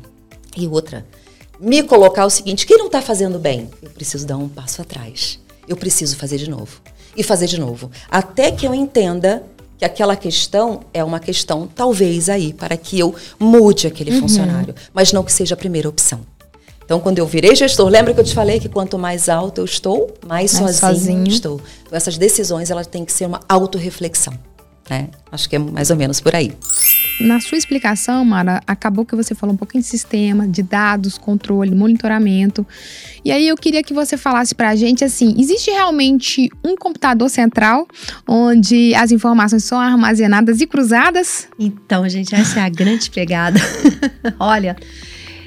E 0.56 0.66
outra, 0.66 1.06
me 1.60 1.82
colocar 1.82 2.24
o 2.24 2.30
seguinte: 2.30 2.66
quem 2.66 2.78
não 2.78 2.86
está 2.86 3.02
fazendo 3.02 3.38
bem? 3.38 3.70
Eu 3.82 3.90
preciso 3.90 4.26
dar 4.26 4.36
um 4.36 4.48
passo 4.48 4.80
atrás. 4.80 5.38
Eu 5.68 5.76
preciso 5.76 6.16
fazer 6.16 6.38
de 6.38 6.50
novo. 6.50 6.80
E 7.14 7.22
fazer 7.22 7.46
de 7.46 7.60
novo. 7.60 7.90
Até 8.10 8.50
que 8.50 8.66
eu 8.66 8.74
entenda 8.74 9.44
que 9.82 9.86
aquela 9.86 10.14
questão 10.14 10.80
é 10.94 11.02
uma 11.02 11.18
questão, 11.18 11.66
talvez, 11.66 12.28
aí, 12.28 12.52
para 12.52 12.76
que 12.76 13.00
eu 13.00 13.12
mude 13.36 13.88
aquele 13.88 14.12
uhum. 14.12 14.20
funcionário, 14.20 14.76
mas 14.94 15.12
não 15.12 15.24
que 15.24 15.32
seja 15.32 15.54
a 15.54 15.56
primeira 15.56 15.88
opção. 15.88 16.20
Então, 16.84 17.00
quando 17.00 17.18
eu 17.18 17.26
virei 17.26 17.52
gestor, 17.56 17.88
lembra 17.88 18.14
que 18.14 18.20
eu 18.20 18.24
te 18.24 18.32
falei 18.32 18.60
que 18.60 18.68
quanto 18.68 18.96
mais 18.96 19.28
alto 19.28 19.60
eu 19.60 19.64
estou, 19.64 20.14
mais, 20.24 20.52
mais 20.60 20.76
sozinho, 20.76 20.98
sozinho, 20.98 21.26
estou. 21.26 21.60
Então, 21.82 21.96
essas 21.96 22.16
decisões, 22.16 22.70
elas 22.70 22.86
têm 22.86 23.04
que 23.04 23.12
ser 23.12 23.26
uma 23.26 23.40
autorreflexão. 23.48 24.34
Né? 24.88 25.08
Acho 25.30 25.48
que 25.48 25.56
é 25.56 25.58
mais 25.58 25.90
ou 25.90 25.96
menos 25.96 26.20
por 26.20 26.34
aí. 26.34 26.52
Na 27.20 27.40
sua 27.40 27.56
explicação, 27.56 28.24
Mara, 28.24 28.60
acabou 28.66 29.04
que 29.04 29.14
você 29.14 29.34
falou 29.34 29.54
um 29.54 29.56
pouquinho 29.56 29.82
de 29.82 29.88
sistema, 29.88 30.48
de 30.48 30.62
dados, 30.62 31.16
controle, 31.16 31.74
monitoramento. 31.74 32.66
E 33.24 33.30
aí 33.30 33.46
eu 33.46 33.56
queria 33.56 33.82
que 33.82 33.94
você 33.94 34.16
falasse 34.16 34.54
para 34.54 34.70
a 34.70 34.76
gente 34.76 35.04
assim: 35.04 35.34
existe 35.38 35.70
realmente 35.70 36.50
um 36.64 36.76
computador 36.76 37.28
central 37.28 37.86
onde 38.26 38.94
as 38.94 39.12
informações 39.12 39.62
são 39.62 39.78
armazenadas 39.78 40.60
e 40.60 40.66
cruzadas? 40.66 41.46
Então, 41.58 42.08
gente, 42.08 42.34
essa 42.34 42.60
é 42.60 42.62
a 42.64 42.68
grande 42.68 43.08
pegada. 43.10 43.60
Olha, 44.40 44.76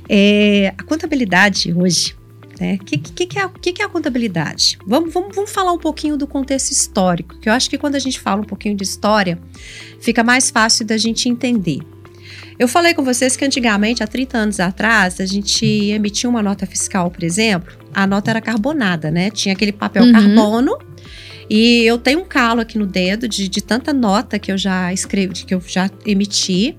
é, 0.08 0.74
a 0.78 0.84
contabilidade 0.84 1.74
hoje 1.74 2.15
o 2.60 2.64
né? 2.64 2.78
que, 2.78 2.98
que, 2.98 3.26
que, 3.26 3.40
é, 3.40 3.50
que, 3.62 3.74
que 3.74 3.82
é 3.82 3.86
a 3.86 3.90
contabilidade? 3.90 4.78
Vamos, 4.86 5.14
vamos, 5.14 5.36
vamos 5.36 5.52
falar 5.52 5.72
um 5.72 5.78
pouquinho 5.78 6.18
do 6.18 6.28
contexto 6.28 6.72
histórico, 6.72 7.38
que 7.40 7.50
eu 7.50 7.54
acho 7.54 7.70
que 7.70 7.78
quando 7.78 7.96
a 7.96 8.00
gente 8.00 8.20
fala 8.20 8.42
um 8.42 8.46
pouquinho 8.46 8.76
de 8.76 8.84
história, 8.84 9.40
fica 10.00 10.24
mais 10.24 10.50
fácil 10.50 10.86
da 10.86 10.98
gente 10.98 11.28
entender. 11.30 11.80
Eu 12.58 12.68
falei 12.68 12.94
com 12.94 13.04
vocês 13.04 13.36
que 13.36 13.44
antigamente, 13.44 14.02
há 14.02 14.08
30 14.08 14.38
anos 14.38 14.60
atrás, 14.60 15.20
a 15.20 15.26
gente 15.26 15.66
emitia 15.66 16.30
uma 16.30 16.42
nota 16.42 16.66
fiscal, 16.66 17.12
por 17.12 17.24
exemplo, 17.24 17.74
a 17.94 18.08
nota 18.08 18.32
era 18.32 18.42
carbonada, 18.42 19.12
né? 19.12 19.30
Tinha 19.30 19.54
aquele 19.54 19.74
papel 19.74 20.04
uhum. 20.04 20.12
carbono. 20.12 20.78
E 21.50 21.84
eu 21.84 21.98
tenho 21.98 22.22
um 22.22 22.26
calo 22.26 22.62
aqui 22.62 22.78
no 22.78 22.88
dedo 22.88 23.28
de, 23.28 23.48
de 23.48 23.62
tanta 23.62 23.94
nota 23.94 24.40
que 24.40 24.52
eu 24.52 24.58
já 24.58 24.92
escrevi, 24.92 25.46
que 25.46 25.54
eu 25.54 25.62
já 25.66 25.90
emiti. 26.06 26.76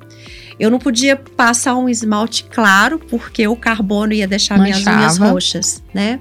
Eu 0.59 0.71
não 0.71 0.79
podia 0.79 1.17
passar 1.17 1.77
um 1.77 1.89
esmalte 1.89 2.45
claro, 2.45 2.99
porque 2.99 3.47
o 3.47 3.57
carbono 3.57 4.13
ia 4.13 4.27
deixar 4.27 4.59
Manchava. 4.59 4.97
minhas 4.97 5.19
unhas 5.19 5.31
roxas, 5.31 5.83
né? 5.93 6.19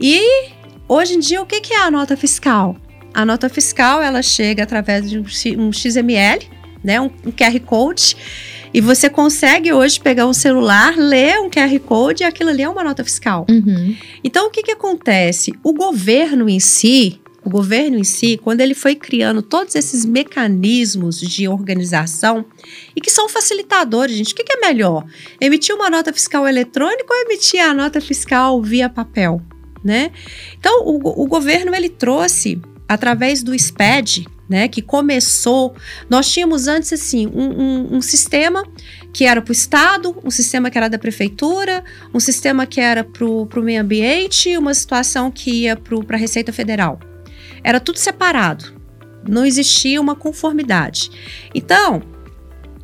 E 0.00 0.50
hoje 0.88 1.14
em 1.14 1.20
dia, 1.20 1.40
o 1.40 1.46
que 1.46 1.72
é 1.72 1.82
a 1.82 1.90
nota 1.90 2.16
fiscal? 2.16 2.76
A 3.14 3.24
nota 3.24 3.48
fiscal, 3.48 4.02
ela 4.02 4.20
chega 4.20 4.62
através 4.62 5.08
de 5.08 5.18
um 5.18 5.72
XML, 5.72 6.46
né? 6.84 7.00
Um, 7.00 7.10
um 7.24 7.32
QR 7.32 7.58
Code. 7.60 8.16
E 8.74 8.80
você 8.80 9.08
consegue 9.08 9.72
hoje 9.72 9.98
pegar 9.98 10.26
um 10.26 10.34
celular, 10.34 10.94
ler 10.98 11.38
um 11.38 11.48
QR 11.48 11.78
Code 11.80 12.22
e 12.22 12.26
aquilo 12.26 12.50
ali 12.50 12.62
é 12.62 12.68
uma 12.68 12.84
nota 12.84 13.02
fiscal. 13.02 13.46
Uhum. 13.48 13.96
Então, 14.22 14.48
o 14.48 14.50
que, 14.50 14.62
que 14.62 14.72
acontece? 14.72 15.54
O 15.64 15.72
governo 15.72 16.46
em 16.46 16.60
si, 16.60 17.18
o 17.46 17.50
governo 17.50 17.96
em 17.96 18.04
si, 18.04 18.36
quando 18.42 18.60
ele 18.60 18.74
foi 18.74 18.96
criando 18.96 19.40
todos 19.40 19.76
esses 19.76 20.04
mecanismos 20.04 21.20
de 21.20 21.46
organização 21.46 22.44
e 22.94 23.00
que 23.00 23.10
são 23.10 23.28
facilitadores, 23.28 24.16
gente, 24.16 24.32
o 24.32 24.36
que, 24.36 24.52
é 24.52 24.60
melhor? 24.60 25.06
Emitir 25.40 25.72
uma 25.74 25.88
nota 25.88 26.12
fiscal 26.12 26.46
eletrônica 26.46 27.06
ou 27.08 27.20
emitir 27.20 27.60
a 27.60 27.72
nota 27.72 28.00
fiscal 28.00 28.60
via 28.60 28.88
papel, 28.88 29.40
né? 29.84 30.10
Então, 30.58 30.82
o, 30.84 31.22
o 31.22 31.26
governo 31.28 31.72
ele 31.72 31.88
trouxe 31.88 32.60
através 32.88 33.44
do 33.44 33.56
SPED, 33.56 34.26
né, 34.48 34.68
que 34.68 34.80
começou, 34.80 35.74
nós 36.08 36.30
tínhamos 36.30 36.68
antes 36.68 36.92
assim 36.92 37.26
um, 37.26 37.42
um, 37.42 37.96
um 37.96 38.00
sistema 38.00 38.64
que 39.12 39.24
era 39.24 39.42
para 39.42 39.50
o 39.50 39.52
Estado, 39.52 40.16
um 40.24 40.30
sistema 40.30 40.70
que 40.70 40.78
era 40.78 40.88
da 40.88 40.98
prefeitura, 40.98 41.82
um 42.14 42.20
sistema 42.20 42.64
que 42.64 42.80
era 42.80 43.02
para 43.02 43.24
o 43.24 43.48
meio 43.62 43.80
ambiente, 43.80 44.56
uma 44.56 44.74
situação 44.74 45.30
que 45.30 45.62
ia 45.62 45.76
para 45.76 46.16
a 46.16 46.18
Receita 46.18 46.52
Federal. 46.52 47.00
Era 47.66 47.80
tudo 47.80 47.98
separado. 47.98 48.72
Não 49.28 49.44
existia 49.44 50.00
uma 50.00 50.14
conformidade. 50.14 51.10
Então, 51.52 52.00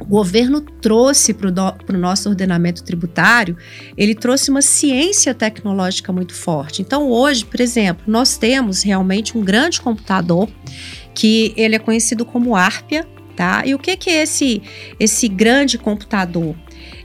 o 0.00 0.04
governo 0.04 0.60
trouxe 0.60 1.32
para 1.32 1.48
o 1.48 1.96
nosso 1.96 2.28
ordenamento 2.28 2.82
tributário, 2.82 3.56
ele 3.96 4.12
trouxe 4.12 4.50
uma 4.50 4.60
ciência 4.60 5.32
tecnológica 5.32 6.12
muito 6.12 6.34
forte. 6.34 6.82
Então, 6.82 7.08
hoje, 7.08 7.44
por 7.44 7.60
exemplo, 7.60 8.02
nós 8.08 8.36
temos 8.36 8.82
realmente 8.82 9.38
um 9.38 9.40
grande 9.40 9.80
computador 9.80 10.48
que 11.14 11.54
ele 11.56 11.76
é 11.76 11.78
conhecido 11.78 12.24
como 12.24 12.56
Arpia, 12.56 13.06
tá? 13.36 13.62
E 13.64 13.76
o 13.76 13.78
que, 13.78 13.96
que 13.96 14.10
é 14.10 14.24
esse, 14.24 14.60
esse 14.98 15.28
grande 15.28 15.78
computador? 15.78 16.56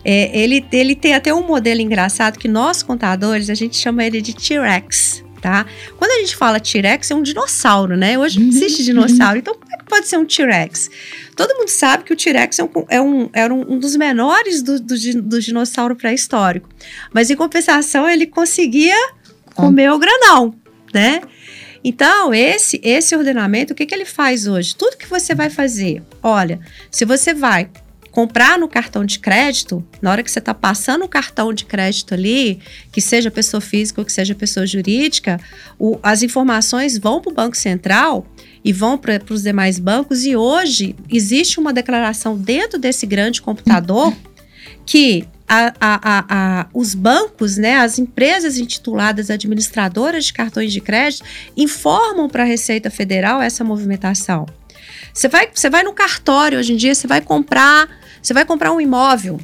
É, 0.03 0.35
ele, 0.35 0.65
ele 0.71 0.95
tem 0.95 1.13
até 1.13 1.31
um 1.31 1.45
modelo 1.45 1.79
engraçado 1.79 2.39
que 2.39 2.47
nós, 2.47 2.81
contadores, 2.81 3.51
a 3.51 3.53
gente 3.53 3.77
chama 3.77 4.03
ele 4.03 4.19
de 4.19 4.33
T-Rex 4.33 5.26
tá? 5.41 5.65
Quando 5.97 6.12
a 6.12 6.19
gente 6.19 6.36
fala 6.36 6.60
T-Rex, 6.60 7.12
é 7.12 7.15
um 7.15 7.21
dinossauro, 7.21 7.95
né? 7.95 8.17
Hoje 8.17 8.39
não 8.39 8.47
existe 8.47 8.84
dinossauro, 8.84 9.38
então 9.38 9.54
como 9.54 9.73
é 9.73 9.78
que 9.78 9.86
pode 9.86 10.08
ser 10.08 10.17
um 10.17 10.26
T-Rex? 10.26 10.89
Todo 11.36 11.56
mundo 11.56 11.69
sabe 11.69 12.04
que 12.04 12.13
o 12.13 12.15
T-Rex 12.15 12.60
é 12.60 12.63
um, 12.63 12.69
é 12.89 13.02
um, 13.02 13.30
era 13.34 13.54
um, 13.54 13.73
um 13.73 13.80
dos 13.80 13.95
menores 13.95 14.62
do, 14.62 14.80
do, 14.80 14.95
do 15.21 15.41
dinossauro 15.41 15.95
pré-histórico, 15.95 16.69
mas 17.13 17.30
em 17.30 17.36
compensação 17.36 18.10
ele 18.10 18.28
conseguia 18.28 18.97
comer 19.56 19.91
o 19.91 19.97
granão, 19.97 20.54
né? 20.93 21.21
Então, 21.84 22.34
esse 22.34 22.82
esse 22.84 23.15
ordenamento, 23.15 23.73
o 23.73 23.76
que, 23.76 23.86
que 23.86 23.95
ele 23.95 24.06
faz 24.06 24.47
hoje? 24.47 24.76
Tudo 24.76 24.97
que 24.97 25.08
você 25.08 25.34
vai 25.34 25.50
fazer, 25.50 26.04
olha, 26.21 26.60
se 26.91 27.06
você 27.06 27.34
vai 27.34 27.69
comprar 28.17 28.58
no 28.58 28.67
cartão 28.67 29.06
de 29.06 29.19
crédito, 29.19 29.86
na 30.01 30.10
hora 30.10 30.23
que 30.23 30.32
você 30.32 30.39
está 30.39 30.51
passando 30.51 31.06
o 31.06 31.08
cartão 31.08 31.53
de 31.53 31.65
crédito 31.65 32.15
ali, 32.15 32.60
que 32.91 32.99
seja 32.99 33.30
pessoa 33.30 33.62
física 33.62 34.01
ou 34.01 34.06
que 34.06 34.12
seja 34.12 34.34
pessoa 34.34 34.65
jurídica, 34.65 35.39
o, 35.77 35.99
as 36.01 36.23
informações 36.23 36.97
vão 36.97 37.21
para 37.21 37.32
o 37.32 37.36
Banco 37.36 37.56
Central 37.56 38.25
e 38.65 38.73
vão 38.73 38.97
para 38.97 39.21
os 39.30 39.43
demais 39.43 39.77
bancos. 39.77 40.25
E 40.25 40.36
hoje 40.36 40.95
existe 41.12 41.60
uma 41.60 41.71
declaração 41.71 42.36
dentro 42.36 42.80
desse 42.80 43.06
grande 43.06 43.39
computador 43.39 44.12
que 44.84 45.27
a, 45.47 45.75
a, 45.80 46.25
a, 46.27 46.67
os 46.73 46.95
bancos, 46.95 47.56
né, 47.56 47.75
as 47.77 47.99
empresas 47.99 48.58
intituladas 48.58 49.30
administradoras 49.30 50.25
de 50.25 50.34
cartões 50.34 50.73
de 50.73 50.82
crédito, 50.82 51.23
informam 51.56 52.27
para 52.27 52.41
a 52.41 52.47
Receita 52.47 52.89
Federal 52.89 53.39
essa 53.39 53.63
movimentação. 53.63 54.47
Você 55.13 55.27
vai, 55.27 55.49
você 55.53 55.69
vai 55.69 55.84
no 55.84 55.93
cartório 55.93 56.58
hoje 56.58 56.73
em 56.73 56.77
dia, 56.77 56.95
você 56.95 57.06
vai 57.06 57.21
comprar 57.21 58.07
você 58.27 58.33
vai 58.33 58.43
comprar 58.43 58.73
um 58.73 58.81
imóvel. 58.81 59.39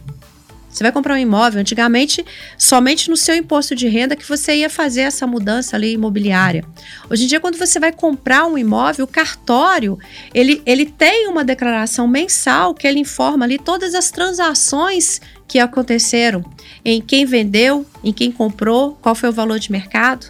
Você 0.69 0.83
vai 0.83 0.91
comprar 0.91 1.13
um 1.13 1.17
imóvel. 1.17 1.61
Antigamente, 1.61 2.25
somente 2.57 3.09
no 3.09 3.15
seu 3.15 3.33
imposto 3.33 3.73
de 3.73 3.87
renda 3.87 4.13
que 4.13 4.27
você 4.27 4.55
ia 4.55 4.69
fazer 4.69 5.01
essa 5.01 5.25
mudança 5.25 5.77
ali 5.77 5.93
imobiliária. 5.93 6.65
Hoje 7.09 7.23
em 7.23 7.27
dia, 7.27 7.39
quando 7.39 7.57
você 7.57 7.79
vai 7.79 7.93
comprar 7.93 8.45
um 8.45 8.57
imóvel, 8.57 9.05
o 9.05 9.07
cartório, 9.07 9.97
ele, 10.33 10.61
ele 10.65 10.85
tem 10.85 11.29
uma 11.29 11.45
declaração 11.45 12.09
mensal 12.09 12.73
que 12.73 12.85
ele 12.85 12.99
informa 12.99 13.45
ali 13.45 13.57
todas 13.57 13.95
as 13.95 14.11
transações 14.11 15.21
que 15.47 15.59
aconteceram. 15.59 16.43
em 16.83 17.01
quem 17.01 17.23
vendeu, 17.23 17.85
em 18.03 18.11
quem 18.11 18.33
comprou, 18.33 18.97
qual 19.01 19.15
foi 19.15 19.29
o 19.29 19.33
valor 19.33 19.59
de 19.59 19.71
mercado. 19.71 20.29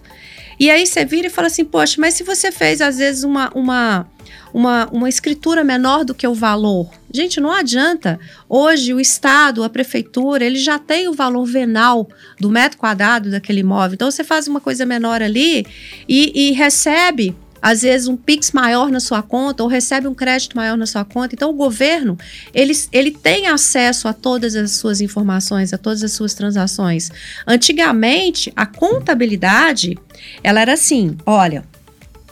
E 0.59 0.69
aí 0.69 0.85
você 0.85 1.03
vira 1.03 1.25
e 1.25 1.31
fala 1.31 1.47
assim, 1.47 1.65
poxa, 1.65 1.95
mas 1.97 2.13
se 2.13 2.23
você 2.23 2.51
fez 2.51 2.81
às 2.81 2.99
vezes 2.99 3.23
uma, 3.23 3.49
uma, 3.55 4.07
uma, 4.54 4.88
uma 4.91 5.10
escritura 5.10 5.63
menor 5.63 6.06
do 6.06 6.13
que 6.13 6.28
o 6.28 6.34
valor, 6.34 6.89
gente, 7.12 7.39
não 7.39 7.52
adianta. 7.52 8.19
Hoje 8.50 8.93
o 8.93 9.00
Estado, 9.00 9.63
a 9.63 9.69
prefeitura, 9.69 10.46
ele 10.46 10.58
já 10.58 10.78
tem 10.80 11.08
o 11.08 11.13
valor 11.13 11.46
venal 11.46 12.08
do 12.39 12.50
metro 12.50 12.78
quadrado 12.78 13.30
daquele 13.32 13.62
imóvel. 13.62 13.96
Então 13.96 14.10
você 14.10 14.24
faz 14.24 14.48
uma 14.48 14.60
coisa 14.60 14.86
menor 14.86 15.22
ali 15.22 15.65
e, 16.08 16.50
e 16.50 16.52
recebe 16.52 17.36
às 17.63 17.82
vezes 17.82 18.10
um 18.10 18.17
Pix 18.17 18.52
maior 18.52 18.91
na 18.91 19.00
sua 19.00 19.24
conta 19.24 19.63
ou 19.63 19.69
recebe 19.69 20.06
um 20.06 20.13
crédito 20.13 20.58
maior 20.58 20.76
na 20.76 20.86
sua 20.86 21.06
conta. 21.06 21.34
Então 21.34 21.50
o 21.50 21.54
governo, 21.54 22.17
ele, 22.54 22.74
ele 22.91 23.10
tem 23.10 23.48
acesso 23.48 24.10
a 24.10 24.12
todas 24.12 24.54
as 24.54 24.72
suas 24.72 25.00
informações, 25.00 25.72
a 25.72 25.78
todas 25.78 26.04
as 26.04 26.12
suas 26.12 26.34
transações. 26.34 27.10
Antigamente, 27.48 28.52
a 28.54 28.65
contabilidade, 28.65 29.98
ela 30.43 30.60
era 30.60 30.74
assim, 30.74 31.15
olha, 31.26 31.63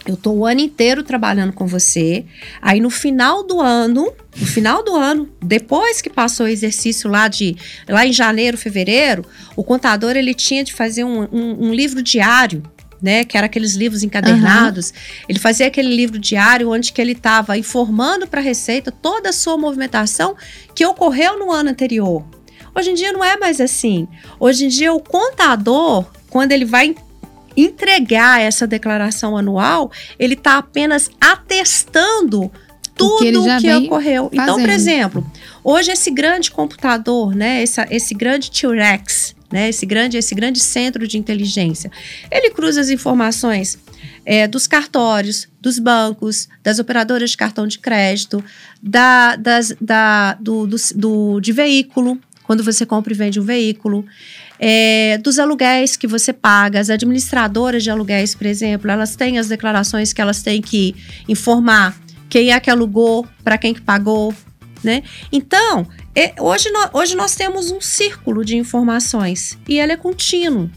eu 0.06 0.16
estou 0.16 0.38
o 0.38 0.46
ano 0.46 0.62
inteiro 0.62 1.04
trabalhando 1.04 1.54
com 1.54 1.68
você. 1.68 2.26
Aí 2.62 2.80
no 2.80 2.90
final 2.90 3.46
do 3.46 3.60
ano, 3.60 4.12
no 4.36 4.48
final 4.48 4.84
do 4.84 4.96
ano, 4.96 5.30
depois 5.42 6.02
que 6.02 6.10
passou 6.10 6.46
o 6.46 6.50
exercício 6.50 7.10
lá 7.10 7.28
de 7.28 7.56
lá 7.88 8.06
em 8.06 8.14
janeiro, 8.14 8.58
fevereiro, 8.58 9.26
o 9.56 9.64
contador 9.64 10.16
ele 10.16 10.34
tinha 10.34 10.64
de 10.64 10.74
fazer 10.74 11.04
um, 11.04 11.24
um, 11.32 11.68
um 11.68 11.74
livro 11.74 12.02
diário 12.02 12.64
né, 13.02 13.24
que 13.24 13.36
era 13.36 13.48
aqueles 13.48 13.74
livros 13.74 14.04
encadernados. 14.04 14.90
Uhum. 14.90 15.26
Ele 15.30 15.40
fazia 15.40 15.68
aquele 15.68 15.94
livro 15.94 16.20
diário 16.20 16.70
onde 16.70 16.94
que 16.94 17.02
ele 17.02 17.14
estava 17.14 17.58
informando 17.58 18.28
para 18.28 18.40
a 18.40 18.44
Receita 18.44 18.92
toda 18.92 19.30
a 19.30 19.34
sua 19.34 19.58
movimentação 19.58 20.36
que 20.76 20.86
ocorreu 20.86 21.40
no 21.40 21.52
ano 21.52 21.72
anterior. 21.72 22.24
Hoje 22.76 22.92
em 22.92 22.94
dia 22.94 23.12
não 23.12 23.24
é 23.24 23.38
mais 23.38 23.60
assim. 23.60 24.08
Hoje 24.40 24.66
em 24.66 24.68
dia 24.68 24.94
o 24.94 25.00
contador, 25.00 26.06
quando 26.30 26.52
ele 26.52 26.64
vai 26.64 26.96
entregar 27.56 28.42
essa 28.42 28.66
declaração 28.66 29.36
anual, 29.36 29.92
ele 30.18 30.34
está 30.34 30.58
apenas 30.58 31.10
atestando 31.20 32.52
tudo 32.96 33.42
o 33.42 33.58
que, 33.58 33.62
que 33.62 33.74
ocorreu. 33.74 34.30
Fazendo. 34.30 34.44
Então, 34.44 34.60
por 34.60 34.70
exemplo, 34.70 35.32
hoje 35.64 35.92
esse 35.92 36.12
grande 36.12 36.52
computador, 36.52 37.36
né, 37.36 37.62
essa, 37.62 37.88
esse 37.90 38.14
grande 38.14 38.52
T-Rex, 38.52 39.36
né, 39.52 39.70
esse, 39.70 39.86
grande, 39.86 40.18
esse 40.18 40.34
grande 40.34 40.60
centro 40.60 41.08
de 41.08 41.18
inteligência. 41.18 41.92
Ele 42.30 42.52
cruza 42.52 42.80
as 42.80 42.90
informações 42.90 43.78
é, 44.26 44.48
dos 44.48 44.68
cartórios, 44.68 45.48
dos 45.60 45.80
bancos, 45.80 46.48
das 46.64 46.80
operadoras 46.80 47.32
de 47.32 47.38
cartão 47.38 47.68
de 47.68 47.80
crédito, 47.80 48.44
da, 48.82 49.36
das, 49.36 49.76
da, 49.82 50.34
do, 50.36 50.68
do, 50.68 50.78
do, 50.96 51.40
de 51.40 51.52
veículo, 51.52 52.20
quando 52.44 52.64
você 52.64 52.86
compra 52.86 53.14
e 53.14 53.16
vende 53.16 53.40
um 53.40 53.44
veículo, 53.44 54.06
é, 54.64 55.18
dos 55.18 55.40
aluguéis 55.40 55.98
que 55.98 56.06
você 56.06 56.32
paga, 56.32 56.80
as 56.80 56.92
administradoras 56.92 57.84
de 57.84 57.90
aluguéis, 57.90 58.36
por 58.36 58.46
exemplo, 58.46 58.92
elas 58.92 59.16
têm 59.16 59.40
as 59.40 59.48
declarações 59.48 60.14
que 60.14 60.22
elas 60.22 60.44
têm 60.44 60.62
que 60.62 60.96
informar 61.28 62.00
quem 62.30 62.52
é 62.52 62.60
que 62.60 62.70
alugou, 62.70 63.28
para 63.44 63.58
quem 63.58 63.74
que 63.74 63.82
pagou, 63.82 64.34
né? 64.84 65.02
Então, 65.32 65.88
é, 66.16 66.36
hoje, 66.40 66.70
nós, 66.70 66.90
hoje 66.94 67.16
nós 67.16 67.36
temos 67.36 67.72
um 67.72 67.82
círculo 67.82 68.46
de 68.46 68.56
informações 68.56 69.58
e 69.68 69.80
ele 69.80 69.94
é 69.94 69.98
contínuo. 69.98 70.70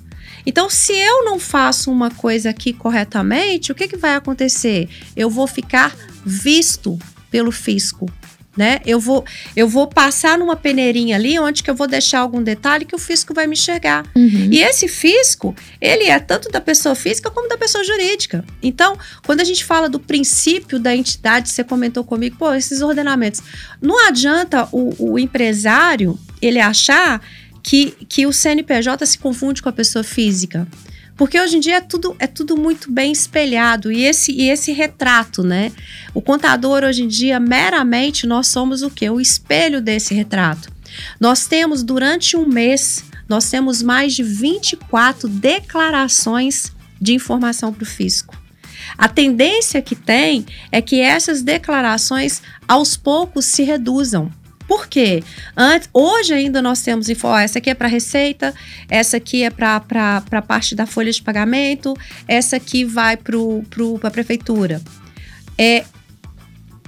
Então, 0.47 0.71
se 0.71 0.93
eu 0.93 1.25
não 1.25 1.39
faço 1.39 1.93
uma 1.93 2.11
coisa 2.11 2.51
aqui 2.51 2.73
corretamente, 2.73 3.71
o 3.71 3.75
que, 3.75 3.87
que 3.87 3.97
vai 3.97 4.15
acontecer? 4.15 4.89
Eu 5.15 5.29
vou 5.29 5.47
ficar 5.47 5.95
visto 6.25 6.99
pelo 7.31 7.53
fisco 7.53 8.11
né? 8.57 8.81
Eu 8.87 9.01
vou, 9.01 9.25
eu 9.57 9.69
vou 9.69 9.87
passar 9.87 10.39
numa 10.39 10.57
peneirinha 10.57 11.17
ali 11.17 11.39
onde 11.39 11.63
que 11.63 11.71
eu 11.71 11.75
vou 11.75 11.87
deixar 11.87 12.21
algum 12.21 12.43
detalhe 12.43 12.85
que 12.85 12.95
o 12.95 12.99
fisco 12.99 13.35
vai 13.35 13.47
me 13.47 13.55
enxergar. 13.55 14.05
Uhum. 14.15 14.49
E 14.51 14.63
esse 14.63 14.89
fisco, 14.89 15.55
ele 15.81 16.05
é 16.05 16.19
tanto 16.19 16.49
da 16.51 16.61
pessoa 16.61 16.95
física 16.95 17.31
como 17.31 17.49
da 17.49 17.59
pessoa 17.59 17.83
jurídica. 17.85 18.45
Então, 18.63 18.97
quando 19.27 19.41
a 19.41 19.45
gente 19.45 19.65
fala 19.65 19.89
do 19.89 19.99
princípio 19.99 20.79
da 20.79 20.95
entidade, 20.95 21.49
você 21.49 21.65
comentou 21.65 22.05
comigo, 22.05 22.37
pô, 22.37 22.53
esses 22.55 22.81
ordenamentos. 22.81 23.43
Não 23.81 24.07
adianta 24.07 24.69
o, 24.71 25.13
o 25.13 25.19
empresário 25.19 26.19
ele 26.41 26.61
achar 26.61 27.21
que, 27.63 27.93
que 28.09 28.27
o 28.27 28.33
CNPJ 28.33 29.07
se 29.07 29.19
confunde 29.19 29.63
com 29.63 29.69
a 29.71 29.73
pessoa 29.73 30.05
física. 30.05 30.69
Porque 31.17 31.41
hoje 31.41 31.57
em 31.57 31.61
dia 31.61 31.77
é 31.77 31.81
tudo, 31.81 32.17
é 32.19 32.27
tudo 32.27 32.57
muito 32.57 32.91
bem 32.91 33.13
espelhado 33.13 33.93
e 33.93 34.05
esse, 34.05 34.33
e 34.33 34.51
esse 34.51 34.73
retrato, 34.73 35.43
né? 35.45 35.71
O 36.13 36.21
contador 36.21 36.83
hoje 36.83 37.05
em 37.05 37.09
dia, 37.09 37.39
meramente, 37.39 38.27
nós 38.27 38.49
somos 38.49 38.83
o 38.83 38.91
quê? 38.91 39.09
O 39.09 39.21
espelho 39.21 39.81
desse 39.81 40.13
retrato. 40.13 40.73
Nós 41.21 41.47
temos, 41.47 41.83
durante 41.83 42.37
um 42.37 42.47
mês, 42.47 43.05
nós 43.29 43.49
temos 43.49 43.83
mais 43.83 44.15
de 44.15 44.23
24 44.23 45.29
declarações 45.29 46.73
de 47.01 47.15
informação 47.15 47.73
para 47.73 47.83
o 47.83 47.87
fisco. 47.87 48.37
A 48.99 49.09
tendência 49.09 49.81
que 49.81 49.95
tem 49.95 50.45
é 50.71 50.81
que 50.81 51.01
essas 51.01 51.43
declarações 51.43 52.43
aos 52.67 52.97
poucos 52.97 53.47
se 53.47 53.63
reduzam. 53.63 54.31
Por 54.67 54.89
quê? 54.89 55.23
Antes, 55.57 55.89
hoje 55.93 56.33
ainda 56.33 56.63
nós 56.63 56.81
temos 56.83 57.09
info, 57.09 57.29
ó, 57.29 57.39
essa 57.39 57.59
aqui 57.59 57.71
é 57.71 57.75
para 57.75 57.89
receita, 57.89 58.55
essa 58.89 59.19
aqui 59.19 59.43
é 59.43 59.51
para 59.51 59.77
a 60.31 60.43
parte 60.43 60.75
da 60.75 60.87
folha 60.87 61.13
de 61.13 61.23
pagamento, 61.23 61.95
essa 62.27 62.57
aqui 62.57 62.85
vai 62.85 63.17
para 63.17 63.37
a 64.03 64.11
prefeitura. 64.11 64.81
É, 65.59 65.85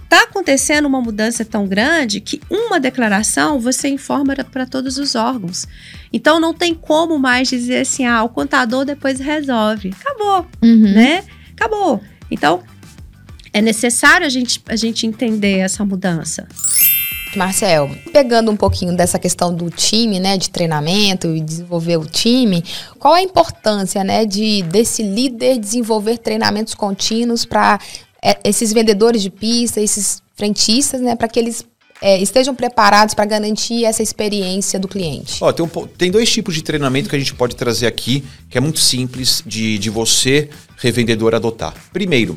tá 0.08 0.22
acontecendo 0.22 0.86
uma 0.86 1.00
mudança 1.00 1.44
tão 1.44 1.66
grande 1.66 2.20
que 2.20 2.40
uma 2.48 2.80
declaração 2.80 3.60
você 3.60 3.88
informa 3.88 4.34
para 4.36 4.66
todos 4.66 4.96
os 4.98 5.14
órgãos. 5.14 5.66
Então 6.12 6.40
não 6.40 6.54
tem 6.54 6.74
como 6.74 7.18
mais 7.18 7.48
dizer 7.48 7.80
assim, 7.80 8.06
ah, 8.06 8.22
o 8.22 8.28
contador 8.28 8.84
depois 8.84 9.20
resolve. 9.20 9.94
Acabou, 10.00 10.46
uhum. 10.62 10.92
né? 10.94 11.24
Acabou. 11.52 12.02
Então 12.30 12.62
é 13.52 13.60
necessário 13.60 14.26
a 14.26 14.30
gente, 14.30 14.62
a 14.68 14.76
gente 14.76 15.06
entender 15.06 15.58
essa 15.58 15.84
mudança. 15.84 16.46
Marcel, 17.36 17.90
pegando 18.12 18.50
um 18.50 18.56
pouquinho 18.56 18.96
dessa 18.96 19.18
questão 19.18 19.54
do 19.54 19.70
time, 19.70 20.18
né, 20.18 20.36
de 20.36 20.50
treinamento 20.50 21.34
e 21.34 21.40
desenvolver 21.40 21.96
o 21.96 22.04
time, 22.04 22.64
qual 22.98 23.14
a 23.14 23.22
importância, 23.22 24.02
né, 24.02 24.24
de 24.24 24.62
desse 24.62 25.02
líder 25.02 25.58
desenvolver 25.58 26.18
treinamentos 26.18 26.74
contínuos 26.74 27.44
para 27.44 27.78
é, 28.22 28.38
esses 28.44 28.72
vendedores 28.72 29.22
de 29.22 29.30
pista, 29.30 29.80
esses 29.80 30.22
frentistas, 30.34 31.00
né, 31.00 31.14
para 31.14 31.28
que 31.28 31.38
eles 31.38 31.64
é, 32.00 32.20
estejam 32.20 32.54
preparados 32.54 33.14
para 33.14 33.24
garantir 33.24 33.84
essa 33.84 34.02
experiência 34.02 34.78
do 34.78 34.88
cliente? 34.88 35.42
Ó, 35.42 35.52
tem, 35.52 35.64
um, 35.64 35.86
tem, 35.86 36.10
dois 36.10 36.30
tipos 36.30 36.54
de 36.54 36.62
treinamento 36.62 37.08
que 37.08 37.16
a 37.16 37.18
gente 37.18 37.34
pode 37.34 37.56
trazer 37.56 37.86
aqui, 37.86 38.24
que 38.50 38.58
é 38.58 38.60
muito 38.60 38.80
simples 38.80 39.42
de, 39.46 39.78
de 39.78 39.90
você, 39.90 40.50
revendedor, 40.76 41.34
adotar. 41.34 41.74
Primeiro, 41.92 42.36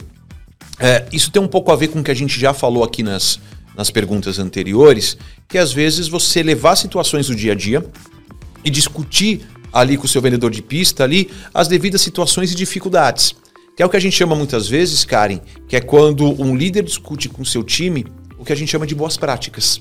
é, 0.79 1.05
isso 1.11 1.29
tem 1.29 1.41
um 1.41 1.47
pouco 1.47 1.71
a 1.71 1.75
ver 1.75 1.89
com 1.89 1.99
o 1.99 2.03
que 2.03 2.11
a 2.11 2.15
gente 2.15 2.39
já 2.39 2.53
falou 2.53 2.83
aqui 2.83 3.03
nas, 3.03 3.39
nas 3.79 3.89
perguntas 3.89 4.39
anteriores, 4.39 5.17
que 5.47 5.57
às 5.57 5.71
vezes 5.71 6.09
você 6.09 6.43
levar 6.43 6.75
situações 6.75 7.27
do 7.27 7.33
dia 7.33 7.53
a 7.53 7.55
dia 7.55 7.81
e 8.61 8.69
discutir 8.69 9.47
ali 9.71 9.95
com 9.95 10.03
o 10.03 10.07
seu 10.07 10.21
vendedor 10.21 10.51
de 10.51 10.61
pista 10.61 11.05
ali 11.05 11.29
as 11.53 11.69
devidas 11.69 12.01
situações 12.01 12.51
e 12.51 12.55
dificuldades. 12.55 13.33
Que 13.77 13.81
é 13.81 13.85
o 13.85 13.89
que 13.89 13.95
a 13.95 13.99
gente 14.01 14.17
chama 14.17 14.35
muitas 14.35 14.67
vezes, 14.67 15.05
Karen, 15.05 15.39
que 15.65 15.77
é 15.77 15.79
quando 15.79 16.25
um 16.43 16.57
líder 16.57 16.83
discute 16.83 17.29
com 17.29 17.41
o 17.41 17.45
seu 17.45 17.63
time 17.63 18.05
o 18.37 18.43
que 18.43 18.51
a 18.51 18.55
gente 18.55 18.69
chama 18.69 18.85
de 18.85 18.93
boas 18.93 19.15
práticas. 19.15 19.79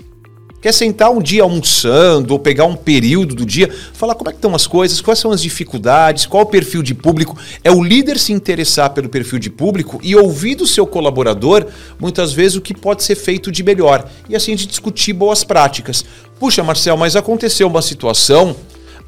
Quer 0.61 0.73
sentar 0.73 1.11
um 1.11 1.23
dia 1.23 1.45
almoçando 1.45 2.33
ou 2.33 2.39
pegar 2.39 2.65
um 2.65 2.75
período 2.75 3.33
do 3.33 3.47
dia, 3.47 3.73
falar 3.93 4.17
como 4.17 4.29
é 4.29 4.33
que 4.33 4.39
estão 4.39 4.57
as 4.57 4.67
coisas, 4.67 5.01
quais 5.01 5.21
são 5.21 5.31
as 5.31 5.41
dificuldades, 5.41 6.27
qual 6.27 6.43
o 6.43 6.47
perfil 6.47 6.83
de 6.83 6.97
público. 6.97 7.39
É 7.63 7.71
o 7.71 7.81
líder 7.81 8.19
se 8.19 8.33
interessar 8.33 8.91
pelo 8.91 9.09
perfil 9.09 9.39
de 9.39 9.51
público 9.51 10.01
e 10.03 10.17
ouvir 10.17 10.57
do 10.57 10.67
seu 10.67 10.85
colaborador, 10.85 11.65
muitas 11.97 12.33
vezes, 12.33 12.57
o 12.57 12.61
que 12.61 12.75
pode 12.75 13.05
ser 13.05 13.15
feito 13.15 13.53
de 13.53 13.63
melhor. 13.63 14.11
E 14.29 14.35
assim 14.35 14.51
gente 14.51 14.67
discutir 14.67 15.13
boas 15.13 15.45
práticas. 15.45 16.05
Puxa, 16.41 16.65
Marcel, 16.65 16.97
mas 16.97 17.15
aconteceu 17.15 17.69
uma 17.69 17.83
situação 17.83 18.57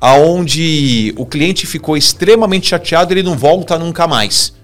aonde 0.00 1.12
o 1.16 1.26
cliente 1.26 1.66
ficou 1.66 1.96
extremamente 1.96 2.68
chateado 2.68 3.12
e 3.12 3.14
ele 3.14 3.22
não 3.24 3.36
volta 3.36 3.76
nunca 3.76 4.06
mais. 4.06 4.54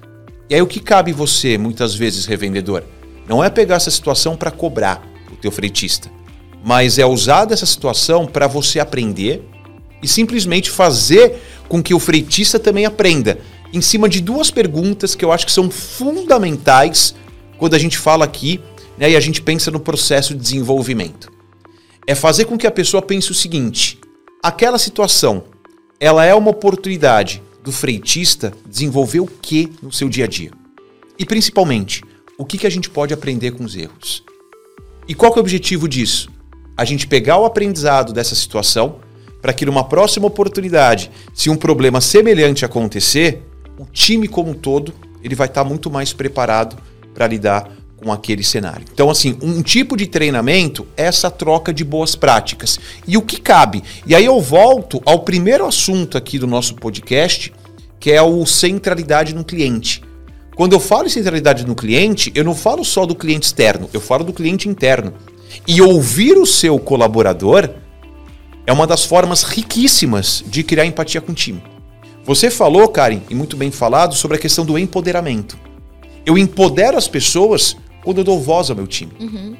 E 0.48 0.54
aí 0.54 0.62
o 0.62 0.66
que 0.68 0.78
cabe 0.78 1.12
você, 1.12 1.58
muitas 1.58 1.96
vezes, 1.96 2.26
revendedor? 2.26 2.84
Não 3.28 3.42
é 3.42 3.50
pegar 3.50 3.74
essa 3.74 3.90
situação 3.90 4.36
para 4.36 4.52
cobrar 4.52 5.02
o 5.32 5.34
teu 5.34 5.50
fretista 5.50 6.08
mas 6.66 6.98
é 6.98 7.06
usada 7.06 7.54
essa 7.54 7.64
situação 7.64 8.26
para 8.26 8.48
você 8.48 8.80
aprender 8.80 9.40
e 10.02 10.08
simplesmente 10.08 10.68
fazer 10.68 11.40
com 11.68 11.80
que 11.80 11.94
o 11.94 12.00
freitista 12.00 12.58
também 12.58 12.84
aprenda 12.84 13.38
em 13.72 13.80
cima 13.80 14.08
de 14.08 14.20
duas 14.20 14.50
perguntas 14.50 15.14
que 15.14 15.24
eu 15.24 15.30
acho 15.30 15.46
que 15.46 15.52
são 15.52 15.70
fundamentais 15.70 17.14
quando 17.56 17.74
a 17.74 17.78
gente 17.78 17.96
fala 17.96 18.24
aqui 18.24 18.60
né, 18.98 19.12
e 19.12 19.14
a 19.14 19.20
gente 19.20 19.40
pensa 19.40 19.70
no 19.70 19.78
processo 19.78 20.34
de 20.34 20.40
desenvolvimento. 20.40 21.30
É 22.04 22.16
fazer 22.16 22.46
com 22.46 22.58
que 22.58 22.66
a 22.66 22.70
pessoa 22.72 23.00
pense 23.00 23.30
o 23.30 23.34
seguinte: 23.34 24.00
aquela 24.42 24.78
situação, 24.78 25.44
ela 26.00 26.24
é 26.24 26.34
uma 26.34 26.50
oportunidade 26.50 27.40
do 27.62 27.70
freitista 27.70 28.52
desenvolver 28.66 29.20
o 29.20 29.26
que 29.26 29.72
no 29.80 29.92
seu 29.92 30.08
dia 30.08 30.24
a 30.24 30.28
dia? 30.28 30.50
E 31.16 31.24
principalmente, 31.24 32.02
o 32.36 32.44
que, 32.44 32.58
que 32.58 32.66
a 32.66 32.70
gente 32.70 32.90
pode 32.90 33.14
aprender 33.14 33.52
com 33.52 33.62
os 33.62 33.76
erros? 33.76 34.24
E 35.06 35.14
qual 35.14 35.32
é 35.32 35.36
o 35.36 35.40
objetivo 35.40 35.88
disso? 35.88 36.34
A 36.76 36.84
gente 36.84 37.06
pegar 37.06 37.38
o 37.38 37.44
aprendizado 37.44 38.12
dessa 38.12 38.34
situação 38.34 38.96
para 39.40 39.52
que 39.52 39.64
numa 39.64 39.84
próxima 39.84 40.26
oportunidade, 40.26 41.10
se 41.32 41.48
um 41.48 41.56
problema 41.56 42.00
semelhante 42.00 42.64
acontecer, 42.64 43.42
o 43.78 43.84
time 43.84 44.26
como 44.26 44.50
um 44.50 44.54
todo 44.54 44.92
ele 45.22 45.34
vai 45.34 45.46
estar 45.46 45.62
tá 45.62 45.68
muito 45.68 45.90
mais 45.90 46.12
preparado 46.12 46.76
para 47.14 47.26
lidar 47.26 47.70
com 47.96 48.12
aquele 48.12 48.44
cenário. 48.44 48.84
Então, 48.92 49.10
assim, 49.10 49.36
um 49.42 49.62
tipo 49.62 49.96
de 49.96 50.06
treinamento 50.06 50.86
é 50.96 51.04
essa 51.04 51.30
troca 51.30 51.72
de 51.72 51.82
boas 51.82 52.14
práticas. 52.14 52.78
E 53.06 53.16
o 53.16 53.22
que 53.22 53.40
cabe? 53.40 53.82
E 54.06 54.14
aí 54.14 54.24
eu 54.24 54.40
volto 54.40 55.02
ao 55.04 55.20
primeiro 55.20 55.66
assunto 55.66 56.16
aqui 56.18 56.38
do 56.38 56.46
nosso 56.46 56.74
podcast, 56.74 57.52
que 57.98 58.12
é 58.12 58.22
o 58.22 58.44
centralidade 58.44 59.34
no 59.34 59.44
cliente. 59.44 60.02
Quando 60.54 60.74
eu 60.74 60.80
falo 60.80 61.06
em 61.06 61.10
centralidade 61.10 61.66
no 61.66 61.74
cliente, 61.74 62.30
eu 62.34 62.44
não 62.44 62.54
falo 62.54 62.84
só 62.84 63.04
do 63.04 63.14
cliente 63.14 63.46
externo, 63.46 63.90
eu 63.92 64.00
falo 64.00 64.24
do 64.24 64.32
cliente 64.32 64.68
interno. 64.68 65.12
E 65.66 65.80
ouvir 65.82 66.36
o 66.36 66.46
seu 66.46 66.78
colaborador 66.78 67.70
é 68.66 68.72
uma 68.72 68.86
das 68.86 69.04
formas 69.04 69.42
riquíssimas 69.42 70.44
de 70.46 70.62
criar 70.62 70.86
empatia 70.86 71.20
com 71.20 71.32
o 71.32 71.34
time. 71.34 71.62
Você 72.24 72.50
falou, 72.50 72.88
Karen, 72.88 73.20
e 73.30 73.34
muito 73.34 73.56
bem 73.56 73.70
falado, 73.70 74.14
sobre 74.14 74.36
a 74.36 74.40
questão 74.40 74.64
do 74.64 74.76
empoderamento. 74.76 75.56
Eu 76.24 76.36
empodero 76.36 76.96
as 76.96 77.06
pessoas 77.06 77.76
quando 78.02 78.18
eu 78.18 78.24
dou 78.24 78.40
voz 78.40 78.68
ao 78.68 78.76
meu 78.76 78.86
time. 78.86 79.12
Uhum. 79.20 79.56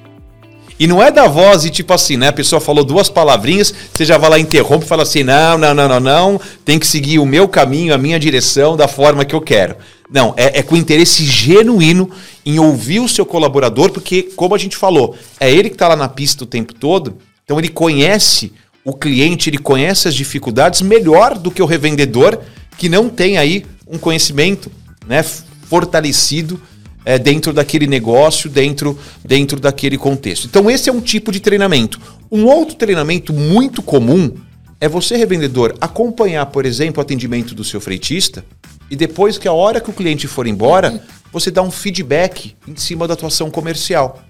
E 0.79 0.87
não 0.87 1.03
é 1.03 1.11
da 1.11 1.27
voz 1.27 1.65
e 1.65 1.71
tipo 1.71 1.93
assim, 1.95 2.17
né? 2.17 2.29
A 2.29 2.33
pessoa 2.33 2.61
falou 2.61 2.85
duas 2.85 3.09
palavrinhas, 3.09 3.73
você 3.93 4.05
já 4.05 4.19
vai 4.19 4.29
lá, 4.29 4.39
interrompe 4.39 4.85
e 4.85 4.89
fala 4.89 5.05
assim: 5.05 5.23
não, 5.23 5.57
não, 5.57 5.73
não, 5.73 5.89
não, 5.89 6.01
não, 6.01 6.41
tem 6.65 6.79
que 6.79 6.87
seguir 6.87 7.19
o 7.19 7.25
meu 7.25 7.49
caminho, 7.49 7.95
a 7.95 7.99
minha 7.99 8.19
direção, 8.19 8.77
da 8.77 8.87
forma 8.87 9.25
que 9.25 9.35
eu 9.35 9.41
quero. 9.41 9.77
Não, 10.11 10.35
é, 10.37 10.61
é 10.61 10.63
com 10.63 10.77
interesse 10.77 11.25
genuíno 11.25 12.11
em 12.45 12.59
ouvir 12.59 13.01
o 13.01 13.09
seu 13.09 13.27
colaborador, 13.27 13.91
porque, 13.91 14.23
como 14.37 14.55
a 14.55 14.59
gente 14.59 14.77
falou, 14.77 15.17
é 15.41 15.51
ele 15.51 15.69
que 15.69 15.75
está 15.75 15.89
lá 15.89 15.97
na 15.97 16.09
pista 16.09 16.45
o 16.45 16.47
tempo 16.47 16.73
todo, 16.73 17.19
então 17.45 17.59
ele 17.59 17.69
conhece 17.69 18.53
o 18.85 18.93
cliente, 18.93 19.51
ele 19.51 19.59
conhece 19.59 20.07
as 20.07 20.15
dificuldades 20.15 20.81
melhor 20.81 21.37
do 21.37 21.51
que 21.51 21.61
o 21.61 21.67
revendedor, 21.67 22.39
que 22.79 22.89
não 22.89 23.09
tem 23.09 23.37
aí 23.37 23.67
um 23.87 23.99
conhecimento 23.99 24.71
né, 25.09 25.25
fortalecido 25.25 26.61
é, 27.05 27.19
dentro 27.19 27.53
daquele 27.53 27.87
negócio, 27.87 28.49
dentro, 28.49 28.97
dentro 29.25 29.59
daquele 29.59 29.99
contexto. 29.99 30.47
Então, 30.47 30.71
esse 30.71 30.89
é 30.89 30.93
um 30.93 31.01
tipo 31.01 31.33
de 31.33 31.41
treinamento. 31.41 32.01
Um 32.31 32.45
outro 32.47 32.77
treinamento 32.77 33.33
muito 33.33 33.83
comum 33.83 34.35
é 34.81 34.89
você, 34.89 35.17
revendedor, 35.17 35.75
acompanhar, 35.81 36.47
por 36.47 36.65
exemplo, 36.65 37.01
o 37.01 37.03
atendimento 37.03 37.55
do 37.55 37.65
seu 37.65 37.81
freitista 37.81 38.45
e 38.91 38.97
depois 38.97 39.39
que 39.39 39.49
a 39.49 39.53
hora 39.53 39.81
que 39.81 39.91
o 39.91 39.93
cliente 39.93 40.27
for 40.27 40.47
embora, 40.47 41.03
você 41.33 41.51
dá 41.51 41.63
um 41.63 41.71
feedback 41.71 42.57
em 42.67 42.77
cima 42.77 43.07
da 43.07 43.15
atuação 43.15 43.51
comercial, 43.51 44.23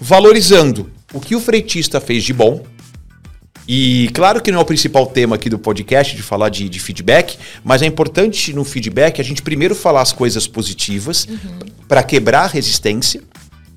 valorizando 0.00 0.90
o 1.12 1.20
que 1.20 1.34
o 1.34 1.40
freitista 1.40 2.00
fez 2.00 2.24
de 2.24 2.32
bom, 2.32 2.64
e 3.68 4.08
claro 4.14 4.40
que 4.40 4.50
não 4.50 4.60
é 4.60 4.62
o 4.62 4.64
principal 4.64 5.04
tema 5.04 5.36
aqui 5.36 5.50
do 5.50 5.58
podcast 5.58 6.16
de 6.16 6.22
falar 6.22 6.48
de, 6.48 6.70
de 6.70 6.80
feedback, 6.80 7.36
mas 7.62 7.82
é 7.82 7.86
importante 7.86 8.54
no 8.54 8.64
feedback 8.64 9.20
a 9.20 9.24
gente 9.24 9.42
primeiro 9.42 9.74
falar 9.74 10.00
as 10.00 10.10
coisas 10.10 10.46
positivas 10.46 11.26
uhum. 11.26 11.58
para 11.86 12.02
quebrar 12.02 12.44
a 12.44 12.46
resistência 12.46 13.20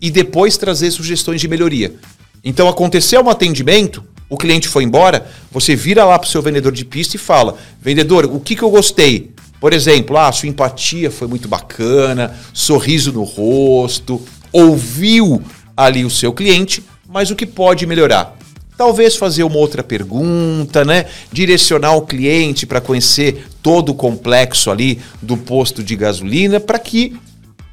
e 0.02 0.10
depois 0.10 0.56
trazer 0.56 0.92
sugestões 0.92 1.42
de 1.42 1.48
melhoria. 1.50 1.94
Então 2.42 2.70
aconteceu 2.70 3.22
um 3.22 3.30
atendimento, 3.30 4.02
o 4.30 4.38
cliente 4.38 4.70
foi 4.70 4.86
embora, 4.86 5.28
você 5.52 5.76
vira 5.76 6.06
lá 6.06 6.18
para 6.18 6.26
o 6.26 6.32
seu 6.32 6.42
vendedor 6.42 6.72
de 6.72 6.86
pista 6.86 7.18
e 7.18 7.20
fala: 7.20 7.58
vendedor, 7.82 8.26
o 8.26 8.40
que, 8.40 8.56
que 8.56 8.64
eu 8.64 8.70
gostei? 8.70 9.32
Por 9.62 9.74
exemplo, 9.74 10.18
ah, 10.18 10.32
sua 10.32 10.50
empatia 10.50 11.12
foi 11.12 11.28
muito 11.28 11.48
bacana, 11.48 12.36
sorriso 12.52 13.14
no 13.14 13.24
rosto, 13.24 14.20
ouviu 14.52 15.40
ali 15.78 16.04
o 16.04 16.10
seu 16.10 16.34
cliente, 16.34 16.84
mas 17.08 17.30
o 17.30 17.36
que 17.36 17.46
pode 17.46 17.86
melhorar? 17.86 18.36
Talvez 18.76 19.16
fazer 19.16 19.44
uma 19.44 19.58
outra 19.58 19.84
pergunta, 19.84 20.84
né? 20.84 21.06
Direcionar 21.32 21.96
o 21.96 22.02
cliente 22.02 22.66
para 22.66 22.82
conhecer 22.82 23.46
todo 23.62 23.90
o 23.90 23.94
complexo 23.94 24.72
ali 24.72 25.00
do 25.22 25.38
posto 25.38 25.84
de 25.84 25.96
gasolina 25.96 26.60
para 26.60 26.80
que 26.80 27.16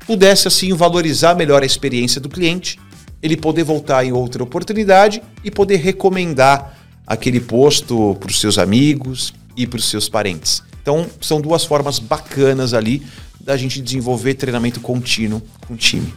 pudesse 0.07 0.47
assim 0.47 0.75
valorizar 0.75 1.35
melhor 1.35 1.63
a 1.63 1.67
experiência 1.67 2.21
do 2.21 2.29
cliente, 2.29 2.79
ele 3.23 3.35
poder 3.35 3.65
voltar 3.65 4.05
em 4.05 4.13
outra 4.13 4.43
oportunidade 4.43 5.23
e 5.43 5.51
poder 5.51 5.77
recomendar 5.77 6.79
aquele 7.07 7.41
posto 7.41 8.15
para 8.21 8.29
os 8.29 8.39
seus 8.39 8.59
amigos 8.59 9.33
e 9.57 9.67
para 9.67 9.79
os 9.79 9.89
seus 9.89 10.07
parentes. 10.07 10.68
Então, 10.89 11.07
são 11.21 11.39
duas 11.39 11.67
formas 11.67 11.99
bacanas 11.99 12.73
ali 12.73 13.07
da 13.39 13.59
gente 13.59 13.79
desenvolver 13.79 14.33
treinamento 14.33 14.81
contínuo 14.81 15.43
com 15.67 15.75
o 15.75 15.77
time. 15.77 16.15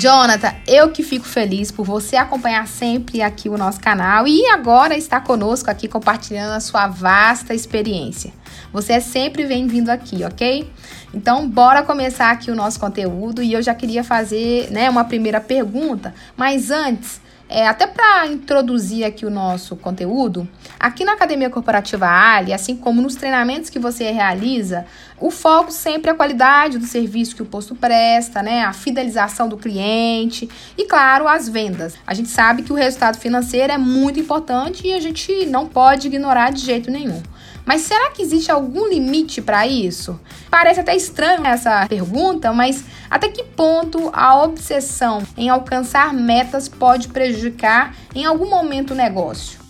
Jonathan, 0.00 0.52
eu 0.66 0.90
que 0.90 1.04
fico 1.04 1.24
feliz 1.24 1.70
por 1.70 1.86
você 1.86 2.16
acompanhar 2.16 2.66
sempre 2.66 3.22
aqui 3.22 3.48
o 3.48 3.56
nosso 3.56 3.78
canal 3.78 4.26
e 4.26 4.44
agora 4.46 4.96
está 4.96 5.20
conosco 5.20 5.70
aqui 5.70 5.86
compartilhando 5.86 6.50
a 6.54 6.58
sua 6.58 6.88
vasta 6.88 7.54
experiência. 7.54 8.32
Você 8.72 8.94
é 8.94 9.00
sempre 9.00 9.46
bem-vindo 9.46 9.92
aqui, 9.92 10.24
ok? 10.24 10.68
Então, 11.14 11.48
bora 11.48 11.84
começar 11.84 12.32
aqui 12.32 12.50
o 12.50 12.56
nosso 12.56 12.80
conteúdo 12.80 13.44
e 13.44 13.52
eu 13.52 13.62
já 13.62 13.76
queria 13.76 14.02
fazer 14.02 14.72
né, 14.72 14.90
uma 14.90 15.04
primeira 15.04 15.40
pergunta, 15.40 16.12
mas 16.36 16.72
antes, 16.72 17.20
é, 17.52 17.68
até 17.68 17.86
para 17.86 18.26
introduzir 18.26 19.04
aqui 19.04 19.26
o 19.26 19.30
nosso 19.30 19.76
conteúdo, 19.76 20.48
aqui 20.80 21.04
na 21.04 21.12
Academia 21.12 21.50
Corporativa 21.50 22.06
Ali, 22.06 22.52
assim 22.52 22.74
como 22.74 23.02
nos 23.02 23.14
treinamentos 23.14 23.68
que 23.68 23.78
você 23.78 24.10
realiza, 24.10 24.86
o 25.20 25.30
foco 25.30 25.70
sempre 25.70 26.10
é 26.10 26.12
a 26.12 26.16
qualidade 26.16 26.78
do 26.78 26.86
serviço 26.86 27.36
que 27.36 27.42
o 27.42 27.46
posto 27.46 27.74
presta, 27.74 28.42
né? 28.42 28.64
A 28.64 28.72
fidelização 28.72 29.48
do 29.48 29.56
cliente 29.56 30.48
e, 30.76 30.84
claro, 30.86 31.28
as 31.28 31.48
vendas. 31.48 31.94
A 32.06 32.14
gente 32.14 32.28
sabe 32.28 32.62
que 32.62 32.72
o 32.72 32.76
resultado 32.76 33.18
financeiro 33.18 33.72
é 33.72 33.78
muito 33.78 34.18
importante 34.18 34.86
e 34.86 34.92
a 34.92 35.00
gente 35.00 35.46
não 35.46 35.68
pode 35.68 36.08
ignorar 36.08 36.50
de 36.50 36.60
jeito 36.60 36.90
nenhum. 36.90 37.22
Mas 37.64 37.82
será 37.82 38.10
que 38.10 38.22
existe 38.22 38.50
algum 38.50 38.88
limite 38.88 39.40
para 39.40 39.66
isso? 39.66 40.18
Parece 40.50 40.80
até 40.80 40.96
estranho 40.96 41.46
essa 41.46 41.86
pergunta, 41.88 42.52
mas 42.52 42.84
até 43.10 43.28
que 43.28 43.44
ponto 43.44 44.10
a 44.12 44.42
obsessão 44.42 45.22
em 45.36 45.48
alcançar 45.48 46.12
metas 46.12 46.68
pode 46.68 47.08
prejudicar 47.08 47.94
em 48.14 48.24
algum 48.24 48.48
momento 48.48 48.92
o 48.92 48.96
negócio? 48.96 49.60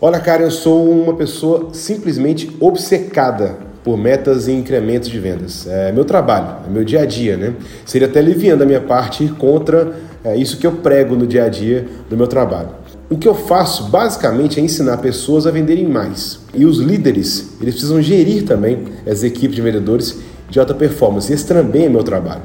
Olha, 0.00 0.20
cara, 0.20 0.42
eu 0.42 0.50
sou 0.50 0.90
uma 0.90 1.14
pessoa 1.14 1.74
simplesmente 1.74 2.54
obcecada 2.60 3.58
por 3.82 3.96
metas 3.96 4.46
e 4.46 4.52
incrementos 4.52 5.08
de 5.08 5.18
vendas. 5.18 5.66
É 5.66 5.90
meu 5.92 6.04
trabalho, 6.04 6.66
é 6.66 6.70
meu 6.70 6.84
dia 6.84 7.02
a 7.02 7.06
dia, 7.06 7.36
né? 7.36 7.54
Seria 7.84 8.06
até 8.06 8.18
aliviando 8.18 8.62
a 8.62 8.66
minha 8.66 8.80
parte 8.80 9.24
ir 9.24 9.34
contra 9.34 9.96
é, 10.22 10.36
isso 10.36 10.58
que 10.58 10.66
eu 10.66 10.72
prego 10.72 11.16
no 11.16 11.26
dia 11.26 11.44
a 11.44 11.48
dia 11.48 11.86
do 12.08 12.16
meu 12.16 12.26
trabalho. 12.26 12.70
O 13.10 13.16
que 13.16 13.26
eu 13.26 13.34
faço 13.34 13.84
basicamente 13.84 14.60
é 14.60 14.62
ensinar 14.62 14.98
pessoas 14.98 15.46
a 15.46 15.50
venderem 15.50 15.88
mais. 15.88 16.40
E 16.52 16.66
os 16.66 16.76
líderes, 16.76 17.52
eles 17.58 17.74
precisam 17.74 18.02
gerir 18.02 18.44
também 18.44 18.84
as 19.10 19.22
equipes 19.22 19.56
de 19.56 19.62
vendedores 19.62 20.18
de 20.50 20.60
alta 20.60 20.74
performance. 20.74 21.32
Esse 21.32 21.46
também 21.46 21.86
é 21.86 21.88
meu 21.88 22.02
trabalho. 22.02 22.42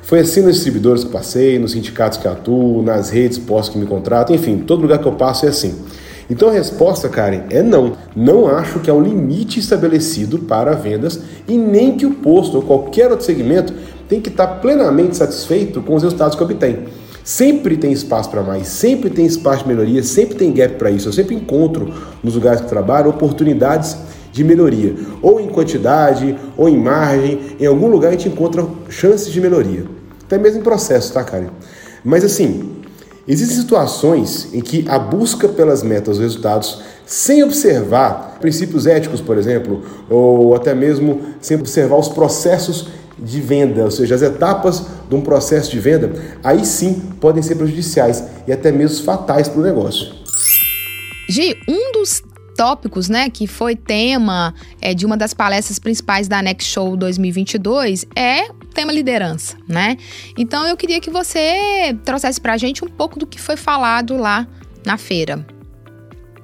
Foi 0.00 0.20
assim 0.20 0.40
nos 0.40 0.54
distribuidores 0.54 1.04
que 1.04 1.10
passei, 1.10 1.58
nos 1.58 1.72
sindicatos 1.72 2.18
que 2.18 2.26
atuo, 2.26 2.82
nas 2.82 3.10
redes 3.10 3.36
postos 3.36 3.74
que 3.74 3.78
me 3.78 3.84
contratam, 3.84 4.34
enfim, 4.34 4.60
todo 4.60 4.80
lugar 4.80 4.98
que 4.98 5.06
eu 5.06 5.12
passo 5.12 5.44
é 5.44 5.50
assim. 5.50 5.74
Então 6.30 6.48
a 6.48 6.52
resposta, 6.52 7.10
Karen, 7.10 7.42
é 7.50 7.62
não. 7.62 7.92
Não 8.16 8.46
acho 8.46 8.80
que 8.80 8.88
há 8.88 8.94
um 8.94 9.02
limite 9.02 9.60
estabelecido 9.60 10.38
para 10.38 10.72
vendas 10.72 11.20
e 11.46 11.58
nem 11.58 11.98
que 11.98 12.06
o 12.06 12.14
posto 12.14 12.56
ou 12.56 12.62
qualquer 12.62 13.10
outro 13.10 13.26
segmento 13.26 13.74
tem 14.08 14.22
que 14.22 14.30
estar 14.30 14.46
plenamente 14.46 15.18
satisfeito 15.18 15.82
com 15.82 15.94
os 15.94 16.02
resultados 16.02 16.34
que 16.34 16.42
obtém. 16.42 16.86
Sempre 17.28 17.76
tem 17.76 17.92
espaço 17.92 18.30
para 18.30 18.42
mais, 18.42 18.68
sempre 18.68 19.10
tem 19.10 19.26
espaço 19.26 19.64
de 19.64 19.68
melhoria, 19.68 20.02
sempre 20.02 20.34
tem 20.34 20.50
gap 20.50 20.76
para 20.76 20.90
isso. 20.90 21.08
Eu 21.08 21.12
sempre 21.12 21.34
encontro 21.34 21.92
nos 22.22 22.34
lugares 22.34 22.62
que 22.62 22.68
trabalho 22.68 23.10
oportunidades 23.10 23.98
de 24.32 24.42
melhoria, 24.42 24.96
ou 25.20 25.38
em 25.38 25.46
quantidade, 25.46 26.34
ou 26.56 26.70
em 26.70 26.78
margem, 26.78 27.38
em 27.60 27.66
algum 27.66 27.86
lugar 27.88 28.08
a 28.08 28.12
gente 28.12 28.30
encontra 28.30 28.66
chances 28.88 29.30
de 29.30 29.42
melhoria. 29.42 29.84
Até 30.24 30.38
mesmo 30.38 30.60
em 30.60 30.62
processo, 30.62 31.12
tá, 31.12 31.22
Karen? 31.22 31.48
Mas 32.02 32.24
assim, 32.24 32.76
existem 33.26 33.58
situações 33.58 34.48
em 34.54 34.62
que 34.62 34.86
a 34.88 34.98
busca 34.98 35.48
pelas 35.48 35.82
metas, 35.82 36.16
os 36.16 36.22
resultados, 36.22 36.80
sem 37.04 37.42
observar 37.44 38.38
princípios 38.40 38.86
éticos, 38.86 39.20
por 39.20 39.36
exemplo, 39.36 39.82
ou 40.08 40.54
até 40.54 40.74
mesmo 40.74 41.20
sem 41.42 41.58
observar 41.58 41.98
os 41.98 42.08
processos 42.08 42.88
de 43.18 43.40
venda, 43.40 43.84
ou 43.84 43.90
seja, 43.90 44.14
as 44.14 44.22
etapas 44.22 44.86
de 45.08 45.14
um 45.14 45.20
processo 45.20 45.70
de 45.70 45.80
venda, 45.80 46.12
aí 46.42 46.64
sim 46.64 47.02
podem 47.20 47.42
ser 47.42 47.56
prejudiciais 47.56 48.24
e 48.46 48.52
até 48.52 48.70
mesmo 48.70 49.04
fatais 49.04 49.48
para 49.48 49.60
o 49.60 49.64
negócio. 49.64 50.12
Gi, 51.28 51.56
um 51.68 51.92
dos 51.92 52.22
tópicos, 52.56 53.08
né, 53.08 53.30
que 53.30 53.46
foi 53.46 53.76
tema 53.76 54.52
é, 54.80 54.92
de 54.92 55.06
uma 55.06 55.16
das 55.16 55.32
palestras 55.32 55.78
principais 55.78 56.26
da 56.26 56.42
Next 56.42 56.68
Show 56.68 56.96
2022 56.96 58.04
é 58.16 58.50
o 58.50 58.66
tema 58.74 58.92
liderança, 58.92 59.56
né? 59.68 59.96
Então 60.36 60.66
eu 60.66 60.76
queria 60.76 61.00
que 61.00 61.08
você 61.08 61.96
trouxesse 62.04 62.40
para 62.40 62.54
a 62.54 62.56
gente 62.56 62.84
um 62.84 62.88
pouco 62.88 63.16
do 63.16 63.26
que 63.26 63.40
foi 63.40 63.56
falado 63.56 64.16
lá 64.16 64.46
na 64.84 64.96
feira. 64.96 65.46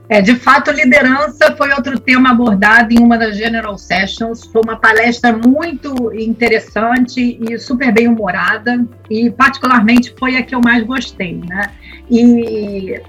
É, 0.07 0.21
de 0.21 0.37
fato, 0.37 0.71
liderança 0.71 1.57
foi 1.57 1.73
outro 1.73 1.99
tema 1.99 2.31
abordado 2.31 2.93
em 2.93 2.99
uma 2.99 3.17
das 3.17 3.37
General 3.37 3.77
Sessions. 3.79 4.45
Foi 4.45 4.61
uma 4.63 4.77
palestra 4.77 5.33
muito 5.33 6.13
interessante 6.15 7.39
e 7.41 7.59
super 7.59 7.91
bem 7.91 8.09
humorada, 8.09 8.85
e 9.09 9.31
particularmente 9.31 10.15
foi 10.19 10.37
a 10.37 10.43
que 10.43 10.55
eu 10.55 10.61
mais 10.61 10.85
gostei, 10.85 11.41
né? 11.49 11.71
E 12.11 13.01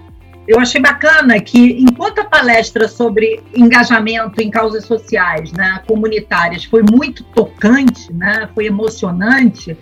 eu 0.47 0.59
achei 0.59 0.79
bacana 0.79 1.39
que, 1.41 1.81
enquanto 1.81 2.19
a 2.19 2.25
palestra 2.25 2.87
sobre 2.87 3.41
engajamento 3.53 4.41
em 4.41 4.49
causas 4.49 4.85
sociais, 4.85 5.51
né, 5.51 5.81
comunitárias, 5.87 6.63
foi 6.65 6.83
muito 6.83 7.23
tocante, 7.23 8.13
né, 8.13 8.47
foi 8.53 8.67
emocionante, 8.67 9.75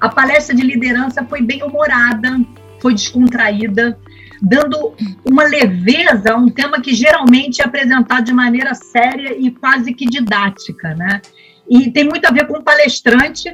a 0.00 0.08
palestra 0.08 0.56
de 0.56 0.62
liderança 0.62 1.24
foi 1.24 1.40
bem 1.40 1.62
humorada, 1.62 2.40
foi 2.80 2.94
descontraída, 2.94 3.96
dando 4.40 4.94
uma 5.24 5.44
leveza 5.44 6.32
a 6.32 6.36
um 6.36 6.48
tema 6.48 6.80
que 6.80 6.94
geralmente 6.94 7.60
é 7.60 7.64
apresentado 7.64 8.24
de 8.24 8.32
maneira 8.32 8.74
séria 8.74 9.36
e 9.38 9.50
quase 9.50 9.92
que 9.92 10.06
didática, 10.06 10.94
né? 10.94 11.20
E 11.68 11.90
tem 11.90 12.04
muito 12.04 12.24
a 12.26 12.30
ver 12.30 12.46
com 12.46 12.58
um 12.58 12.62
palestrante 12.62 13.52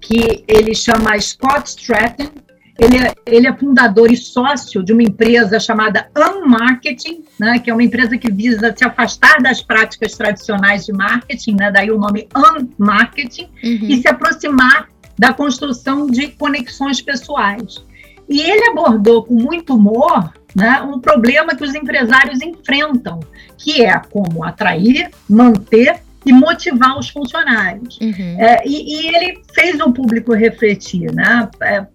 que 0.00 0.44
ele 0.46 0.74
chama 0.74 1.18
Scott 1.18 1.68
Stratton. 1.68 2.30
Ele 2.78 2.98
é, 2.98 3.14
ele 3.24 3.46
é 3.48 3.56
fundador 3.56 4.10
e 4.12 4.16
sócio 4.16 4.82
de 4.82 4.92
uma 4.92 5.02
empresa 5.02 5.58
chamada 5.58 6.10
Unmarketing, 6.14 7.24
né, 7.40 7.58
que 7.58 7.70
é 7.70 7.72
uma 7.72 7.82
empresa 7.82 8.18
que 8.18 8.30
visa 8.30 8.74
se 8.76 8.84
afastar 8.84 9.40
das 9.40 9.62
práticas 9.62 10.14
tradicionais 10.14 10.84
de 10.84 10.92
marketing, 10.92 11.56
né, 11.58 11.70
daí 11.70 11.90
o 11.90 11.98
nome 11.98 12.28
Unmarketing, 12.36 13.48
uhum. 13.64 13.78
e 13.88 14.02
se 14.02 14.06
aproximar 14.06 14.90
da 15.18 15.32
construção 15.32 16.06
de 16.06 16.28
conexões 16.28 17.00
pessoais. 17.00 17.82
E 18.28 18.40
ele 18.40 18.70
abordou 18.70 19.24
com 19.24 19.34
muito 19.34 19.74
humor 19.74 20.32
né, 20.54 20.80
um 20.80 20.98
problema 20.98 21.54
que 21.54 21.62
os 21.62 21.74
empresários 21.74 22.40
enfrentam, 22.40 23.20
que 23.58 23.84
é 23.84 24.00
como 24.10 24.42
atrair, 24.42 25.10
manter 25.28 26.00
e 26.24 26.32
motivar 26.32 26.98
os 26.98 27.08
funcionários. 27.08 27.98
Uhum. 28.00 28.40
É, 28.40 28.66
e, 28.66 28.94
e, 28.94 29.14
ele 29.14 29.38
fez 29.54 29.78
o 29.80 29.92
público 29.92 30.34
refletir, 30.34 31.12
né? 31.12 31.48
É, 31.62 31.86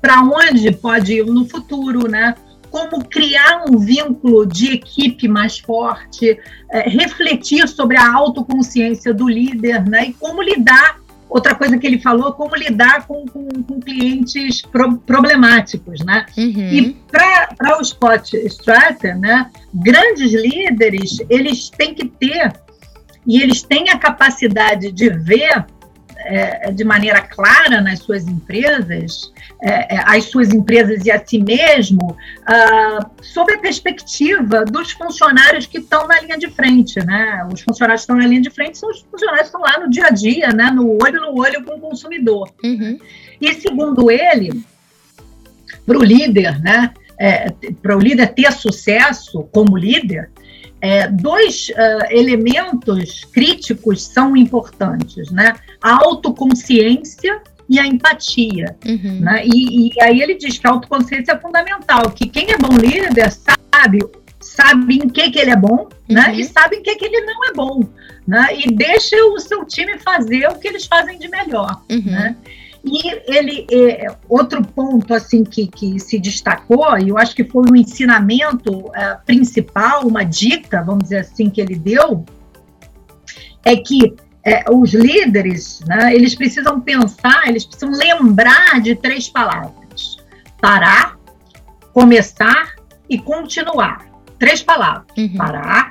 Para 0.00 0.22
onde 0.22 0.70
pode 0.72 1.14
ir 1.14 1.26
no 1.26 1.44
futuro, 1.46 2.08
né? 2.08 2.34
Como 2.70 3.04
criar 3.04 3.64
um 3.68 3.78
vínculo 3.78 4.46
de 4.46 4.74
equipe 4.74 5.26
mais 5.26 5.58
forte, 5.58 6.38
é, 6.70 6.88
refletir 6.88 7.68
sobre 7.68 7.98
a 7.98 8.14
autoconsciência 8.14 9.12
do 9.12 9.28
líder, 9.28 9.84
né? 9.86 10.06
E 10.06 10.12
como 10.14 10.40
lidar 10.40 11.00
Outra 11.28 11.54
coisa 11.54 11.76
que 11.76 11.86
ele 11.86 11.98
falou, 11.98 12.32
como 12.32 12.56
lidar 12.56 13.06
com, 13.06 13.26
com, 13.26 13.48
com 13.62 13.80
clientes 13.80 14.62
pro, 14.62 14.96
problemáticos, 14.98 16.04
né? 16.04 16.24
Uhum. 16.36 16.72
E 16.72 16.96
para 17.10 17.78
o 17.78 17.84
Scott 17.84 18.36
Stratter, 18.46 19.18
né, 19.18 19.50
grandes 19.74 20.32
líderes, 20.32 21.18
eles 21.28 21.68
têm 21.68 21.94
que 21.94 22.08
ter, 22.08 22.52
e 23.26 23.42
eles 23.42 23.62
têm 23.62 23.90
a 23.90 23.98
capacidade 23.98 24.90
de 24.90 25.10
ver 25.10 25.66
é, 26.18 26.72
de 26.72 26.84
maneira 26.84 27.20
clara 27.20 27.80
nas 27.80 28.00
suas 28.00 28.26
empresas, 28.26 29.32
é, 29.62 29.96
é, 29.96 30.04
as 30.06 30.24
suas 30.24 30.52
empresas 30.52 31.04
e 31.04 31.10
a 31.10 31.24
si 31.24 31.38
mesmo, 31.38 32.16
ah, 32.46 33.08
sob 33.22 33.52
a 33.52 33.58
perspectiva 33.58 34.64
dos 34.64 34.92
funcionários 34.92 35.66
que 35.66 35.78
estão 35.78 36.06
na 36.06 36.20
linha 36.20 36.38
de 36.38 36.48
frente. 36.48 36.98
Né? 37.04 37.46
Os 37.52 37.60
funcionários 37.60 38.02
que 38.02 38.12
estão 38.12 38.16
na 38.16 38.26
linha 38.26 38.42
de 38.42 38.50
frente 38.50 38.78
são 38.78 38.90
os 38.90 39.00
funcionários 39.10 39.50
que 39.50 39.56
estão 39.56 39.60
lá 39.60 39.80
no 39.80 39.90
dia 39.90 40.06
a 40.06 40.10
dia, 40.10 40.48
né? 40.48 40.70
no 40.70 40.98
olho 41.02 41.20
no 41.20 41.38
olho 41.38 41.64
com 41.64 41.76
o 41.76 41.80
consumidor. 41.80 42.50
Uhum. 42.62 42.98
E 43.40 43.54
segundo 43.54 44.10
ele, 44.10 44.64
para 45.86 45.98
o 45.98 46.02
líder, 46.02 46.60
né? 46.60 46.92
É, 47.20 47.50
para 47.82 47.96
o 47.96 47.98
líder 47.98 48.28
ter 48.28 48.52
sucesso 48.52 49.42
como 49.50 49.76
líder, 49.76 50.30
é, 50.80 51.08
dois 51.08 51.70
uh, 51.70 52.06
elementos 52.10 53.24
críticos 53.24 54.02
são 54.02 54.36
importantes, 54.36 55.30
né? 55.30 55.54
A 55.82 56.04
autoconsciência 56.04 57.40
e 57.68 57.78
a 57.78 57.86
empatia. 57.86 58.76
Uhum. 58.86 59.20
Né? 59.20 59.42
E, 59.44 59.88
e, 59.88 60.02
aí 60.02 60.22
ele 60.22 60.34
diz 60.34 60.58
que 60.58 60.66
a 60.66 60.70
autoconsciência 60.70 61.32
é 61.32 61.38
fundamental, 61.38 62.10
que 62.10 62.28
quem 62.28 62.50
é 62.50 62.56
bom 62.56 62.74
líder 62.76 63.30
sabe, 63.30 63.98
sabe 64.40 64.96
em 64.96 65.08
que, 65.08 65.30
que 65.30 65.38
ele 65.38 65.50
é 65.50 65.56
bom 65.56 65.88
né? 66.08 66.22
uhum. 66.22 66.28
né? 66.28 66.36
e 66.36 66.44
sabe 66.44 66.76
em 66.76 66.82
que, 66.82 66.94
que 66.96 67.04
ele 67.04 67.20
não 67.26 67.44
é 67.44 67.52
bom. 67.52 67.80
Né? 68.26 68.46
E 68.58 68.70
deixa 68.72 69.16
o 69.16 69.38
seu 69.38 69.64
time 69.64 69.98
fazer 69.98 70.48
o 70.48 70.58
que 70.58 70.68
eles 70.68 70.86
fazem 70.86 71.18
de 71.18 71.28
melhor. 71.28 71.82
Uhum. 71.90 72.02
Né? 72.04 72.36
E 72.84 73.08
ele, 73.26 73.66
é, 73.70 74.06
outro 74.28 74.62
ponto 74.64 75.12
assim 75.12 75.44
que, 75.44 75.66
que 75.66 75.98
se 75.98 76.18
destacou, 76.18 76.96
e 76.98 77.08
eu 77.08 77.18
acho 77.18 77.34
que 77.34 77.44
foi 77.44 77.64
um 77.70 77.76
ensinamento 77.76 78.90
é, 78.94 79.16
principal, 79.26 80.06
uma 80.06 80.24
dica, 80.24 80.82
vamos 80.82 81.04
dizer 81.04 81.18
assim, 81.18 81.50
que 81.50 81.60
ele 81.60 81.74
deu, 81.74 82.24
é 83.64 83.76
que 83.76 84.14
é, 84.44 84.64
os 84.70 84.94
líderes, 84.94 85.80
né, 85.86 86.14
eles 86.14 86.34
precisam 86.34 86.80
pensar, 86.80 87.48
eles 87.48 87.64
precisam 87.64 87.90
lembrar 87.90 88.80
de 88.80 88.94
três 88.94 89.28
palavras: 89.28 90.16
parar, 90.60 91.18
começar 91.92 92.74
e 93.10 93.18
continuar. 93.18 94.06
Três 94.38 94.62
palavras: 94.62 95.06
uhum. 95.18 95.36
parar, 95.36 95.90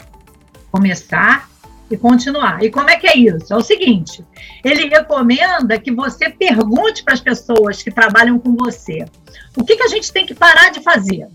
começar 0.71 1.49
e 1.89 1.97
continuar. 1.97 2.63
E 2.63 2.69
como 2.69 2.89
é 2.89 2.97
que 2.97 3.07
é 3.07 3.17
isso? 3.17 3.53
É 3.53 3.55
o 3.55 3.61
seguinte: 3.61 4.23
ele 4.63 4.87
recomenda 4.87 5.79
que 5.79 5.91
você 5.91 6.29
pergunte 6.29 7.03
para 7.03 7.13
as 7.13 7.21
pessoas 7.21 7.81
que 7.81 7.91
trabalham 7.91 8.39
com 8.39 8.55
você 8.55 9.05
o 9.55 9.65
que, 9.65 9.75
que 9.75 9.83
a 9.83 9.87
gente 9.87 10.11
tem 10.13 10.25
que 10.25 10.35
parar 10.35 10.69
de 10.69 10.81
fazer, 10.81 11.27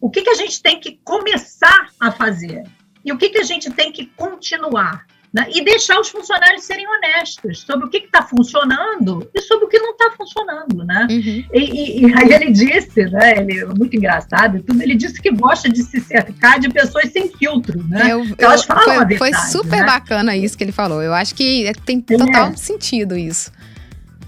o 0.00 0.08
que, 0.08 0.22
que 0.22 0.30
a 0.30 0.34
gente 0.34 0.62
tem 0.62 0.78
que 0.78 1.00
começar 1.02 1.90
a 1.98 2.12
fazer 2.12 2.64
e 3.04 3.12
o 3.12 3.18
que, 3.18 3.30
que 3.30 3.38
a 3.38 3.44
gente 3.44 3.70
tem 3.72 3.90
que 3.90 4.06
continuar. 4.06 5.06
Né? 5.32 5.46
E 5.54 5.62
deixar 5.62 6.00
os 6.00 6.08
funcionários 6.08 6.64
serem 6.64 6.86
honestos 6.88 7.60
sobre 7.60 7.86
o 7.86 7.90
que 7.90 7.98
está 7.98 8.22
funcionando 8.22 9.28
e 9.34 9.40
sobre 9.42 9.66
o 9.66 9.68
que 9.68 9.78
não 9.78 9.92
está 9.92 10.10
funcionando. 10.16 10.84
Né? 10.84 11.06
Uhum. 11.10 11.44
E, 11.52 11.58
e, 11.58 12.06
e, 12.06 12.14
aí 12.14 12.32
ele 12.32 12.50
disse, 12.50 13.04
né, 13.04 13.38
ele 13.38 13.60
é 13.60 13.66
muito 13.66 13.94
engraçado, 13.94 14.62
tudo, 14.62 14.82
ele 14.82 14.94
disse 14.94 15.20
que 15.20 15.30
gosta 15.30 15.68
de 15.68 15.82
se 15.82 16.00
cercar 16.00 16.58
de 16.58 16.70
pessoas 16.70 17.12
sem 17.12 17.30
filtro. 17.30 17.82
Né? 17.88 18.10
Eu, 18.10 18.24
Elas 18.38 18.64
falam 18.64 18.84
foi, 18.84 18.96
a 18.96 19.04
verdade, 19.04 19.18
foi 19.18 19.34
super 19.50 19.80
né? 19.80 19.86
bacana 19.86 20.36
isso 20.36 20.56
que 20.56 20.64
ele 20.64 20.72
falou. 20.72 21.02
Eu 21.02 21.12
acho 21.12 21.34
que 21.34 21.70
tem 21.84 22.00
total 22.00 22.48
é. 22.48 22.56
sentido 22.56 23.16
isso. 23.16 23.52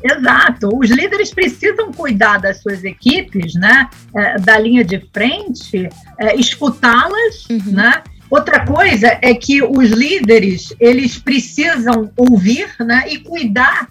Exato. 0.02 0.68
Os 0.76 0.90
líderes 0.90 1.32
precisam 1.32 1.92
cuidar 1.92 2.38
das 2.38 2.60
suas 2.62 2.84
equipes, 2.84 3.54
né? 3.54 3.88
É, 4.16 4.38
da 4.38 4.58
linha 4.58 4.84
de 4.84 4.98
frente, 5.12 5.88
é, 6.18 6.34
escutá-las, 6.36 7.46
uhum. 7.50 7.72
né? 7.72 8.02
Outra 8.30 8.64
coisa 8.64 9.18
é 9.20 9.34
que 9.34 9.60
os 9.60 9.90
líderes, 9.90 10.72
eles 10.78 11.18
precisam 11.18 12.12
ouvir 12.16 12.72
né, 12.78 13.04
e 13.08 13.18
cuidar 13.18 13.88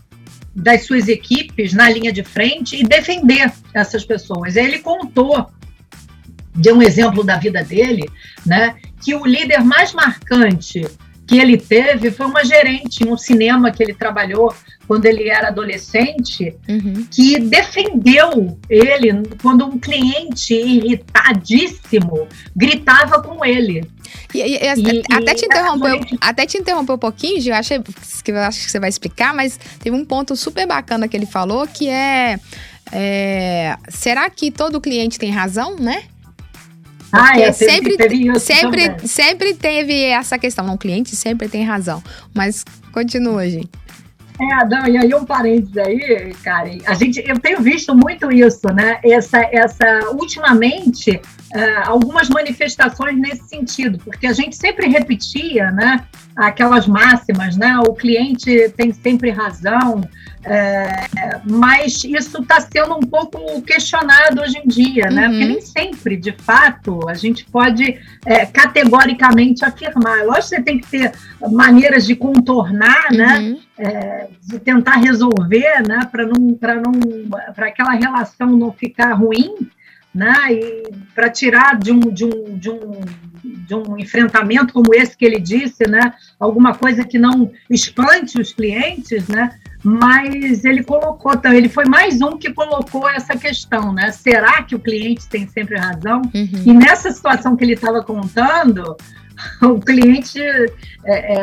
das 0.55 0.85
suas 0.85 1.07
equipes 1.09 1.73
na 1.73 1.89
linha 1.89 2.11
de 2.11 2.23
frente 2.23 2.77
e 2.77 2.83
defender 2.83 3.51
essas 3.73 4.05
pessoas. 4.05 4.55
Ele 4.55 4.79
contou 4.79 5.51
de 6.55 6.71
um 6.71 6.81
exemplo 6.81 7.23
da 7.23 7.37
vida 7.37 7.63
dele, 7.63 8.09
né, 8.45 8.75
que 9.01 9.13
o 9.13 9.25
líder 9.25 9.63
mais 9.63 9.93
marcante 9.93 10.87
que 11.29 11.39
ele 11.39 11.57
teve 11.57 12.09
foi 12.09 12.25
uma 12.25 12.43
gerente 12.43 13.03
em 13.03 13.07
um 13.07 13.15
cinema 13.15 13.69
que 13.69 13.83
ele 13.83 13.93
trabalhou 13.93 14.51
quando 14.87 15.05
ele 15.05 15.29
era 15.29 15.49
adolescente, 15.49 16.55
uhum. 16.67 17.05
que 17.11 17.39
defendeu 17.39 18.57
ele 18.67 19.11
quando 19.39 19.63
um 19.63 19.77
cliente 19.77 20.55
irritadíssimo 20.55 22.27
gritava 22.55 23.21
com 23.21 23.45
ele. 23.45 23.87
E, 24.33 24.39
e, 24.39 24.57
e, 24.57 25.03
até, 25.11 25.35
te 25.35 25.45
interromper, 25.45 25.99
até 26.19 26.45
te 26.47 26.57
interromper 26.57 26.93
um 26.93 26.97
pouquinho, 26.97 27.39
Gil, 27.39 27.53
achei 27.53 27.79
que 28.23 28.31
acho 28.31 28.65
que 28.65 28.71
você 28.71 28.79
vai 28.79 28.89
explicar, 28.89 29.31
mas 29.31 29.59
teve 29.79 29.95
um 29.95 30.03
ponto 30.03 30.35
super 30.35 30.65
bacana 30.65 31.07
que 31.07 31.15
ele 31.15 31.27
falou 31.27 31.67
que 31.67 31.87
é, 31.87 32.39
é 32.91 33.77
será 33.89 34.27
que 34.31 34.49
todo 34.49 34.81
cliente 34.81 35.19
tem 35.19 35.29
razão, 35.29 35.75
né? 35.75 36.05
Ah, 37.11 37.39
é, 37.39 37.51
sempre, 37.51 37.97
teve 37.97 38.39
sempre, 38.39 39.07
sempre 39.07 39.53
teve 39.53 40.03
essa 40.05 40.37
questão. 40.37 40.65
Não, 40.65 40.75
o 40.75 40.77
cliente 40.77 41.15
sempre 41.15 41.47
tem 41.47 41.63
razão. 41.63 42.03
Mas 42.33 42.63
continua, 42.91 43.49
gente. 43.49 43.69
É, 44.39 44.65
não, 44.65 44.87
e 44.87 44.97
aí 44.97 45.13
um 45.13 45.25
parênteses 45.25 45.77
aí, 45.77 46.33
Karen, 46.41 46.77
a 46.85 46.93
gente, 46.93 47.21
eu 47.27 47.37
tenho 47.37 47.59
visto 47.61 47.93
muito 47.93 48.31
isso, 48.31 48.67
né? 48.73 48.97
Essa, 49.03 49.39
essa 49.51 50.11
ultimamente, 50.13 51.11
uh, 51.11 51.87
algumas 51.89 52.29
manifestações 52.29 53.17
nesse 53.17 53.49
sentido, 53.49 53.99
porque 53.99 54.25
a 54.25 54.31
gente 54.31 54.55
sempre 54.55 54.87
repetia, 54.87 55.71
né? 55.71 56.05
Aquelas 56.37 56.87
máximas, 56.87 57.57
né? 57.57 57.79
O 57.79 57.93
cliente 57.93 58.69
tem 58.77 58.93
sempre 58.93 59.29
razão, 59.29 60.07
é, 60.43 61.07
mas 61.43 62.03
isso 62.05 62.41
está 62.41 62.61
sendo 62.61 62.95
um 62.95 63.01
pouco 63.01 63.61
questionado 63.61 64.41
hoje 64.41 64.57
em 64.57 64.67
dia, 64.67 65.09
né? 65.09 65.27
Uhum. 65.27 65.31
Porque 65.31 65.45
nem 65.45 65.61
sempre, 65.61 66.15
de 66.15 66.31
fato, 66.31 67.09
a 67.09 67.13
gente 67.13 67.45
pode 67.45 67.99
é, 68.25 68.45
categoricamente 68.45 69.65
afirmar. 69.65 70.25
Lógico 70.25 70.41
que 70.41 70.55
você 70.55 70.61
tem 70.61 70.79
que 70.79 70.87
ter 70.87 71.11
maneiras 71.51 72.05
de 72.05 72.15
contornar, 72.15 73.11
né? 73.11 73.39
uhum. 73.39 73.51
né? 73.51 73.59
É, 73.77 74.27
de 74.41 74.59
tentar 74.59 74.95
resolver, 74.95 75.83
né? 75.87 76.07
Para 76.09 76.25
não, 76.25 76.53
para 76.53 76.75
não, 76.75 76.93
para 77.53 77.67
aquela 77.67 77.91
relação 77.91 78.47
não 78.47 78.71
ficar 78.71 79.13
ruim, 79.13 79.55
né? 80.15 80.35
E 80.51 80.83
para 81.13 81.29
tirar 81.29 81.77
de 81.77 81.91
um, 81.91 81.99
de 81.99 82.25
um, 82.25 82.57
de 82.57 82.69
um 82.69 82.91
de 83.41 83.73
um 83.73 83.97
enfrentamento 83.97 84.73
como 84.73 84.93
esse 84.93 85.15
que 85.15 85.25
ele 85.25 85.39
disse, 85.39 85.87
né? 85.87 86.13
Alguma 86.39 86.75
coisa 86.75 87.05
que 87.05 87.17
não 87.17 87.51
espante 87.69 88.39
os 88.39 88.51
clientes, 88.51 89.27
né? 89.27 89.57
Mas 89.83 90.65
ele 90.65 90.83
colocou, 90.83 91.31
ele 91.45 91.69
foi 91.69 91.85
mais 91.85 92.21
um 92.21 92.37
que 92.37 92.53
colocou 92.53 93.09
essa 93.09 93.37
questão, 93.37 93.93
né? 93.93 94.11
Será 94.11 94.63
que 94.63 94.75
o 94.75 94.79
cliente 94.79 95.27
tem 95.27 95.47
sempre 95.47 95.77
razão? 95.77 96.21
Uhum. 96.33 96.63
E 96.65 96.73
nessa 96.73 97.11
situação 97.11 97.55
que 97.55 97.63
ele 97.63 97.73
estava 97.73 98.03
contando, 98.03 98.97
o 99.61 99.79
cliente 99.79 100.41
é, 100.41 100.75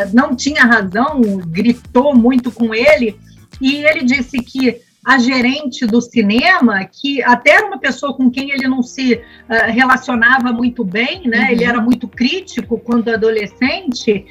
é, 0.03 0.09
não 0.13 0.37
tinha 0.37 0.65
razão, 0.65 1.21
gritou 1.47 2.15
muito 2.15 2.51
com 2.51 2.75
ele, 2.75 3.19
e 3.61 3.85
ele 3.85 4.05
disse 4.05 4.39
que 4.43 4.81
a 5.03 5.19
gerente 5.19 5.87
do 5.87 6.01
cinema, 6.03 6.85
que 6.85 7.23
até 7.23 7.53
era 7.53 7.67
uma 7.67 7.79
pessoa 7.79 8.13
com 8.13 8.29
quem 8.29 8.51
ele 8.51 8.67
não 8.67 8.83
se 8.83 9.15
uh, 9.15 9.71
relacionava 9.73 10.53
muito 10.53 10.85
bem, 10.85 11.29
né? 11.29 11.45
Uhum. 11.45 11.51
Ele 11.53 11.65
era 11.65 11.81
muito 11.81 12.09
crítico 12.09 12.77
quando 12.77 13.09
adolescente, 13.09 14.27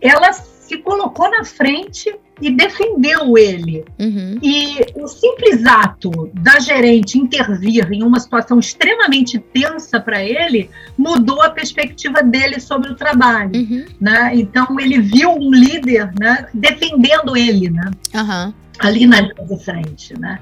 ela 0.00 0.32
se 0.70 0.78
colocou 0.78 1.28
na 1.28 1.44
frente 1.44 2.14
e 2.40 2.48
defendeu 2.48 3.36
ele. 3.36 3.84
Uhum. 3.98 4.38
E 4.40 4.78
o 4.94 5.08
simples 5.08 5.66
ato 5.66 6.30
da 6.32 6.60
gerente 6.60 7.18
intervir 7.18 7.92
em 7.92 8.04
uma 8.04 8.20
situação 8.20 8.60
extremamente 8.60 9.36
tensa 9.36 9.98
para 9.98 10.22
ele 10.22 10.70
mudou 10.96 11.42
a 11.42 11.50
perspectiva 11.50 12.22
dele 12.22 12.60
sobre 12.60 12.92
o 12.92 12.94
trabalho. 12.94 13.50
Uhum. 13.52 13.84
Né? 14.00 14.30
Então 14.36 14.78
ele 14.78 15.00
viu 15.00 15.32
um 15.32 15.50
líder 15.50 16.12
né, 16.20 16.46
defendendo 16.54 17.36
ele 17.36 17.68
né? 17.68 17.90
Uhum. 18.14 18.54
ali 18.78 19.06
na 19.06 19.22
linha 19.22 19.44
de 19.44 19.64
frente. 19.64 20.18
Né? 20.20 20.38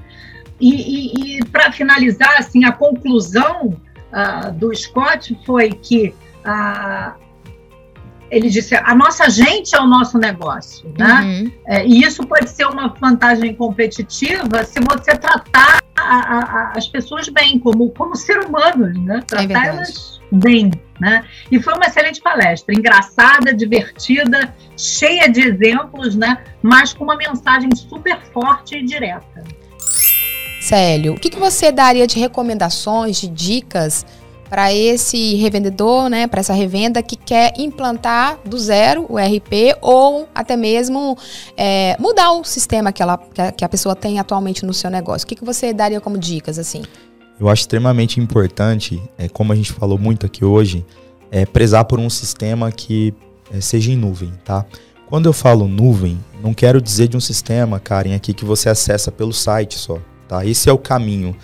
E, 0.61 0.69
e, 0.69 1.37
e 1.39 1.45
para 1.45 1.71
finalizar, 1.71 2.37
assim, 2.37 2.65
a 2.65 2.71
conclusão 2.71 3.69
uh, 4.13 4.51
do 4.53 4.75
Scott 4.75 5.35
foi 5.43 5.71
que 5.71 6.13
uh, 6.45 7.28
ele 8.29 8.49
disse: 8.49 8.75
a 8.75 8.95
nossa 8.95 9.29
gente 9.29 9.75
é 9.75 9.79
o 9.79 9.87
nosso 9.87 10.17
negócio, 10.17 10.91
né? 10.97 11.21
Uhum. 11.21 11.51
É, 11.67 11.85
e 11.85 12.01
isso 12.01 12.25
pode 12.25 12.49
ser 12.49 12.65
uma 12.65 12.87
vantagem 12.89 13.53
competitiva 13.55 14.63
se 14.63 14.79
você 14.79 15.15
tratar 15.17 15.81
a, 15.97 16.03
a, 16.03 16.71
as 16.75 16.87
pessoas 16.87 17.27
bem, 17.29 17.59
como, 17.59 17.89
como 17.91 18.15
ser 18.15 18.39
humanos, 18.39 18.97
né? 19.03 19.19
É 19.19 19.21
tratar 19.21 19.65
é 19.65 19.67
elas 19.69 20.19
bem, 20.31 20.71
né? 20.99 21.25
E 21.51 21.61
foi 21.61 21.73
uma 21.73 21.85
excelente 21.85 22.21
palestra, 22.21 22.73
engraçada, 22.73 23.53
divertida, 23.53 24.53
cheia 24.77 25.27
de 25.29 25.41
exemplos, 25.41 26.15
né? 26.15 26.37
Mas 26.61 26.93
com 26.93 27.03
uma 27.03 27.15
mensagem 27.15 27.69
super 27.75 28.19
forte 28.31 28.77
e 28.77 28.85
direta. 28.85 29.43
Célio, 30.61 31.13
o 31.13 31.19
que, 31.19 31.29
que 31.29 31.39
você 31.39 31.71
daria 31.71 32.05
de 32.05 32.19
recomendações, 32.19 33.19
de 33.19 33.27
dicas? 33.27 34.05
Para 34.49 34.73
esse 34.73 35.35
revendedor, 35.35 36.09
né, 36.09 36.27
para 36.27 36.39
essa 36.39 36.53
revenda 36.53 37.03
que 37.03 37.15
quer 37.15 37.53
implantar 37.57 38.39
do 38.43 38.57
zero 38.57 39.05
o 39.07 39.17
RP 39.17 39.77
ou 39.81 40.27
até 40.33 40.57
mesmo 40.57 41.17
é, 41.55 41.95
mudar 41.99 42.31
o 42.31 42.43
sistema 42.43 42.91
que, 42.91 43.01
ela, 43.01 43.17
que 43.55 43.63
a 43.63 43.69
pessoa 43.69 43.95
tem 43.95 44.19
atualmente 44.19 44.65
no 44.65 44.73
seu 44.73 44.89
negócio. 44.89 45.25
O 45.25 45.27
que, 45.27 45.35
que 45.35 45.45
você 45.45 45.71
daria 45.71 46.01
como 46.01 46.17
dicas 46.17 46.57
assim? 46.57 46.81
Eu 47.39 47.47
acho 47.47 47.61
extremamente 47.61 48.19
importante, 48.19 49.01
é, 49.17 49.29
como 49.29 49.53
a 49.53 49.55
gente 49.55 49.71
falou 49.71 49.97
muito 49.97 50.25
aqui 50.25 50.43
hoje, 50.43 50.85
é 51.31 51.45
prezar 51.45 51.85
por 51.85 51.99
um 51.99 52.09
sistema 52.09 52.71
que 52.71 53.13
é, 53.53 53.61
seja 53.61 53.91
em 53.91 53.95
nuvem, 53.95 54.33
tá? 54.43 54.65
Quando 55.07 55.27
eu 55.27 55.33
falo 55.33 55.67
nuvem, 55.67 56.19
não 56.43 56.53
quero 56.53 56.81
dizer 56.81 57.07
de 57.07 57.17
um 57.17 57.19
sistema, 57.19 57.79
Karen, 57.79 58.13
aqui 58.13 58.33
que 58.33 58.45
você 58.45 58.69
acessa 58.69 59.11
pelo 59.11 59.33
site 59.33 59.75
só, 59.77 59.99
tá? 60.27 60.45
Esse 60.45 60.69
é 60.69 60.73
o 60.73 60.77
caminho. 60.77 61.35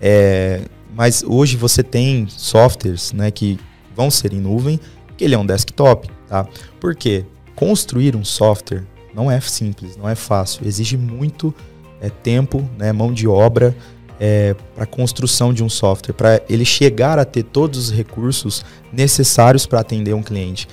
É, 0.00 0.62
mas 0.94 1.22
hoje 1.26 1.56
você 1.56 1.82
tem 1.82 2.26
softwares 2.28 3.12
né, 3.12 3.30
que 3.30 3.58
vão 3.94 4.10
ser 4.10 4.32
em 4.32 4.40
nuvem, 4.40 4.78
que 5.16 5.24
ele 5.24 5.34
é 5.34 5.38
um 5.38 5.46
desktop. 5.46 6.08
Tá? 6.28 6.46
Por 6.80 6.94
quê? 6.94 7.24
Construir 7.54 8.16
um 8.16 8.24
software 8.24 8.84
não 9.14 9.30
é 9.30 9.40
simples, 9.40 9.96
não 9.96 10.08
é 10.08 10.14
fácil. 10.14 10.66
Exige 10.66 10.96
muito 10.96 11.54
é, 12.00 12.10
tempo, 12.10 12.68
né, 12.78 12.92
mão 12.92 13.12
de 13.12 13.28
obra 13.28 13.74
é, 14.18 14.54
para 14.74 14.84
a 14.84 14.86
construção 14.86 15.52
de 15.52 15.62
um 15.62 15.68
software, 15.68 16.14
para 16.14 16.42
ele 16.48 16.64
chegar 16.64 17.18
a 17.18 17.24
ter 17.24 17.42
todos 17.42 17.78
os 17.78 17.92
recursos 17.92 18.64
necessários 18.92 19.66
para 19.66 19.80
atender 19.80 20.14
um 20.14 20.22
cliente. 20.22 20.68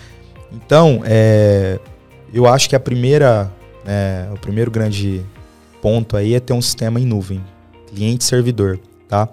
Então, 0.52 1.02
é, 1.06 1.80
eu 2.34 2.48
acho 2.48 2.70
que 2.70 2.76
a 2.76 2.80
primeira, 2.80 3.52
né, 3.86 4.30
o 4.32 4.38
primeiro 4.38 4.72
grande 4.72 5.24
ponto 5.82 6.18
aí 6.18 6.34
é 6.34 6.40
ter 6.40 6.54
um 6.54 6.62
sistema 6.62 7.00
em 7.00 7.06
nuvem, 7.06 7.44
cliente-servidor. 7.88 8.80
Tá? 9.08 9.28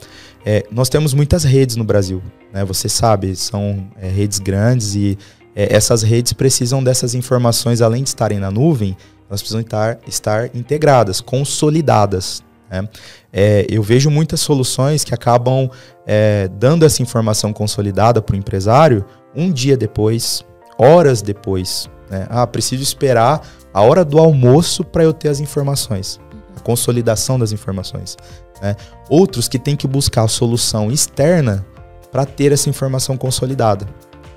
É, 0.49 0.65
nós 0.71 0.89
temos 0.89 1.13
muitas 1.13 1.43
redes 1.43 1.75
no 1.75 1.83
Brasil, 1.83 2.23
né? 2.53 2.65
Você 2.65 2.89
sabe, 2.89 3.35
são 3.35 3.85
é, 4.01 4.09
redes 4.09 4.39
grandes 4.39 4.95
e 4.95 5.19
é, 5.57 5.75
essas 5.75 6.03
redes 6.03 6.33
precisam 6.33 6.85
dessas 6.85 7.15
informações, 7.17 7.83
além 7.83 8.05
de 8.05 8.11
estarem 8.11 8.39
na 8.39 8.49
nuvem, 8.49 8.97
elas 9.29 9.41
precisam 9.41 9.61
estar, 9.61 9.99
estar 10.07 10.55
integradas, 10.55 11.21
consolidadas. 11.21 12.45
Né? 12.71 12.89
É, 13.33 13.67
eu 13.69 13.83
vejo 13.83 14.09
muitas 14.09 14.39
soluções 14.41 15.03
que 15.03 15.13
acabam 15.13 15.69
é, 16.07 16.49
dando 16.49 16.85
essa 16.85 17.03
informação 17.03 17.53
consolidada 17.53 18.23
para 18.23 18.35
o 18.35 18.39
empresário 18.39 19.05
um 19.35 19.51
dia 19.51 19.77
depois, 19.77 20.45
horas 20.79 21.23
depois. 21.23 21.91
Né? 22.09 22.27
Ah, 22.31 22.47
preciso 22.47 22.85
esperar 22.85 23.43
a 23.75 23.83
hora 23.83 24.05
do 24.05 24.19
almoço 24.19 24.85
para 24.85 25.03
eu 25.03 25.13
ter 25.13 25.29
as 25.29 25.41
informações, 25.41 26.21
a 26.57 26.61
consolidação 26.61 27.37
das 27.37 27.51
informações. 27.51 28.17
Né? 28.61 28.77
Outros 29.09 29.49
que 29.49 29.59
têm 29.59 29.77
que 29.77 29.87
buscar 29.87 30.25
a 30.25 30.29
solução 30.29 30.91
externa 30.91 31.65
para 32.11 32.25
ter 32.25 32.53
essa 32.53 32.71
informação 32.71 33.17
consolidada. 33.17 33.87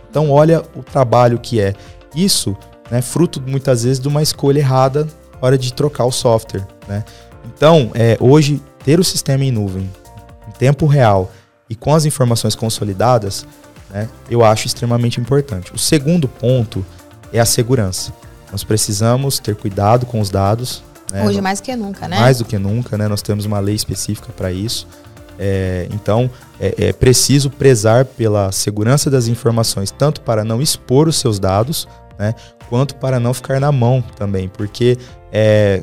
Então, 0.09 0.31
olha 0.31 0.63
o 0.75 0.83
trabalho 0.83 1.39
que 1.39 1.61
é. 1.61 1.73
Isso, 2.15 2.57
né, 2.89 3.01
fruto 3.01 3.41
muitas 3.41 3.83
vezes 3.83 3.99
de 3.99 4.07
uma 4.07 4.21
escolha 4.21 4.59
errada 4.59 5.05
na 5.05 5.39
hora 5.41 5.57
de 5.57 5.73
trocar 5.73 6.05
o 6.05 6.11
software. 6.11 6.67
Né? 6.87 7.03
Então, 7.45 7.91
é, 7.93 8.17
hoje, 8.19 8.61
ter 8.83 8.99
o 8.99 9.03
sistema 9.03 9.43
em 9.43 9.51
nuvem, 9.51 9.89
em 10.47 10.51
tempo 10.51 10.85
real 10.87 11.31
e 11.69 11.75
com 11.75 11.93
as 11.93 12.05
informações 12.05 12.55
consolidadas, 12.55 13.45
né, 13.89 14.09
eu 14.29 14.43
acho 14.43 14.67
extremamente 14.67 15.21
importante. 15.21 15.73
O 15.73 15.77
segundo 15.77 16.27
ponto 16.27 16.85
é 17.31 17.39
a 17.39 17.45
segurança. 17.45 18.11
Nós 18.51 18.63
precisamos 18.63 19.37
ter 19.39 19.55
cuidado 19.55 20.05
com 20.05 20.19
os 20.19 20.29
dados, 20.29 20.83
né? 21.11 21.25
Hoje 21.25 21.41
mais 21.41 21.59
do 21.59 21.63
que 21.63 21.75
nunca, 21.75 22.07
né? 22.07 22.19
Mais 22.19 22.37
do 22.37 22.45
que 22.45 22.57
nunca, 22.57 22.97
né? 22.97 23.07
Nós 23.07 23.21
temos 23.21 23.45
uma 23.45 23.59
lei 23.59 23.75
específica 23.75 24.31
para 24.35 24.51
isso. 24.51 24.87
É, 25.41 25.87
então, 25.91 26.29
é, 26.59 26.89
é, 26.89 26.93
preciso 26.93 27.49
prezar 27.49 28.03
pela 28.03 28.51
segurança 28.51 29.09
das 29.09 29.27
informações, 29.27 29.89
tanto 29.89 30.19
para 30.19 30.43
não 30.43 30.61
expor 30.61 31.07
os 31.07 31.15
seus 31.15 31.39
dados, 31.39 31.87
né, 32.17 32.35
quanto 32.67 32.95
para 32.95 33.21
não 33.21 33.33
ficar 33.33 33.57
na 33.61 33.71
mão 33.71 34.03
também, 34.17 34.49
porque 34.49 34.97
é, 35.31 35.81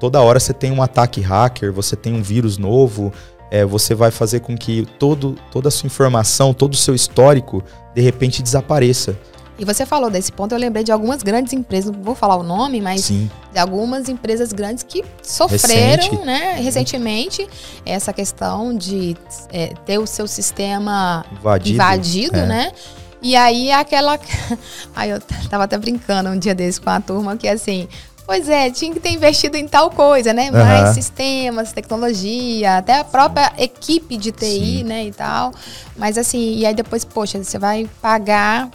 toda 0.00 0.20
hora 0.20 0.40
você 0.40 0.52
tem 0.52 0.72
um 0.72 0.82
ataque 0.82 1.20
hacker, 1.20 1.72
você 1.72 1.94
tem 1.94 2.12
um 2.12 2.20
vírus 2.20 2.58
novo, 2.58 3.12
é, 3.52 3.64
você 3.64 3.94
vai 3.94 4.10
fazer 4.10 4.40
com 4.40 4.58
que 4.58 4.84
todo, 4.98 5.36
toda 5.52 5.68
a 5.68 5.70
sua 5.70 5.86
informação, 5.86 6.52
todo 6.52 6.72
o 6.72 6.76
seu 6.76 6.94
histórico, 6.94 7.62
de 7.94 8.02
repente 8.02 8.42
desapareça. 8.42 9.16
E 9.58 9.64
você 9.64 9.84
falou 9.84 10.08
desse 10.08 10.30
ponto, 10.30 10.54
eu 10.54 10.58
lembrei 10.58 10.84
de 10.84 10.92
algumas 10.92 11.20
grandes 11.22 11.52
empresas, 11.52 11.90
não 11.90 12.00
vou 12.00 12.14
falar 12.14 12.36
o 12.36 12.44
nome, 12.44 12.80
mas 12.80 13.06
Sim. 13.06 13.28
de 13.52 13.58
algumas 13.58 14.08
empresas 14.08 14.52
grandes 14.52 14.84
que 14.84 15.04
sofreram, 15.20 16.04
Recente. 16.04 16.24
né, 16.24 16.60
recentemente, 16.60 17.48
essa 17.84 18.12
questão 18.12 18.76
de 18.76 19.16
é, 19.52 19.74
ter 19.84 19.98
o 19.98 20.06
seu 20.06 20.28
sistema 20.28 21.26
invadido, 21.32 21.74
invadido 21.74 22.36
é. 22.36 22.46
né? 22.46 22.72
E 23.20 23.34
aí 23.34 23.72
aquela. 23.72 24.16
Aí 24.94 25.10
eu 25.10 25.20
tava 25.50 25.64
até 25.64 25.76
brincando 25.76 26.30
um 26.30 26.38
dia 26.38 26.54
desse 26.54 26.80
com 26.80 26.90
a 26.90 27.00
turma 27.00 27.36
que 27.36 27.48
assim. 27.48 27.88
Pois 28.24 28.46
é, 28.48 28.70
tinha 28.70 28.92
que 28.92 29.00
ter 29.00 29.08
investido 29.08 29.56
em 29.56 29.66
tal 29.66 29.90
coisa, 29.90 30.34
né? 30.34 30.50
Uhum. 30.50 30.58
Mais 30.58 30.90
sistemas, 30.90 31.72
tecnologia, 31.72 32.76
até 32.76 32.98
a 32.98 33.04
própria 33.04 33.50
equipe 33.56 34.18
de 34.18 34.30
TI, 34.30 34.46
Sim. 34.46 34.84
né, 34.84 35.06
e 35.06 35.12
tal. 35.12 35.50
Mas 35.96 36.18
assim, 36.18 36.58
e 36.58 36.66
aí 36.66 36.74
depois, 36.74 37.06
poxa, 37.06 37.42
você 37.42 37.58
vai 37.58 37.88
pagar 38.02 38.70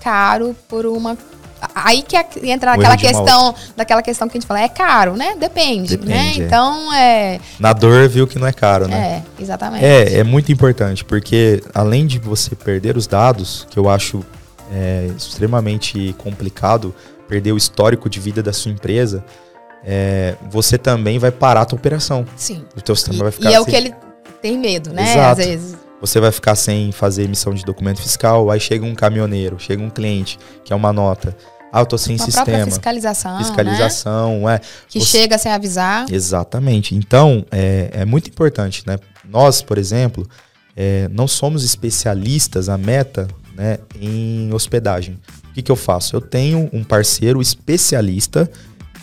caro 0.00 0.56
por 0.68 0.86
uma 0.86 1.16
aí 1.74 2.02
que 2.02 2.16
entra 2.48 2.72
aquela 2.72 2.96
questão 2.96 3.54
daquela 3.76 4.02
questão 4.02 4.28
que 4.28 4.36
a 4.36 4.40
gente 4.40 4.46
fala 4.48 4.60
é 4.60 4.68
caro 4.68 5.16
né 5.16 5.36
depende, 5.38 5.96
né? 5.96 6.04
Depende 6.04 6.08
né 6.08 6.44
é. 6.44 6.46
então 6.46 6.94
é 6.94 7.40
na 7.58 7.72
dor 7.72 8.08
viu 8.08 8.26
que 8.26 8.38
não 8.38 8.46
é 8.46 8.52
caro 8.52 8.88
né 8.88 9.22
é 9.38 9.42
exatamente 9.42 9.84
é 9.84 10.18
é 10.18 10.24
muito 10.24 10.50
importante 10.50 11.04
porque 11.04 11.62
além 11.74 12.06
de 12.06 12.18
você 12.18 12.54
perder 12.54 12.96
os 12.96 13.06
dados 13.06 13.66
que 13.70 13.78
eu 13.78 13.88
acho 13.88 14.24
é, 14.72 15.10
extremamente 15.16 16.14
complicado 16.16 16.94
perder 17.28 17.52
o 17.52 17.56
histórico 17.56 18.08
de 18.08 18.20
vida 18.20 18.42
da 18.42 18.52
sua 18.52 18.72
empresa 18.72 19.24
é, 19.84 20.34
você 20.50 20.76
também 20.76 21.18
vai 21.18 21.30
parar 21.30 21.62
a 21.62 21.64
tua 21.64 21.78
operação 21.78 22.24
sim 22.36 22.64
o 22.76 22.80
teu 22.80 22.96
sistema 22.96 23.16
e, 23.16 23.22
vai 23.22 23.32
ficar 23.32 23.50
e 23.50 23.52
é 23.52 23.56
assim. 23.56 23.62
o 23.62 23.66
que 23.66 23.76
ele 23.76 23.94
tem 24.40 24.58
medo 24.58 24.92
né 24.92 25.12
Exato. 25.12 25.40
às 25.40 25.46
vezes 25.46 25.76
você 26.00 26.20
vai 26.20 26.32
ficar 26.32 26.54
sem 26.54 26.90
fazer 26.92 27.24
emissão 27.24 27.52
de 27.52 27.64
documento 27.64 28.00
fiscal, 28.00 28.50
aí 28.50 28.58
chega 28.58 28.84
um 28.84 28.94
caminhoneiro, 28.94 29.58
chega 29.58 29.82
um 29.82 29.90
cliente, 29.90 30.38
que 30.64 30.72
é 30.72 30.76
uma 30.76 30.92
nota. 30.92 31.36
Ah, 31.72 31.80
eu 31.80 31.86
tô 31.86 31.96
sem 31.96 32.16
uma 32.16 32.24
sistema. 32.24 32.64
fiscalização. 32.64 33.38
Fiscalização, 33.38 34.40
né? 34.40 34.56
é. 34.56 34.60
Que 34.88 34.98
você... 34.98 35.18
chega 35.18 35.38
sem 35.38 35.52
avisar. 35.52 36.06
Exatamente. 36.10 36.94
Então, 36.96 37.44
é, 37.50 37.90
é 37.92 38.04
muito 38.04 38.28
importante, 38.28 38.82
né? 38.86 38.98
Nós, 39.28 39.62
por 39.62 39.78
exemplo, 39.78 40.28
é, 40.76 41.08
não 41.12 41.28
somos 41.28 41.62
especialistas, 41.62 42.68
a 42.68 42.76
meta, 42.76 43.28
né, 43.54 43.78
em 44.00 44.52
hospedagem. 44.52 45.18
O 45.50 45.52
que, 45.52 45.62
que 45.62 45.70
eu 45.70 45.76
faço? 45.76 46.16
Eu 46.16 46.20
tenho 46.20 46.68
um 46.72 46.82
parceiro 46.82 47.40
especialista 47.40 48.50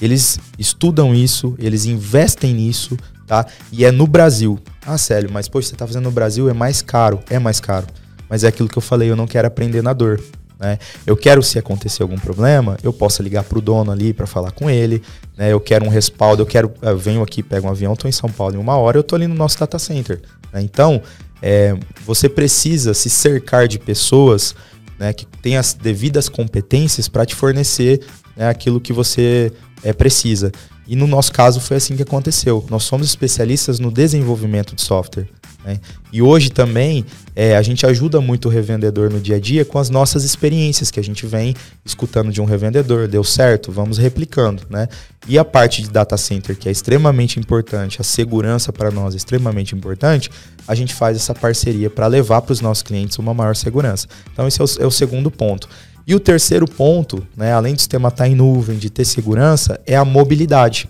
Eles 0.02 0.40
estudam 0.60 1.14
isso, 1.14 1.56
eles 1.58 1.86
investem 1.86 2.54
nisso, 2.54 2.98
tá? 3.28 3.46
E 3.72 3.86
é 3.86 3.92
no 3.92 4.08
Brasil. 4.08 4.58
Ah, 4.86 4.98
sério, 4.98 5.30
mas 5.32 5.48
poxa, 5.48 5.70
você 5.70 5.76
tá 5.76 5.86
fazendo 5.86 6.06
no 6.06 6.12
Brasil, 6.12 6.50
é 6.50 6.54
mais 6.54 6.82
caro. 6.82 7.20
É 7.30 7.38
mais 7.38 7.60
caro. 7.60 7.86
Mas 8.30 8.44
é 8.44 8.48
aquilo 8.48 8.68
que 8.70 8.78
eu 8.78 8.82
falei, 8.82 9.12
eu 9.12 9.16
não 9.16 9.28
quero 9.28 9.48
aprender 9.48 9.84
na 9.84 9.94
dor. 9.94 10.20
Né? 10.60 10.80
Eu 11.06 11.16
quero, 11.16 11.44
se 11.44 11.60
acontecer 11.60 12.02
algum 12.02 12.18
problema, 12.18 12.78
eu 12.82 12.92
possa 12.92 13.22
ligar 13.22 13.44
para 13.44 13.58
o 13.58 13.62
dono 13.62 13.92
ali 13.92 14.14
para 14.14 14.26
falar 14.26 14.52
com 14.52 14.70
ele. 14.70 15.04
Né? 15.38 15.52
Eu 15.52 15.60
quero 15.60 15.86
um 15.86 15.90
respaldo, 15.90 16.42
eu 16.42 16.46
quero. 16.46 16.74
Eu 16.82 16.98
venho 16.98 17.22
aqui, 17.22 17.44
pego 17.44 17.68
um 17.68 17.70
avião, 17.70 17.94
estou 17.94 18.10
em 18.10 18.14
São 18.14 18.30
Paulo 18.30 18.56
em 18.56 18.58
uma 18.58 18.76
hora, 18.78 18.98
eu 18.98 19.02
estou 19.02 19.16
ali 19.16 19.28
no 19.28 19.36
nosso 19.36 19.60
data 19.60 19.78
center. 19.78 20.22
Né? 20.52 20.62
Então, 20.62 21.02
é, 21.42 21.78
você 22.06 22.28
precisa 22.28 22.94
se 22.94 23.10
cercar 23.10 23.68
de 23.68 23.78
pessoas 23.78 24.56
né, 24.98 25.14
que 25.14 25.26
têm 25.26 25.58
as 25.58 25.74
devidas 25.74 26.28
competências 26.28 27.08
para 27.08 27.26
te 27.26 27.36
fornecer 27.36 28.02
né, 28.36 28.50
aquilo 28.50 28.82
que 28.82 28.92
você 28.92 29.52
é, 29.84 29.94
precisa. 29.94 30.52
E 30.88 30.96
no 30.96 31.06
nosso 31.06 31.32
caso 31.32 31.60
foi 31.60 31.78
assim 31.78 31.96
que 31.96 32.04
aconteceu. 32.04 32.66
Nós 32.70 32.84
somos 32.84 33.08
especialistas 33.08 33.80
no 33.80 33.92
desenvolvimento 33.92 34.76
de 34.76 34.82
software. 34.82 35.28
Né? 35.68 35.80
E 36.14 36.22
hoje 36.22 36.50
também 36.50 37.06
é, 37.36 37.58
a 37.58 37.62
gente 37.62 37.86
ajuda 37.86 38.22
muito 38.22 38.48
o 38.48 38.52
revendedor 38.52 39.10
no 39.10 39.20
dia 39.20 39.36
a 39.36 39.40
dia 39.40 39.66
com 39.66 39.78
as 39.78 39.90
nossas 39.90 40.24
experiências 40.24 40.90
que 40.90 41.00
a 41.00 41.04
gente 41.04 41.26
vem 41.26 41.54
escutando 41.84 42.32
de 42.32 42.42
um 42.42 42.46
revendedor, 42.46 43.06
deu 43.08 43.24
certo, 43.24 43.70
vamos 43.70 43.98
replicando. 43.98 44.64
Né? 44.70 44.88
E 45.28 45.38
a 45.38 45.44
parte 45.44 45.82
de 45.82 45.90
data 45.90 46.16
center, 46.16 46.56
que 46.56 46.70
é 46.70 46.72
extremamente 46.72 47.38
importante, 47.38 48.00
a 48.00 48.04
segurança 48.04 48.72
para 48.72 48.90
nós 48.90 49.14
é 49.14 49.18
extremamente 49.18 49.76
importante, 49.76 50.32
a 50.66 50.74
gente 50.74 50.94
faz 50.94 51.18
essa 51.18 51.36
parceria 51.36 51.90
para 51.90 52.08
levar 52.08 52.42
para 52.42 52.54
os 52.54 52.62
nossos 52.62 52.82
clientes 52.82 53.18
uma 53.18 53.34
maior 53.34 53.56
segurança. 53.56 54.08
Então, 54.32 54.48
esse 54.48 54.62
é 54.62 54.64
o, 54.64 54.68
é 54.80 54.86
o 54.86 54.92
segundo 54.92 55.30
ponto. 55.30 55.68
E 56.08 56.16
o 56.16 56.22
terceiro 56.22 56.66
ponto, 56.66 57.28
né, 57.36 57.52
além 57.52 57.74
do 57.74 57.80
sistema 57.80 58.08
estar 58.08 58.30
em 58.30 58.34
nuvem, 58.34 58.78
de 58.78 58.90
ter 58.90 59.04
segurança, 59.04 59.78
é 59.86 59.98
a 59.98 60.06
mobilidade. 60.06 60.88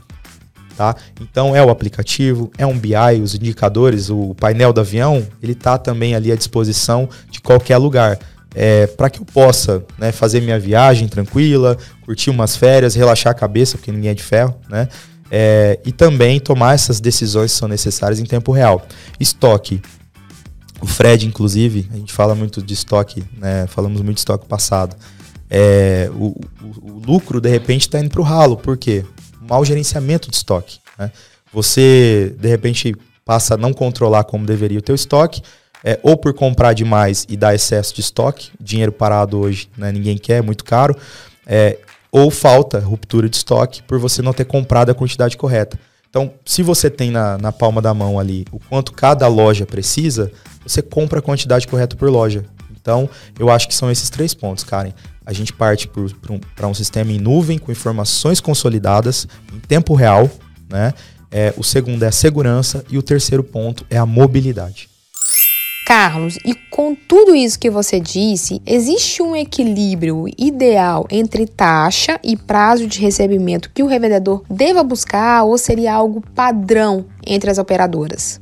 Tá? 0.77 0.95
Então 1.19 1.55
é 1.55 1.65
o 1.65 1.71
aplicativo, 1.71 2.51
é 2.55 2.63
um 2.67 2.77
BI, 2.77 2.93
os 3.23 3.33
indicadores, 3.33 4.11
o 4.11 4.35
painel 4.35 4.71
do 4.71 4.79
avião, 4.79 5.25
ele 5.41 5.53
está 5.53 5.75
também 5.75 6.13
ali 6.13 6.31
à 6.31 6.35
disposição 6.35 7.09
de 7.31 7.41
qualquer 7.41 7.77
lugar. 7.77 8.19
É, 8.53 8.85
para 8.85 9.09
que 9.09 9.19
eu 9.19 9.25
possa 9.25 9.83
né, 9.97 10.11
fazer 10.11 10.39
minha 10.39 10.59
viagem 10.59 11.07
tranquila, 11.07 11.77
curtir 12.05 12.29
umas 12.29 12.55
férias, 12.55 12.93
relaxar 12.93 13.31
a 13.31 13.35
cabeça, 13.35 13.75
porque 13.75 13.91
ninguém 13.91 14.11
é 14.11 14.13
de 14.13 14.23
ferro, 14.23 14.55
né? 14.69 14.87
É, 15.29 15.79
e 15.85 15.91
também 15.91 16.39
tomar 16.39 16.73
essas 16.73 16.99
decisões 16.99 17.51
que 17.51 17.57
são 17.57 17.67
necessárias 17.67 18.19
em 18.19 18.25
tempo 18.25 18.51
real. 18.51 18.87
Estoque. 19.19 19.81
O 20.81 20.85
Fred, 20.85 21.25
inclusive, 21.25 21.87
a 21.91 21.97
gente 21.97 22.13
fala 22.13 22.35
muito 22.35 22.61
de 22.61 22.73
estoque, 22.73 23.23
né? 23.37 23.65
falamos 23.67 24.01
muito 24.01 24.15
de 24.15 24.21
estoque 24.21 24.45
passado. 24.45 24.95
É, 25.49 26.09
o, 26.13 26.35
o, 26.61 26.91
o 26.91 27.01
lucro, 27.05 27.41
de 27.41 27.49
repente, 27.49 27.81
está 27.81 27.99
indo 27.99 28.09
para 28.09 28.21
o 28.21 28.23
ralo. 28.23 28.57
Por 28.57 28.77
quê? 28.77 29.03
mau 29.47 29.63
gerenciamento 29.63 30.29
de 30.29 30.35
estoque. 30.35 30.79
Né? 30.97 31.11
Você, 31.53 32.35
de 32.39 32.47
repente, 32.47 32.95
passa 33.25 33.55
a 33.55 33.57
não 33.57 33.73
controlar 33.73 34.25
como 34.25 34.45
deveria 34.45 34.79
o 34.79 34.81
teu 34.81 34.95
estoque, 34.95 35.41
é, 35.83 35.99
ou 36.03 36.17
por 36.17 36.33
comprar 36.33 36.73
demais 36.73 37.25
e 37.29 37.37
dar 37.37 37.55
excesso 37.55 37.93
de 37.93 38.01
estoque, 38.01 38.51
dinheiro 38.59 38.91
parado 38.91 39.39
hoje 39.39 39.69
né, 39.77 39.91
ninguém 39.91 40.17
quer, 40.17 40.37
é 40.37 40.41
muito 40.41 40.65
caro, 40.65 40.95
é, 41.45 41.77
ou 42.11 42.31
falta 42.31 42.79
ruptura 42.79 43.29
de 43.29 43.37
estoque 43.37 43.83
por 43.83 43.99
você 43.99 44.21
não 44.21 44.33
ter 44.33 44.45
comprado 44.45 44.89
a 44.89 44.95
quantidade 44.95 45.37
correta. 45.37 45.79
Então, 46.17 46.33
se 46.43 46.63
você 46.63 46.89
tem 46.89 47.11
na, 47.11 47.37
na 47.37 47.51
palma 47.51 47.79
da 47.79 47.93
mão 47.93 48.19
ali 48.19 48.43
o 48.51 48.59
quanto 48.59 48.91
cada 48.91 49.27
loja 49.27 49.67
precisa, 49.67 50.31
você 50.65 50.81
compra 50.81 51.19
a 51.19 51.21
quantidade 51.21 51.67
correta 51.67 51.95
por 51.95 52.09
loja. 52.09 52.43
Então, 52.71 53.07
eu 53.37 53.51
acho 53.51 53.67
que 53.67 53.75
são 53.75 53.91
esses 53.91 54.09
três 54.09 54.33
pontos, 54.33 54.63
Karen 54.63 54.93
a 55.23 55.33
gente 55.33 55.51
parte 55.51 55.89
para 55.89 56.01
um, 56.33 56.69
um, 56.69 56.73
sistema 56.73 57.11
em 57.11 57.19
nuvem 57.19 57.57
com 57.57 57.69
informações 57.69 58.39
consolidadas 58.39 59.27
em 59.53 59.59
tempo 59.59 59.93
real, 59.93 60.31
né? 60.69 60.93
É, 61.29 61.53
o 61.57 61.63
segundo 61.65 62.01
é 62.03 62.07
a 62.07 62.13
segurança 62.13 62.81
e 62.89 62.97
o 62.97 63.03
terceiro 63.03 63.43
ponto 63.43 63.85
é 63.89 63.97
a 63.97 64.05
mobilidade. 64.05 64.89
Carlos, 65.87 66.37
e 66.43 66.53
com 66.53 66.93
tudo 66.93 67.33
isso 67.33 67.57
que 67.57 67.69
você 67.69 67.97
disse, 67.97 68.61
existe 68.65 69.23
um 69.23 69.33
equilíbrio 69.33 70.25
ideal 70.37 71.07
entre 71.09 71.47
taxa 71.47 72.19
e 72.21 72.35
prazo 72.35 72.85
de 72.87 72.99
recebimento 72.99 73.71
que 73.73 73.81
o 73.81 73.87
revendedor 73.87 74.43
deva 74.49 74.83
buscar 74.83 75.45
ou 75.45 75.57
seria 75.57 75.93
algo 75.93 76.21
padrão 76.35 77.05
entre 77.25 77.49
as 77.49 77.57
operadoras? 77.57 78.41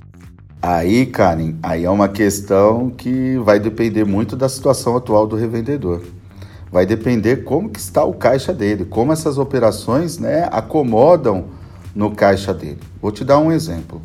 Aí, 0.60 1.06
Karen, 1.06 1.54
aí 1.62 1.86
é 1.86 1.90
uma 1.92 2.10
questão 2.10 2.90
que 2.90 3.38
vai 3.38 3.60
depender 3.60 4.06
muito 4.06 4.36
da 4.36 4.50
situação 4.50 4.98
atual 4.98 5.28
do 5.28 5.36
revendedor 5.36 6.02
vai 6.72 6.84
depender 6.86 7.44
como 7.44 7.70
que 7.70 7.80
está 7.80 8.04
o 8.04 8.14
caixa 8.14 8.52
dele, 8.52 8.86
como 8.86 9.14
essas 9.14 9.38
operações 9.38 10.18
né, 10.18 10.50
acomodam 10.52 11.46
no 11.96 12.10
caixa 12.12 12.54
dele. 12.54 12.80
Vou 13.00 13.12
te 13.12 13.24
dar 13.24 13.38
um 13.38 13.52
exemplo. 13.52 14.02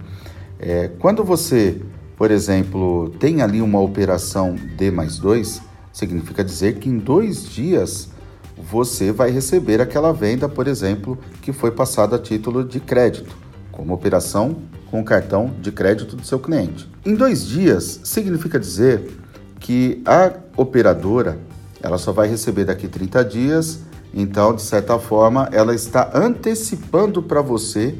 É, 0.58 0.88
quando 0.98 1.24
você, 1.24 1.80
por 2.20 2.30
exemplo, 2.30 3.08
tem 3.18 3.40
ali 3.40 3.62
uma 3.62 3.80
operação 3.80 4.54
D 4.76 4.90
mais 4.90 5.16
2, 5.16 5.62
significa 5.90 6.44
dizer 6.44 6.74
que 6.74 6.86
em 6.86 6.98
dois 6.98 7.48
dias 7.48 8.10
você 8.58 9.10
vai 9.10 9.30
receber 9.30 9.80
aquela 9.80 10.12
venda, 10.12 10.46
por 10.46 10.68
exemplo, 10.68 11.18
que 11.40 11.50
foi 11.50 11.70
passada 11.70 12.16
a 12.16 12.18
título 12.18 12.62
de 12.62 12.78
crédito, 12.78 13.34
como 13.72 13.94
operação 13.94 14.58
com 14.90 15.00
o 15.00 15.04
cartão 15.04 15.54
de 15.62 15.72
crédito 15.72 16.14
do 16.14 16.22
seu 16.22 16.38
cliente. 16.38 16.86
Em 17.06 17.14
dois 17.14 17.46
dias, 17.46 18.02
significa 18.04 18.60
dizer 18.60 19.18
que 19.58 20.02
a 20.04 20.30
operadora 20.58 21.38
ela 21.82 21.96
só 21.96 22.12
vai 22.12 22.28
receber 22.28 22.66
daqui 22.66 22.86
30 22.86 23.24
dias, 23.24 23.80
então, 24.12 24.54
de 24.54 24.60
certa 24.60 24.98
forma, 24.98 25.48
ela 25.52 25.74
está 25.74 26.10
antecipando 26.12 27.22
para 27.22 27.40
você 27.40 27.94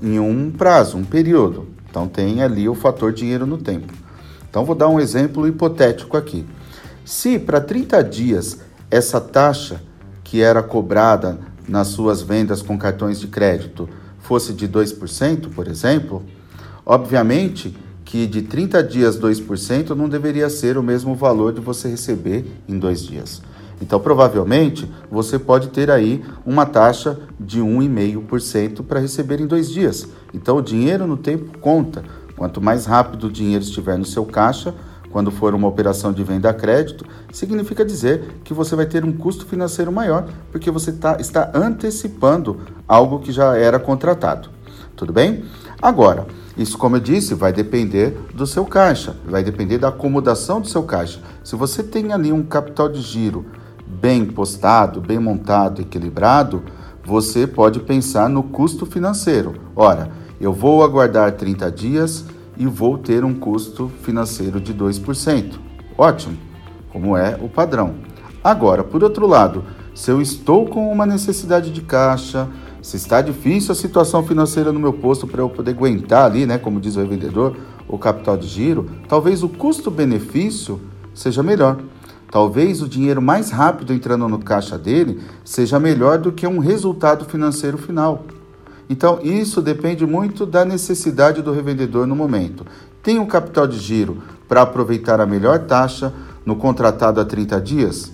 em 0.00 0.20
um 0.20 0.52
prazo, 0.52 0.96
um 0.96 1.04
período. 1.04 1.79
Então, 1.90 2.06
tem 2.06 2.42
ali 2.42 2.68
o 2.68 2.74
fator 2.74 3.12
dinheiro 3.12 3.44
no 3.44 3.58
tempo. 3.58 3.92
Então, 4.48 4.64
vou 4.64 4.74
dar 4.74 4.88
um 4.88 5.00
exemplo 5.00 5.46
hipotético 5.46 6.16
aqui. 6.16 6.46
Se 7.04 7.38
para 7.38 7.60
30 7.60 8.02
dias 8.04 8.60
essa 8.90 9.20
taxa 9.20 9.82
que 10.24 10.40
era 10.40 10.62
cobrada 10.62 11.38
nas 11.68 11.88
suas 11.88 12.22
vendas 12.22 12.62
com 12.62 12.78
cartões 12.78 13.20
de 13.20 13.26
crédito 13.26 13.88
fosse 14.18 14.52
de 14.52 14.68
2%, 14.68 15.52
por 15.54 15.66
exemplo, 15.66 16.22
obviamente 16.84 17.76
que 18.04 18.26
de 18.26 18.42
30 18.42 18.82
dias 18.82 19.18
2% 19.18 19.90
não 19.90 20.08
deveria 20.08 20.50
ser 20.50 20.76
o 20.76 20.82
mesmo 20.82 21.14
valor 21.14 21.52
de 21.52 21.60
você 21.60 21.88
receber 21.88 22.44
em 22.68 22.78
dois 22.78 23.04
dias. 23.04 23.40
Então, 23.80 23.98
provavelmente, 23.98 24.90
você 25.10 25.38
pode 25.38 25.68
ter 25.68 25.90
aí 25.90 26.22
uma 26.44 26.66
taxa 26.66 27.18
de 27.38 27.60
1,5% 27.60 28.84
para 28.84 29.00
receber 29.00 29.40
em 29.40 29.46
dois 29.46 29.70
dias. 29.70 30.06
Então, 30.34 30.58
o 30.58 30.62
dinheiro 30.62 31.06
no 31.06 31.16
tempo 31.16 31.58
conta. 31.58 32.04
Quanto 32.36 32.60
mais 32.60 32.86
rápido 32.86 33.26
o 33.26 33.32
dinheiro 33.32 33.64
estiver 33.64 33.98
no 33.98 34.04
seu 34.04 34.24
caixa, 34.24 34.74
quando 35.10 35.30
for 35.30 35.54
uma 35.54 35.66
operação 35.66 36.12
de 36.12 36.22
venda 36.22 36.50
a 36.50 36.54
crédito, 36.54 37.04
significa 37.32 37.84
dizer 37.84 38.40
que 38.44 38.54
você 38.54 38.76
vai 38.76 38.86
ter 38.86 39.04
um 39.04 39.12
custo 39.12 39.44
financeiro 39.44 39.90
maior, 39.90 40.26
porque 40.52 40.70
você 40.70 40.92
tá, 40.92 41.16
está 41.18 41.50
antecipando 41.52 42.60
algo 42.86 43.18
que 43.18 43.32
já 43.32 43.56
era 43.56 43.78
contratado. 43.78 44.48
Tudo 44.94 45.12
bem? 45.12 45.44
Agora, 45.82 46.26
isso, 46.56 46.76
como 46.76 46.96
eu 46.96 47.00
disse, 47.00 47.34
vai 47.34 47.52
depender 47.52 48.16
do 48.34 48.46
seu 48.46 48.64
caixa, 48.64 49.16
vai 49.26 49.42
depender 49.42 49.78
da 49.78 49.88
acomodação 49.88 50.60
do 50.60 50.68
seu 50.68 50.82
caixa. 50.82 51.20
Se 51.42 51.56
você 51.56 51.82
tem 51.82 52.12
ali 52.12 52.30
um 52.30 52.42
capital 52.42 52.88
de 52.88 53.00
giro 53.00 53.46
bem 54.00 54.24
postado, 54.24 55.00
bem 55.00 55.18
montado, 55.18 55.82
equilibrado, 55.82 56.62
você 57.04 57.46
pode 57.46 57.80
pensar 57.80 58.28
no 58.28 58.42
custo 58.42 58.86
financeiro. 58.86 59.54
Ora, 59.76 60.10
eu 60.40 60.52
vou 60.52 60.82
aguardar 60.82 61.32
30 61.32 61.70
dias 61.70 62.24
e 62.56 62.66
vou 62.66 62.96
ter 62.96 63.24
um 63.24 63.34
custo 63.34 63.90
financeiro 64.02 64.60
de 64.60 64.72
2%. 64.72 65.58
Ótimo, 65.98 66.36
como 66.90 67.16
é 67.16 67.38
o 67.40 67.48
padrão. 67.48 67.94
Agora, 68.42 68.82
por 68.82 69.04
outro 69.04 69.26
lado, 69.26 69.64
se 69.94 70.10
eu 70.10 70.20
estou 70.20 70.66
com 70.66 70.90
uma 70.90 71.04
necessidade 71.04 71.70
de 71.70 71.82
caixa, 71.82 72.48
se 72.80 72.96
está 72.96 73.20
difícil 73.20 73.72
a 73.72 73.74
situação 73.74 74.22
financeira 74.22 74.72
no 74.72 74.80
meu 74.80 74.94
posto 74.94 75.26
para 75.26 75.42
eu 75.42 75.50
poder 75.50 75.72
aguentar 75.72 76.24
ali, 76.24 76.46
né, 76.46 76.56
como 76.56 76.80
diz 76.80 76.96
o 76.96 77.06
vendedor, 77.06 77.54
o 77.86 77.98
capital 77.98 78.36
de 78.36 78.46
giro, 78.46 78.88
talvez 79.08 79.42
o 79.42 79.48
custo-benefício 79.48 80.80
seja 81.12 81.42
melhor. 81.42 81.78
Talvez 82.30 82.80
o 82.80 82.88
dinheiro 82.88 83.20
mais 83.20 83.50
rápido 83.50 83.92
entrando 83.92 84.28
no 84.28 84.38
caixa 84.38 84.78
dele 84.78 85.20
seja 85.44 85.80
melhor 85.80 86.18
do 86.18 86.30
que 86.30 86.46
um 86.46 86.58
resultado 86.58 87.24
financeiro 87.24 87.76
final. 87.76 88.24
Então, 88.88 89.18
isso 89.22 89.60
depende 89.60 90.06
muito 90.06 90.46
da 90.46 90.64
necessidade 90.64 91.42
do 91.42 91.52
revendedor 91.52 92.06
no 92.06 92.14
momento. 92.14 92.64
Tem 93.02 93.18
um 93.18 93.26
capital 93.26 93.66
de 93.66 93.78
giro 93.78 94.22
para 94.48 94.62
aproveitar 94.62 95.20
a 95.20 95.26
melhor 95.26 95.60
taxa 95.60 96.12
no 96.44 96.54
contratado 96.56 97.20
a 97.20 97.24
30 97.24 97.60
dias? 97.60 98.12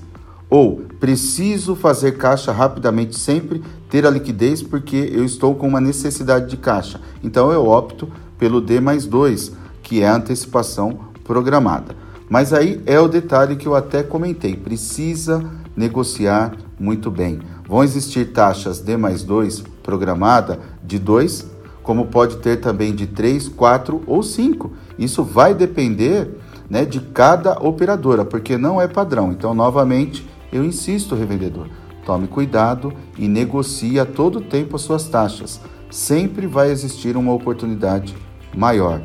Ou 0.48 0.82
preciso 1.00 1.74
fazer 1.74 2.12
caixa 2.12 2.52
rapidamente 2.52 3.18
sempre, 3.18 3.62
ter 3.90 4.06
a 4.06 4.10
liquidez 4.10 4.62
porque 4.62 5.10
eu 5.12 5.24
estou 5.24 5.54
com 5.54 5.66
uma 5.66 5.80
necessidade 5.80 6.48
de 6.48 6.56
caixa. 6.56 7.00
Então 7.22 7.50
eu 7.50 7.66
opto 7.66 8.08
pelo 8.38 8.60
D 8.60 8.80
mais 8.80 9.06
2, 9.06 9.52
que 9.82 10.02
é 10.02 10.08
a 10.08 10.16
antecipação 10.16 11.00
programada. 11.24 12.05
Mas 12.28 12.52
aí 12.52 12.82
é 12.86 12.98
o 12.98 13.08
detalhe 13.08 13.56
que 13.56 13.66
eu 13.66 13.74
até 13.74 14.02
comentei: 14.02 14.56
precisa 14.56 15.44
negociar 15.76 16.54
muito 16.78 17.10
bem. 17.10 17.40
Vão 17.68 17.82
existir 17.82 18.32
taxas 18.32 18.80
D 18.80 18.96
mais 18.96 19.22
2 19.22 19.64
programada 19.82 20.58
de 20.82 20.98
2, 20.98 21.46
como 21.82 22.06
pode 22.06 22.36
ter 22.38 22.56
também 22.60 22.94
de 22.94 23.06
3, 23.06 23.48
4 23.48 24.02
ou 24.06 24.22
5. 24.22 24.72
Isso 24.98 25.22
vai 25.22 25.54
depender 25.54 26.28
né, 26.68 26.84
de 26.84 27.00
cada 27.00 27.52
operadora, 27.60 28.24
porque 28.24 28.56
não 28.56 28.80
é 28.80 28.88
padrão. 28.88 29.30
Então, 29.30 29.54
novamente, 29.54 30.28
eu 30.52 30.64
insisto, 30.64 31.14
revendedor, 31.14 31.68
tome 32.04 32.26
cuidado 32.26 32.92
e 33.16 33.28
negocie 33.28 34.00
a 34.00 34.06
todo 34.06 34.40
tempo 34.40 34.76
as 34.76 34.82
suas 34.82 35.08
taxas. 35.08 35.60
Sempre 35.90 36.46
vai 36.46 36.70
existir 36.70 37.16
uma 37.16 37.32
oportunidade 37.32 38.16
maior 38.56 39.00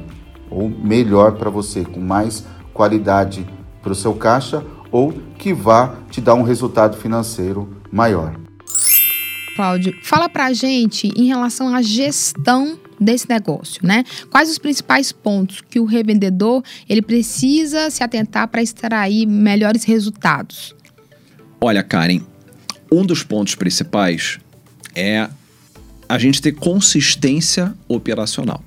ou 0.50 0.70
melhor 0.70 1.34
para 1.34 1.50
você, 1.50 1.86
com 1.86 2.00
mais 2.00 2.46
qualidade 2.74 3.46
para 3.82 3.92
o 3.92 3.96
seu 3.96 4.14
caixa 4.14 4.64
ou 4.92 5.14
que 5.38 5.54
vá 5.54 5.96
te 6.10 6.20
dar 6.20 6.36
um 6.36 6.44
resultado 6.44 6.98
financeiro 6.98 7.70
maior. 7.92 8.36
Cláudio, 9.56 9.94
fala 10.04 10.30
para 10.30 10.46
a 10.46 10.54
gente 10.54 11.12
em 11.16 11.26
relação 11.26 11.74
à 11.76 11.82
gestão 11.82 12.80
desse 13.00 13.28
negócio, 13.28 13.86
né? 13.86 14.04
Quais 14.30 14.50
os 14.50 14.58
principais 14.58 15.12
pontos 15.12 15.62
que 15.62 15.80
o 15.80 15.86
revendedor 15.86 16.64
ele 16.88 17.02
precisa 17.02 17.90
se 17.90 18.04
atentar 18.04 18.48
para 18.48 18.62
extrair 18.62 19.26
melhores 19.26 19.84
resultados? 19.84 20.76
Olha, 21.60 21.84
Karen, 21.84 22.22
um 22.92 23.06
dos 23.06 23.24
pontos 23.24 23.56
principais 23.56 24.40
é 24.96 25.30
a 26.08 26.18
gente 26.18 26.42
ter 26.42 26.54
consistência 26.54 27.74
operacional. 27.88 28.64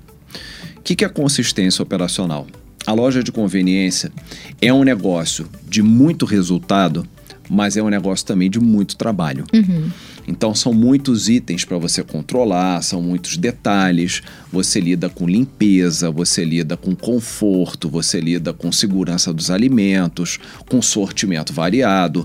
O 0.76 0.82
que 0.82 1.04
é 1.04 1.08
consistência 1.08 1.82
operacional? 1.82 2.46
A 2.86 2.92
loja 2.92 3.22
de 3.22 3.32
conveniência 3.32 4.12
é 4.60 4.72
um 4.72 4.84
negócio 4.84 5.48
de 5.68 5.82
muito 5.82 6.26
resultado, 6.26 7.06
mas 7.48 7.76
é 7.76 7.82
um 7.82 7.88
negócio 7.88 8.26
também 8.26 8.50
de 8.50 8.60
muito 8.60 8.96
trabalho. 8.96 9.44
Uhum. 9.52 9.90
Então 10.26 10.54
são 10.54 10.72
muitos 10.72 11.28
itens 11.28 11.64
para 11.64 11.78
você 11.78 12.02
controlar, 12.02 12.82
são 12.82 13.02
muitos 13.02 13.36
detalhes. 13.36 14.22
Você 14.52 14.80
lida 14.80 15.08
com 15.08 15.26
limpeza, 15.26 16.10
você 16.10 16.44
lida 16.44 16.76
com 16.76 16.94
conforto, 16.94 17.88
você 17.88 18.20
lida 18.20 18.52
com 18.52 18.72
segurança 18.72 19.32
dos 19.32 19.50
alimentos, 19.50 20.38
com 20.68 20.80
sortimento 20.80 21.52
variado. 21.52 22.24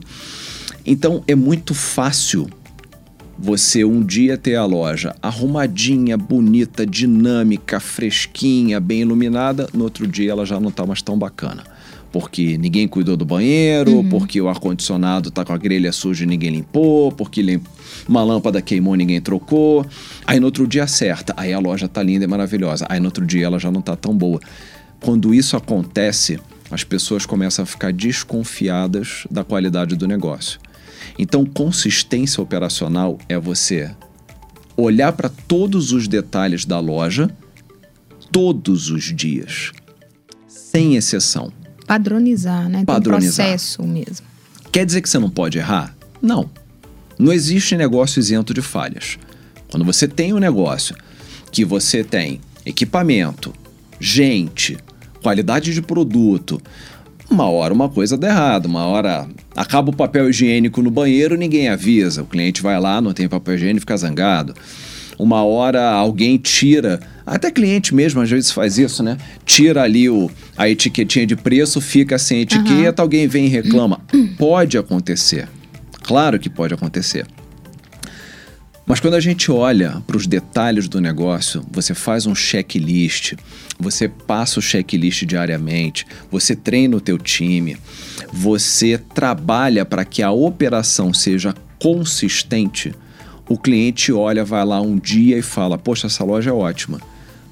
Então 0.85 1.23
é 1.27 1.35
muito 1.35 1.73
fácil 1.73 2.49
você 3.41 3.85
um 3.85 4.03
dia 4.03 4.37
ter 4.37 4.55
a 4.55 4.65
loja 4.65 5.15
arrumadinha, 5.21 6.17
bonita, 6.17 6.85
dinâmica, 6.85 7.79
fresquinha, 7.79 8.79
bem 8.79 9.01
iluminada, 9.01 9.69
no 9.73 9.85
outro 9.85 10.05
dia 10.05 10.31
ela 10.31 10.45
já 10.45 10.59
não 10.59 10.69
está 10.69 10.85
mais 10.85 11.01
tão 11.01 11.17
bacana. 11.17 11.63
Porque 12.11 12.57
ninguém 12.57 12.87
cuidou 12.87 13.15
do 13.15 13.23
banheiro, 13.23 13.97
uhum. 13.97 14.09
porque 14.09 14.41
o 14.41 14.49
ar-condicionado 14.49 15.29
está 15.29 15.45
com 15.45 15.53
a 15.53 15.57
grelha 15.57 15.91
suja 15.91 16.23
e 16.23 16.27
ninguém 16.27 16.49
limpou, 16.49 17.11
porque 17.11 17.61
uma 18.07 18.23
lâmpada 18.23 18.61
queimou 18.61 18.95
e 18.95 18.97
ninguém 18.97 19.21
trocou. 19.21 19.85
Aí 20.25 20.39
no 20.39 20.47
outro 20.47 20.67
dia 20.67 20.83
acerta, 20.83 21.33
aí 21.37 21.53
a 21.53 21.59
loja 21.59 21.85
está 21.85 22.01
linda 22.03 22.25
e 22.25 22.27
maravilhosa. 22.27 22.85
Aí 22.89 22.99
no 22.99 23.05
outro 23.05 23.25
dia 23.25 23.45
ela 23.45 23.59
já 23.59 23.71
não 23.71 23.79
está 23.79 23.95
tão 23.95 24.17
boa. 24.17 24.39
Quando 24.99 25.33
isso 25.33 25.55
acontece, 25.55 26.39
as 26.71 26.83
pessoas 26.83 27.25
começam 27.25 27.63
a 27.63 27.65
ficar 27.65 27.93
desconfiadas 27.93 29.25
da 29.29 29.43
qualidade 29.43 29.95
do 29.95 30.07
negócio. 30.07 30.59
Então, 31.21 31.45
consistência 31.45 32.41
operacional 32.41 33.19
é 33.27 33.37
você 33.37 33.93
olhar 34.77 35.11
para 35.11 35.27
todos 35.27 35.91
os 35.91 36.07
detalhes 36.07 36.63
da 36.63 36.79
loja 36.79 37.29
todos 38.31 38.89
os 38.89 39.13
dias, 39.13 39.73
sem 40.47 40.95
exceção. 40.95 41.51
Padronizar, 41.85 42.69
né? 42.69 42.85
Padronizar. 42.85 43.47
Tem 43.47 43.53
processo 43.53 43.83
mesmo. 43.83 44.25
Quer 44.71 44.85
dizer 44.85 45.01
que 45.01 45.09
você 45.09 45.19
não 45.19 45.29
pode 45.29 45.57
errar? 45.57 45.93
Não. 46.21 46.49
Não 47.17 47.33
existe 47.33 47.75
negócio 47.75 48.19
isento 48.19 48.53
de 48.53 48.61
falhas. 48.61 49.17
Quando 49.69 49.83
você 49.83 50.07
tem 50.07 50.31
um 50.31 50.39
negócio 50.39 50.95
que 51.51 51.65
você 51.65 52.01
tem 52.01 52.39
equipamento, 52.65 53.53
gente, 53.99 54.77
qualidade 55.21 55.73
de 55.73 55.81
produto, 55.81 56.61
uma 57.29 57.49
hora 57.49 57.73
uma 57.73 57.89
coisa 57.89 58.17
dá 58.17 58.29
errado, 58.29 58.65
uma 58.65 58.85
hora 58.85 59.27
acaba 59.55 59.89
o 59.89 59.95
papel 59.95 60.29
higiênico 60.29 60.81
no 60.81 60.89
banheiro, 60.89 61.37
ninguém 61.37 61.69
avisa. 61.69 62.23
O 62.23 62.25
cliente 62.25 62.61
vai 62.61 62.79
lá, 62.79 62.99
não 62.99 63.13
tem 63.13 63.27
papel 63.27 63.55
higiênico, 63.55 63.81
fica 63.81 63.97
zangado. 63.97 64.53
Uma 65.17 65.43
hora 65.43 65.91
alguém 65.91 66.37
tira, 66.37 66.99
até 67.25 67.51
cliente 67.51 67.93
mesmo 67.93 68.21
às 68.21 68.29
vezes 68.29 68.51
faz 68.51 68.77
isso, 68.77 69.03
né? 69.03 69.17
Tira 69.45 69.83
ali 69.83 70.09
o, 70.09 70.31
a 70.57 70.69
etiquetinha 70.69 71.27
de 71.27 71.35
preço, 71.35 71.81
fica 71.81 72.17
sem 72.17 72.41
etiqueta, 72.41 73.01
uhum. 73.01 73.05
alguém 73.05 73.27
vem 73.27 73.45
e 73.45 73.49
reclama. 73.49 73.99
Pode 74.37 74.77
acontecer. 74.77 75.47
Claro 76.03 76.39
que 76.39 76.49
pode 76.49 76.73
acontecer. 76.73 77.25
Mas 78.89 78.99
quando 78.99 79.13
a 79.13 79.19
gente 79.19 79.51
olha 79.51 80.01
para 80.07 80.17
os 80.17 80.25
detalhes 80.25 80.89
do 80.89 80.99
negócio, 80.99 81.63
você 81.71 81.93
faz 81.93 82.25
um 82.25 82.33
checklist, 82.33 83.35
você 83.79 84.09
passa 84.09 84.57
o 84.57 84.63
checklist 84.63 85.25
diariamente, 85.25 86.07
você 86.31 86.55
treina 86.55 86.97
o 86.97 86.99
teu 86.99 87.19
time, 87.19 87.77
você 88.33 88.97
trabalha 88.97 89.85
para 89.85 90.03
que 90.03 90.23
a 90.23 90.31
operação 90.31 91.13
seja 91.13 91.53
consistente, 91.77 92.91
o 93.47 93.59
cliente 93.59 94.11
olha, 94.11 94.43
vai 94.43 94.65
lá 94.65 94.81
um 94.81 94.97
dia 94.97 95.37
e 95.37 95.43
fala: 95.43 95.77
Poxa, 95.77 96.07
essa 96.07 96.23
loja 96.23 96.49
é 96.49 96.53
ótima 96.53 96.99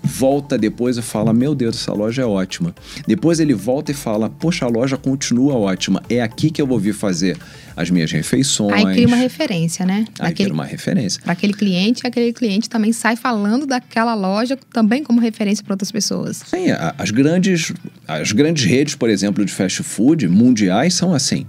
volta 0.07 0.57
depois 0.57 0.97
e 0.97 1.01
fala: 1.01 1.33
Meu 1.33 1.53
Deus, 1.53 1.75
essa 1.75 1.93
loja 1.93 2.21
é 2.21 2.25
ótima. 2.25 2.73
Depois 3.05 3.39
ele 3.39 3.53
volta 3.53 3.91
e 3.91 3.93
fala: 3.93 4.29
Poxa, 4.29 4.65
a 4.65 4.69
loja 4.69 4.97
continua 4.97 5.55
ótima. 5.55 6.01
É 6.09 6.21
aqui 6.21 6.49
que 6.49 6.61
eu 6.61 6.65
vou 6.65 6.79
vir 6.79 6.93
fazer 6.93 7.37
as 7.75 7.89
minhas 7.89 8.11
refeições. 8.11 8.85
Aí 8.85 8.93
cria 8.93 9.07
uma 9.07 9.17
referência, 9.17 9.85
né? 9.85 10.05
Aí 10.19 10.33
cria 10.33 10.51
uma 10.51 10.65
referência. 10.65 11.21
Para 11.21 11.33
aquele 11.33 11.53
cliente, 11.53 12.07
aquele 12.07 12.33
cliente 12.33 12.69
também 12.69 12.91
sai 12.91 13.15
falando 13.15 13.67
daquela 13.67 14.15
loja 14.15 14.57
também 14.73 15.03
como 15.03 15.19
referência 15.19 15.63
para 15.63 15.73
outras 15.73 15.91
pessoas. 15.91 16.41
Sim, 16.47 16.67
as 16.97 17.11
grandes, 17.11 17.73
as 18.07 18.31
grandes 18.31 18.63
redes, 18.63 18.95
por 18.95 19.09
exemplo, 19.09 19.45
de 19.45 19.51
fast 19.51 19.83
food 19.83 20.27
mundiais 20.27 20.93
são 20.93 21.13
assim. 21.13 21.45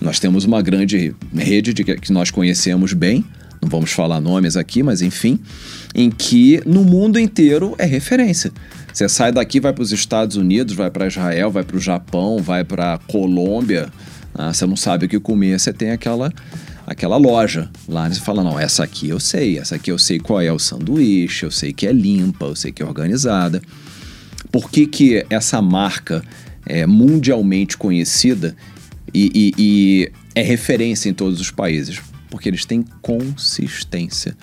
Nós 0.00 0.18
temos 0.18 0.44
uma 0.44 0.62
grande 0.62 1.14
rede 1.34 1.74
de 1.74 1.84
que 1.84 2.12
nós 2.12 2.30
conhecemos 2.30 2.92
bem, 2.92 3.24
não 3.60 3.68
vamos 3.68 3.90
falar 3.90 4.20
nomes 4.20 4.56
aqui, 4.56 4.82
mas 4.82 5.02
enfim, 5.02 5.40
em 5.94 6.10
que 6.10 6.60
no 6.66 6.84
mundo 6.84 7.18
inteiro 7.18 7.74
é 7.78 7.84
referência. 7.84 8.52
Você 8.92 9.08
sai 9.08 9.32
daqui, 9.32 9.60
vai 9.60 9.72
para 9.72 9.82
os 9.82 9.92
Estados 9.92 10.36
Unidos, 10.36 10.74
vai 10.74 10.90
para 10.90 11.06
Israel, 11.06 11.50
vai 11.50 11.62
para 11.62 11.76
o 11.76 11.80
Japão, 11.80 12.38
vai 12.38 12.64
para 12.64 12.98
Colômbia, 13.06 13.88
ah, 14.34 14.52
você 14.52 14.66
não 14.66 14.76
sabe 14.76 15.06
o 15.06 15.08
que 15.08 15.18
comer, 15.20 15.58
você 15.58 15.72
tem 15.72 15.90
aquela 15.90 16.32
aquela 16.86 17.18
loja 17.18 17.68
lá, 17.86 18.08
você 18.08 18.18
fala, 18.18 18.42
não, 18.42 18.58
essa 18.58 18.82
aqui 18.82 19.10
eu 19.10 19.20
sei, 19.20 19.58
essa 19.58 19.74
aqui 19.74 19.92
eu 19.92 19.98
sei 19.98 20.18
qual 20.18 20.40
é 20.40 20.50
o 20.50 20.58
sanduíche, 20.58 21.44
eu 21.44 21.50
sei 21.50 21.70
que 21.70 21.86
é 21.86 21.92
limpa, 21.92 22.46
eu 22.46 22.56
sei 22.56 22.72
que 22.72 22.82
é 22.82 22.86
organizada. 22.86 23.60
Por 24.50 24.70
que, 24.70 24.86
que 24.86 25.26
essa 25.28 25.60
marca 25.60 26.22
é 26.64 26.86
mundialmente 26.86 27.76
conhecida 27.76 28.56
e, 29.12 29.30
e, 29.34 29.54
e 29.58 30.12
é 30.34 30.40
referência 30.40 31.10
em 31.10 31.12
todos 31.12 31.40
os 31.40 31.50
países? 31.50 32.00
porque 32.30 32.48
eles 32.48 32.64
têm 32.64 32.84
consistência. 33.02 34.36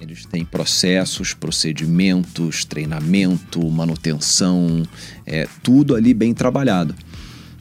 Eles 0.00 0.24
têm 0.24 0.44
processos, 0.44 1.34
procedimentos, 1.34 2.64
treinamento, 2.64 3.68
manutenção, 3.68 4.82
é 5.26 5.48
tudo 5.62 5.94
ali 5.94 6.14
bem 6.14 6.32
trabalhado. 6.32 6.94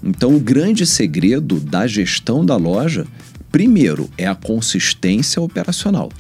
Então, 0.04 0.36
o 0.36 0.40
grande 0.40 0.86
segredo 0.86 1.60
da 1.60 1.88
gestão 1.88 2.46
da 2.46 2.56
loja, 2.56 3.08
primeiro, 3.52 4.10
é 4.18 4.28
a 4.28 4.36
consistência 4.36 5.42
operacional. 5.42 6.12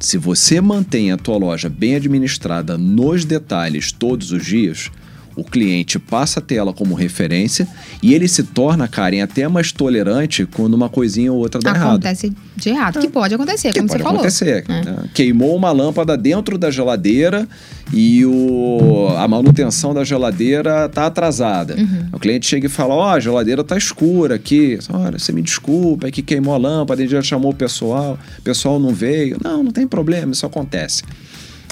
Se 0.00 0.18
você 0.18 0.60
mantém 0.60 1.12
a 1.12 1.16
tua 1.16 1.36
loja 1.36 1.68
bem 1.68 1.94
administrada 1.94 2.76
nos 2.76 3.24
detalhes 3.24 3.92
todos 3.92 4.32
os 4.32 4.44
dias, 4.44 4.90
o 5.36 5.44
cliente 5.44 5.98
passa 5.98 6.40
a 6.40 6.42
ter 6.42 6.54
ela 6.54 6.72
como 6.72 6.94
referência 6.94 7.68
e 8.02 8.14
ele 8.14 8.26
se 8.26 8.42
torna, 8.42 8.88
Karen, 8.88 9.20
até 9.20 9.46
mais 9.46 9.70
tolerante 9.70 10.46
quando 10.46 10.74
uma 10.74 10.88
coisinha 10.88 11.30
ou 11.30 11.38
outra 11.38 11.60
dá 11.60 11.72
Acontece 11.72 11.84
errado. 11.84 11.94
Acontece 11.94 12.32
de 12.56 12.68
errado, 12.70 13.00
que 13.00 13.08
pode 13.08 13.34
acontecer, 13.34 13.72
que 13.72 13.78
como 13.78 13.88
pode 13.88 13.98
você 13.98 14.04
falou. 14.04 14.20
acontecer. 14.20 14.64
É. 14.68 15.08
Queimou 15.12 15.54
uma 15.54 15.70
lâmpada 15.72 16.16
dentro 16.16 16.56
da 16.56 16.70
geladeira 16.70 17.46
e 17.92 18.24
o, 18.24 19.08
a 19.18 19.28
manutenção 19.28 19.92
da 19.92 20.02
geladeira 20.02 20.86
está 20.86 21.06
atrasada. 21.06 21.76
Uhum. 21.76 22.08
O 22.14 22.18
cliente 22.18 22.46
chega 22.46 22.66
e 22.66 22.70
fala, 22.70 22.94
ó, 22.94 23.04
oh, 23.04 23.10
a 23.10 23.20
geladeira 23.20 23.60
está 23.60 23.76
escura 23.76 24.36
aqui. 24.36 24.78
Olha, 24.90 25.18
você 25.18 25.32
me 25.32 25.42
desculpa, 25.42 26.08
é 26.08 26.10
que 26.10 26.22
queimou 26.22 26.54
a 26.54 26.58
lâmpada, 26.58 27.02
gente 27.02 27.10
já 27.10 27.22
chamou 27.22 27.52
o 27.52 27.54
pessoal, 27.54 28.18
o 28.38 28.42
pessoal 28.42 28.80
não 28.80 28.94
veio. 28.94 29.36
Não, 29.44 29.62
não 29.62 29.70
tem 29.70 29.86
problema, 29.86 30.32
isso 30.32 30.46
acontece. 30.46 31.02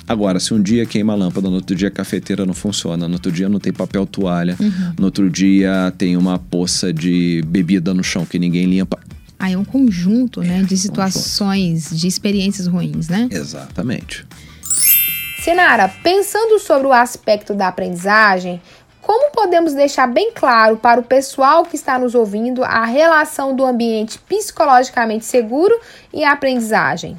Agora, 0.07 0.39
se 0.39 0.53
um 0.53 0.61
dia 0.61 0.85
queima 0.85 1.15
a 1.15 1.17
lâmpada, 1.17 1.49
no 1.49 1.57
outro 1.57 1.75
dia 1.75 1.89
a 1.89 1.91
cafeteira 1.91 2.45
não 2.45 2.55
funciona, 2.55 3.09
no 3.09 3.15
outro 3.15 3.33
dia 3.33 3.49
não 3.49 3.59
tem 3.59 3.73
papel 3.73 4.07
toalha, 4.07 4.57
uhum. 4.61 4.95
no 4.99 5.07
outro 5.07 5.31
dia 5.31 5.93
tem 5.97 6.17
uma 6.17 6.39
poça 6.39 6.93
de 6.93 7.43
bebida 7.47 7.95
no 7.95 8.05
chão 8.05 8.27
que 8.27 8.39
ninguém 8.39 8.67
limpa. 8.67 8.99
Aí 9.39 9.55
é 9.55 9.59
um 9.59 9.65
conjunto, 9.65 10.43
né, 10.43 10.63
de 10.63 10.77
situações, 10.77 11.91
de 11.91 12.07
experiências 12.07 12.67
ruins, 12.67 13.09
né? 13.09 13.29
Exatamente. 13.31 14.27
Senara, 15.43 15.89
pensando 16.03 16.59
sobre 16.59 16.87
o 16.87 16.93
aspecto 16.93 17.53
da 17.53 17.69
aprendizagem, 17.69 18.61
como 19.03 19.31
podemos 19.33 19.75
deixar 19.75 20.07
bem 20.07 20.33
claro 20.33 20.79
para 20.79 20.99
o 20.99 21.05
pessoal 21.05 21.65
que 21.67 21.77
está 21.77 21.99
nos 21.99 22.15
ouvindo 22.15 22.65
a 22.65 22.87
relação 22.87 23.55
do 23.55 23.65
ambiente 23.65 24.19
psicologicamente 24.19 25.27
seguro 25.27 25.79
e 26.13 26.25
a 26.25 26.33
aprendizagem? 26.33 27.19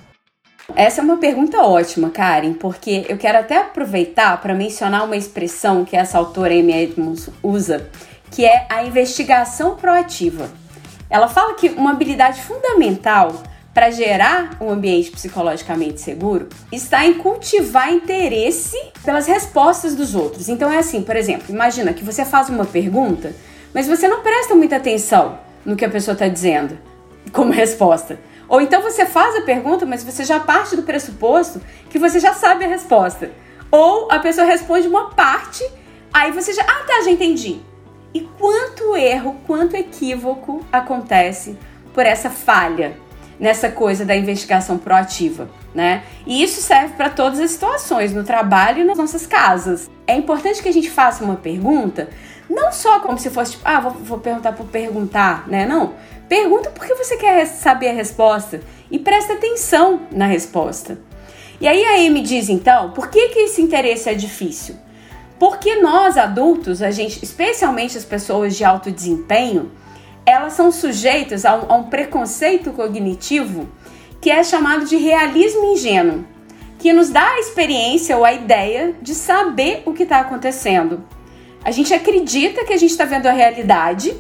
Essa 0.74 1.02
é 1.02 1.04
uma 1.04 1.18
pergunta 1.18 1.62
ótima, 1.62 2.10
Karen, 2.10 2.54
porque 2.54 3.06
eu 3.08 3.18
quero 3.18 3.38
até 3.38 3.58
aproveitar 3.58 4.42
para 4.42 4.54
mencionar 4.56 5.06
uma 5.06 5.16
expressão 5.16 5.86
que 5.86 5.96
essa 5.96 6.18
autora 6.18 6.54
Amy 6.54 6.74
Edmonds 6.74 7.30
usa, 7.44 7.88
que 8.32 8.44
é 8.44 8.66
a 8.70 8.84
investigação 8.84 9.76
proativa. 9.76 10.50
Ela 11.08 11.28
fala 11.28 11.54
que 11.54 11.70
uma 11.70 11.92
habilidade 11.92 12.42
fundamental 12.42 13.44
para 13.76 13.92
gerar 13.92 14.58
um 14.60 14.70
ambiente 14.70 15.12
psicologicamente 15.12 16.02
seguro 16.02 16.50
está 16.72 17.06
em 17.06 17.16
cultivar 17.16 17.94
interesse 17.94 18.78
pelas 19.04 19.28
respostas 19.28 19.94
dos 19.94 20.16
outros. 20.16 20.50
Então 20.50 20.72
é 20.72 20.80
assim, 20.80 21.04
por 21.04 21.16
exemplo, 21.16 21.46
imagina 21.50 21.94
que 21.94 22.04
você 22.04 22.26
faz 22.26 22.50
uma 22.50 22.66
pergunta, 22.66 23.36
mas 23.74 23.88
você 23.88 24.08
não 24.08 24.22
presta 24.22 24.56
muita 24.56 24.78
atenção 24.78 25.38
no 25.64 25.76
que 25.76 25.86
a 25.86 25.90
pessoa 25.90 26.14
está 26.14 26.28
dizendo 26.28 26.78
como 27.32 27.52
resposta. 27.52 28.18
Ou 28.56 28.62
então 28.62 28.82
você 28.82 29.06
faz 29.06 29.36
a 29.36 29.42
pergunta, 29.42 29.86
mas 29.86 30.02
você 30.02 30.24
já 30.24 30.40
parte 30.40 30.78
do 30.78 30.84
pressuposto 30.84 31.62
que 31.90 32.00
você 32.00 32.22
já 32.22 32.34
sabe 32.34 32.64
a 32.64 32.70
resposta. 32.70 33.32
Ou 33.70 34.10
a 34.10 34.18
pessoa 34.20 34.48
responde 34.48 34.88
uma 34.88 35.10
parte, 35.10 35.62
aí 36.14 36.32
você 36.32 36.54
já, 36.54 36.62
ah 36.62 36.86
tá, 36.88 37.02
já 37.04 37.12
entendi. 37.12 37.60
E 38.14 38.22
quanto 38.22 38.96
erro, 38.96 39.36
quanto 39.46 39.76
equívoco 39.76 40.66
acontece 40.72 41.58
por 41.94 42.06
essa 42.06 42.30
falha 42.30 42.96
nessa 43.38 43.68
coisa 43.68 44.06
da 44.06 44.16
investigação 44.16 44.78
proativa, 44.78 45.50
né? 45.74 46.04
E 46.26 46.42
isso 46.42 46.62
serve 46.62 46.94
para 46.94 47.10
todas 47.10 47.42
as 47.42 47.52
situações, 47.52 48.14
no 48.14 48.24
trabalho 48.24 48.84
e 48.84 48.86
nas 48.86 48.98
nossas 48.98 49.28
casas. 49.28 49.90
É 50.08 50.16
importante 50.16 50.64
que 50.64 50.70
a 50.70 50.74
gente 50.74 50.90
faça 50.90 51.26
uma 51.26 51.36
pergunta, 51.36 52.08
não 52.50 52.72
só 52.72 53.02
como 53.02 53.18
se 53.18 53.30
fosse 53.30 53.52
tipo, 53.52 53.64
ah, 53.68 53.82
vou, 53.82 53.92
vou 53.92 54.20
perguntar 54.20 54.54
por 54.54 54.68
perguntar, 54.68 55.46
né? 55.46 55.66
Não. 55.66 55.94
Pergunta 56.28 56.72
porque 56.72 56.96
você 56.96 57.18
quer 57.18 57.46
saber 57.46 57.90
a 57.90 57.94
resposta 57.94 58.62
e 58.90 58.98
presta 58.98 59.34
atenção 59.34 60.02
na 60.12 60.26
resposta. 60.26 60.98
E 61.62 61.68
aí 61.68 61.84
a 61.86 62.08
Amy 62.08 62.22
diz 62.22 62.50
então, 62.50 62.92
por 62.92 63.10
que, 63.10 63.30
que 63.30 63.40
esse 63.40 63.62
interesse 63.62 64.10
é 64.10 64.14
difícil? 64.14 64.76
Porque 65.40 65.76
nós 65.76 66.18
adultos, 66.18 66.82
a 66.82 66.92
gente, 66.92 67.24
especialmente 67.24 67.98
as 67.98 68.06
pessoas 68.06 68.56
de 68.56 68.64
alto 68.64 68.92
desempenho, 68.92 69.72
elas 70.26 70.54
são 70.54 70.72
sujeitas 70.72 71.46
a 71.46 71.56
um, 71.56 71.72
a 71.72 71.76
um 71.76 71.84
preconceito 71.84 72.72
cognitivo 72.72 73.70
que 74.20 74.32
é 74.32 74.44
chamado 74.44 74.86
de 74.86 74.96
realismo 74.96 75.66
ingênuo, 75.74 76.26
que 76.80 76.92
nos 76.92 77.10
dá 77.10 77.30
a 77.30 77.40
experiência 77.40 78.18
ou 78.18 78.26
a 78.26 78.34
ideia 78.34 78.96
de 79.02 79.14
saber 79.14 79.84
o 79.86 79.94
que 79.94 80.04
está 80.04 80.20
acontecendo. 80.20 81.04
A 81.64 81.70
gente 81.70 81.94
acredita 81.94 82.66
que 82.66 82.74
a 82.74 82.78
gente 82.78 82.92
está 82.92 83.06
vendo 83.06 83.28
a 83.28 83.32
realidade, 83.32 84.16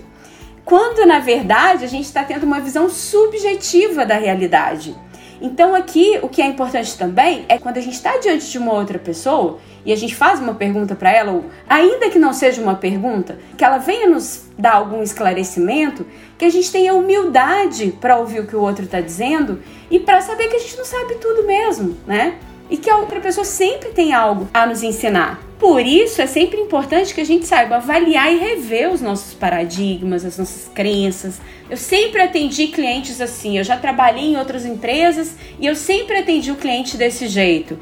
quando 0.65 1.05
na 1.05 1.19
verdade 1.19 1.85
a 1.85 1.87
gente 1.87 2.05
está 2.05 2.23
tendo 2.23 2.43
uma 2.43 2.59
visão 2.59 2.89
subjetiva 2.89 4.05
da 4.05 4.15
realidade. 4.15 4.95
Então 5.39 5.75
aqui 5.75 6.17
o 6.23 6.27
que 6.27 6.41
é 6.41 6.47
importante 6.47 6.97
também 6.97 7.45
é 7.47 7.57
quando 7.59 7.77
a 7.77 7.81
gente 7.81 7.93
está 7.93 8.17
diante 8.17 8.49
de 8.49 8.57
uma 8.57 8.73
outra 8.73 8.97
pessoa 8.97 9.59
e 9.85 9.93
a 9.93 9.95
gente 9.95 10.15
faz 10.15 10.39
uma 10.39 10.55
pergunta 10.55 10.95
para 10.95 11.11
ela, 11.11 11.31
ou 11.31 11.45
ainda 11.69 12.09
que 12.09 12.17
não 12.17 12.33
seja 12.33 12.59
uma 12.61 12.73
pergunta, 12.73 13.37
que 13.55 13.63
ela 13.63 13.77
venha 13.77 14.09
nos 14.09 14.45
dar 14.57 14.73
algum 14.73 15.03
esclarecimento, 15.03 16.07
que 16.37 16.45
a 16.45 16.49
gente 16.49 16.71
tenha 16.71 16.95
humildade 16.95 17.95
para 18.01 18.17
ouvir 18.17 18.39
o 18.39 18.47
que 18.47 18.55
o 18.55 18.61
outro 18.61 18.85
está 18.85 18.99
dizendo 18.99 19.61
e 19.91 19.99
para 19.99 20.21
saber 20.21 20.47
que 20.47 20.55
a 20.55 20.59
gente 20.59 20.77
não 20.77 20.85
sabe 20.85 21.15
tudo 21.15 21.45
mesmo, 21.45 21.95
né? 22.07 22.39
E 22.69 22.77
que 22.77 22.89
a 22.89 22.97
outra 22.97 23.19
pessoa 23.19 23.45
sempre 23.45 23.89
tem 23.89 24.13
algo 24.13 24.47
a 24.53 24.65
nos 24.65 24.81
ensinar. 24.83 25.45
Por 25.59 25.85
isso 25.85 26.21
é 26.21 26.27
sempre 26.27 26.59
importante 26.59 27.13
que 27.13 27.21
a 27.21 27.25
gente 27.25 27.45
saiba 27.45 27.77
avaliar 27.77 28.31
e 28.31 28.37
rever 28.37 28.91
os 28.91 29.01
nossos 29.01 29.33
paradigmas, 29.33 30.25
as 30.25 30.37
nossas 30.37 30.69
crenças. 30.73 31.39
Eu 31.69 31.77
sempre 31.77 32.21
atendi 32.21 32.67
clientes 32.67 33.21
assim, 33.21 33.57
eu 33.57 33.63
já 33.63 33.77
trabalhei 33.77 34.25
em 34.25 34.37
outras 34.37 34.65
empresas 34.65 35.35
e 35.59 35.65
eu 35.65 35.75
sempre 35.75 36.17
atendi 36.17 36.51
o 36.51 36.55
cliente 36.55 36.97
desse 36.97 37.27
jeito. 37.27 37.79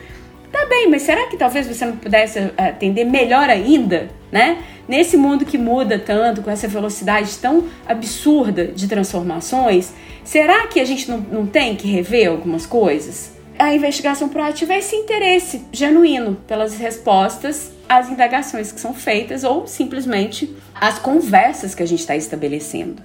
Tá 0.51 0.67
bem, 0.67 0.87
mas 0.87 1.01
será 1.01 1.25
que 1.27 1.35
talvez 1.35 1.65
você 1.65 1.83
não 1.83 1.97
pudesse 1.97 2.37
eh, 2.37 2.53
atender 2.57 3.05
melhor 3.05 3.49
ainda, 3.49 4.11
né? 4.31 4.59
Nesse 4.87 5.17
mundo 5.17 5.45
que 5.45 5.57
muda 5.57 5.97
tanto, 5.97 6.43
com 6.43 6.51
essa 6.51 6.67
velocidade 6.67 7.35
tão 7.39 7.67
absurda 7.87 8.67
de 8.67 8.87
transformações, 8.87 9.93
será 10.23 10.67
que 10.67 10.79
a 10.79 10.85
gente 10.85 11.09
não, 11.09 11.17
não 11.17 11.47
tem 11.47 11.75
que 11.75 11.87
rever 11.87 12.29
algumas 12.29 12.67
coisas? 12.67 13.32
A 13.63 13.73
investigação 13.73 14.27
proativa 14.27 14.73
é 14.73 14.79
esse 14.79 14.93
interesse 14.93 15.61
genuíno 15.71 16.35
pelas 16.45 16.75
respostas 16.75 17.71
às 17.87 18.09
indagações 18.09 18.73
que 18.73 18.79
são 18.81 18.93
feitas 18.93 19.45
ou 19.45 19.65
simplesmente 19.65 20.53
as 20.75 20.99
conversas 20.99 21.73
que 21.73 21.81
a 21.81 21.85
gente 21.85 22.01
está 22.01 22.13
estabelecendo. 22.13 23.01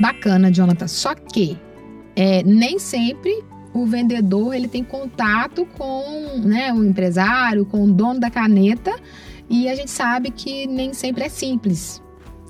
Bacana, 0.00 0.50
Jonathan. 0.50 0.88
Só 0.88 1.14
que 1.14 1.56
é, 2.16 2.42
nem 2.42 2.80
sempre 2.80 3.44
o 3.72 3.86
vendedor 3.86 4.52
ele 4.52 4.66
tem 4.66 4.82
contato 4.82 5.64
com 5.78 6.40
né, 6.42 6.72
o 6.72 6.82
empresário, 6.82 7.64
com 7.64 7.84
o 7.84 7.92
dono 7.92 8.18
da 8.18 8.30
caneta, 8.30 8.92
e 9.48 9.68
a 9.68 9.76
gente 9.76 9.92
sabe 9.92 10.32
que 10.32 10.66
nem 10.66 10.92
sempre 10.92 11.22
é 11.22 11.28
simples, 11.28 12.02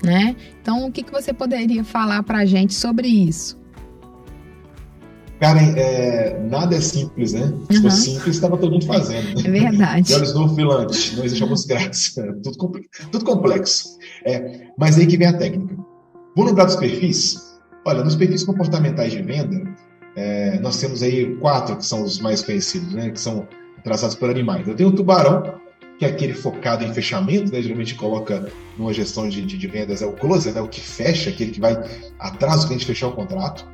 né? 0.03 0.35
Então, 0.59 0.87
o 0.87 0.91
que, 0.91 1.03
que 1.03 1.11
você 1.11 1.31
poderia 1.31 1.83
falar 1.83 2.23
para 2.23 2.39
a 2.39 2.45
gente 2.45 2.73
sobre 2.73 3.07
isso? 3.07 3.60
Karen, 5.41 5.73
é, 5.75 6.39
nada 6.39 6.75
é 6.75 6.79
simples, 6.79 7.33
né? 7.33 7.51
Se 7.71 7.77
uhum. 7.77 7.81
fosse 7.81 8.11
simples, 8.11 8.35
estava 8.35 8.55
todo 8.59 8.73
mundo 8.73 8.85
fazendo. 8.85 9.39
É 9.39 9.49
verdade. 9.49 10.13
olhos 10.13 10.35
no 10.35 10.55
filante, 10.55 11.15
não 11.15 11.25
existe 11.25 11.41
almoço 11.41 11.67
grátis. 11.67 12.13
Tudo, 12.43 12.79
tudo 13.11 13.25
complexo. 13.25 13.97
É, 14.23 14.67
mas 14.77 14.99
aí 14.99 15.07
que 15.07 15.17
vem 15.17 15.27
a 15.27 15.33
técnica. 15.33 15.75
Vamos 16.35 16.51
lembrar 16.51 16.65
dos 16.65 16.75
perfis? 16.75 17.59
Olha, 17.83 18.03
nos 18.03 18.15
perfis 18.15 18.43
comportamentais 18.43 19.13
de 19.13 19.21
venda, 19.23 19.67
é, 20.15 20.59
nós 20.59 20.77
temos 20.77 21.01
aí 21.01 21.35
quatro 21.37 21.75
que 21.75 21.85
são 21.87 22.03
os 22.03 22.19
mais 22.19 22.43
conhecidos, 22.43 22.93
né, 22.93 23.09
que 23.09 23.19
são 23.19 23.47
traçados 23.83 24.15
por 24.15 24.29
animais. 24.29 24.67
Eu 24.67 24.75
tenho 24.75 24.89
o 24.89 24.95
tubarão, 24.95 25.55
que 25.97 26.05
é 26.05 26.09
aquele 26.09 26.35
focado 26.35 26.83
em 26.83 26.93
fechamento, 26.93 27.51
né, 27.51 27.63
geralmente 27.63 27.95
coloca 27.95 28.47
numa 28.77 28.93
gestão 28.93 29.27
de, 29.27 29.43
de, 29.43 29.57
de 29.57 29.67
vendas, 29.67 30.03
é 30.03 30.05
o 30.05 30.13
closer, 30.13 30.53
né, 30.53 30.61
o 30.61 30.67
que 30.67 30.81
fecha, 30.81 31.31
aquele 31.31 31.49
que 31.49 31.59
vai 31.59 31.75
atrás 32.19 32.61
do 32.61 32.67
cliente 32.67 32.85
fechar 32.85 33.07
o 33.07 33.13
contrato. 33.13 33.65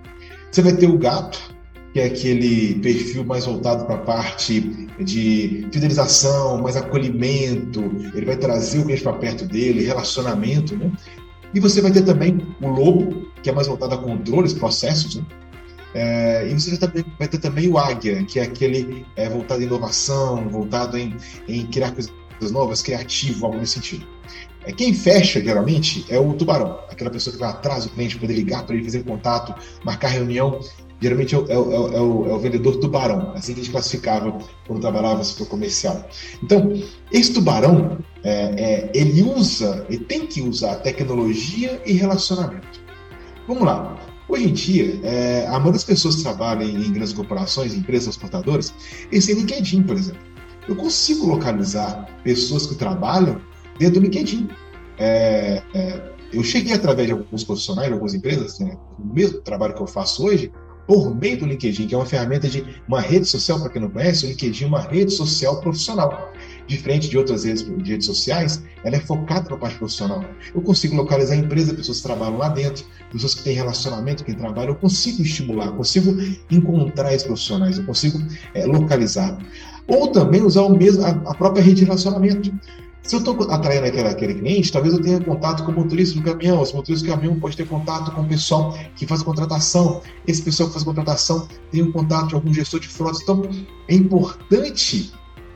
Você 0.49 0.61
vai 0.61 0.73
ter 0.73 0.87
o 0.87 0.97
gato, 0.97 1.56
que 1.97 2.01
é 2.01 2.05
aquele 2.05 2.75
perfil 2.75 3.25
mais 3.25 3.47
voltado 3.47 3.83
para 3.85 3.95
a 3.95 3.97
parte 3.97 4.61
de 4.99 5.67
fidelização, 5.73 6.61
mais 6.61 6.77
acolhimento, 6.77 7.81
ele 8.13 8.23
vai 8.23 8.37
trazer 8.37 8.77
o 8.77 8.83
cliente 8.83 9.01
para 9.01 9.13
perto 9.13 9.45
dele, 9.45 9.83
relacionamento, 9.83 10.77
né? 10.77 10.91
E 11.55 11.59
você 11.59 11.81
vai 11.81 11.89
ter 11.89 12.03
também 12.03 12.37
o 12.61 12.67
lobo, 12.67 13.31
que 13.41 13.49
é 13.49 13.51
mais 13.51 13.65
voltado 13.65 13.95
a 13.95 13.97
controles, 13.97 14.53
processos, 14.53 15.15
né? 15.15 15.25
É, 15.95 16.47
e 16.47 16.53
você 16.53 16.77
vai 17.17 17.27
ter 17.27 17.39
também 17.39 17.67
o 17.67 17.79
Águia, 17.79 18.23
que 18.25 18.39
é 18.39 18.43
aquele 18.43 19.03
é, 19.15 19.27
voltado 19.27 19.63
em 19.63 19.65
inovação, 19.65 20.47
voltado 20.49 20.99
em, 20.99 21.15
em 21.47 21.65
criar 21.65 21.93
coisas 21.93 22.11
novas, 22.51 22.83
criativo, 22.83 23.47
algo 23.47 23.57
nesse 23.57 23.73
sentido. 23.73 24.05
É, 24.67 24.71
quem 24.71 24.93
fecha, 24.93 25.41
geralmente, 25.41 26.05
é 26.09 26.19
o 26.19 26.33
tubarão, 26.33 26.79
aquela 26.91 27.09
pessoa 27.09 27.33
que 27.33 27.39
vai 27.39 27.49
atrás 27.49 27.85
do 27.85 27.89
cliente, 27.89 28.19
poder 28.19 28.35
ligar 28.35 28.67
para 28.67 28.75
ele, 28.75 28.83
fazer 28.83 29.03
contato, 29.03 29.55
marcar 29.83 30.09
reunião. 30.09 30.59
Geralmente 30.99 31.35
é 31.35 31.37
o, 31.37 31.45
é, 31.47 31.57
o, 31.57 31.71
é, 31.93 32.01
o, 32.01 32.29
é 32.29 32.33
o, 32.33 32.39
vendedor 32.39 32.77
tubarão, 32.77 33.31
assim 33.35 33.53
que 33.53 33.59
a 33.59 33.63
gente 33.63 33.71
classificava 33.71 34.35
quando 34.65 34.81
trabalhava 34.81 35.23
para 35.23 35.43
o 35.43 35.45
comercial. 35.45 36.07
Então, 36.41 36.73
esse 37.11 37.33
tubarão, 37.33 37.99
é, 38.23 38.89
ele 38.93 39.21
usa, 39.21 39.85
ele 39.89 40.03
tem 40.05 40.25
que 40.25 40.41
usar 40.41 40.77
tecnologia 40.77 41.79
e 41.85 41.93
relacionamento. 41.93 42.79
Vamos 43.47 43.63
lá. 43.63 43.95
Hoje 44.27 44.49
em 44.49 44.53
dia, 44.53 44.99
é, 45.03 45.45
a 45.47 45.51
maioria 45.51 45.73
das 45.73 45.83
pessoas 45.83 46.17
que 46.17 46.23
trabalham 46.23 46.63
em 46.63 46.91
grandes 46.91 47.13
corporações, 47.13 47.73
empresas 47.73 48.17
transportadoras, 48.17 48.73
eles 49.11 49.25
têm 49.25 49.35
LinkedIn, 49.35 49.83
por 49.83 49.95
exemplo. 49.95 50.21
Eu 50.67 50.75
consigo 50.75 51.27
localizar 51.27 52.05
pessoas 52.23 52.65
que 52.65 52.75
trabalham 52.75 53.39
dentro 53.79 54.01
do 54.01 54.03
LinkedIn. 54.03 54.49
É, 54.97 55.61
é, 55.73 56.11
eu 56.33 56.43
cheguei 56.43 56.73
através 56.73 57.07
de 57.07 57.13
alguns 57.13 57.43
profissionais, 57.43 57.87
de 57.87 57.93
algumas 57.93 58.13
empresas, 58.13 58.59
né, 58.59 58.77
o 58.99 59.13
mesmo 59.13 59.39
trabalho 59.41 59.73
que 59.73 59.81
eu 59.81 59.87
faço 59.87 60.25
hoje, 60.25 60.51
por 60.87 61.13
meio 61.13 61.37
do 61.37 61.45
LinkedIn, 61.45 61.87
que 61.87 61.93
é 61.93 61.97
uma 61.97 62.05
ferramenta 62.05 62.47
de 62.47 62.65
uma 62.87 63.01
rede 63.01 63.25
social, 63.25 63.59
para 63.59 63.69
quem 63.69 63.81
não 63.81 63.89
conhece, 63.89 64.25
o 64.25 64.29
LinkedIn 64.29 64.63
é 64.63 64.67
uma 64.67 64.81
rede 64.81 65.11
social 65.11 65.59
profissional 65.59 66.31
diferente 66.67 67.09
de 67.09 67.17
outras 67.17 67.45
redes, 67.45 67.63
de 67.63 67.91
redes 67.91 68.05
sociais, 68.05 68.61
ela 68.83 68.97
é 68.97 68.99
focada 68.99 69.49
na 69.49 69.57
parte 69.57 69.77
profissional. 69.77 70.23
Eu 70.53 70.61
consigo 70.61 70.95
localizar 70.95 71.33
a 71.33 71.37
empresa, 71.37 71.73
pessoas 71.73 71.97
que 71.97 72.03
trabalham 72.03 72.37
lá 72.37 72.49
dentro, 72.49 72.85
pessoas 73.11 73.33
que 73.33 73.43
têm 73.43 73.55
relacionamento, 73.55 74.23
que 74.23 74.33
trabalham, 74.33 74.69
eu 74.69 74.75
consigo 74.75 75.21
estimular, 75.21 75.71
consigo 75.71 76.15
encontrar 76.51 77.13
esses 77.13 77.25
profissionais, 77.25 77.77
eu 77.77 77.85
consigo 77.85 78.21
é, 78.53 78.65
localizar. 78.65 79.37
Ou 79.87 80.11
também 80.11 80.43
usar 80.43 80.63
o 80.63 80.77
mesmo, 80.77 81.03
a, 81.03 81.09
a 81.09 81.33
própria 81.33 81.63
rede 81.63 81.77
de 81.77 81.85
relacionamento. 81.85 82.51
Se 83.07 83.15
eu 83.15 83.19
estou 83.19 83.41
atraindo 83.49 83.85
aquele, 83.85 84.09
aquele, 84.09 84.33
cliente, 84.33 84.69
talvez 84.69 84.93
eu 84.93 85.01
tenha 85.01 85.21
contato 85.21 85.63
com 85.63 85.71
o 85.71 85.75
motorista 85.75 86.19
do 86.19 86.23
caminhão. 86.23 86.61
Esse 86.61 86.75
motorista 86.75 87.07
do 87.07 87.13
caminhão 87.13 87.39
pode 87.39 87.55
ter 87.55 87.65
contato 87.65 88.11
com 88.11 88.21
o 88.21 88.27
pessoal 88.27 88.77
que 88.97 89.07
faz 89.07 89.23
contratação. 89.23 90.01
Esse 90.27 90.41
pessoal 90.41 90.67
que 90.67 90.73
faz 90.73 90.83
contratação 90.83 91.47
tem 91.71 91.81
um 91.81 91.91
contato 91.93 92.27
de 92.27 92.35
algum 92.35 92.53
gestor 92.53 92.81
de 92.81 92.89
frotas. 92.89 93.21
Então, 93.21 93.49
é 93.87 93.95
importante 93.95 95.13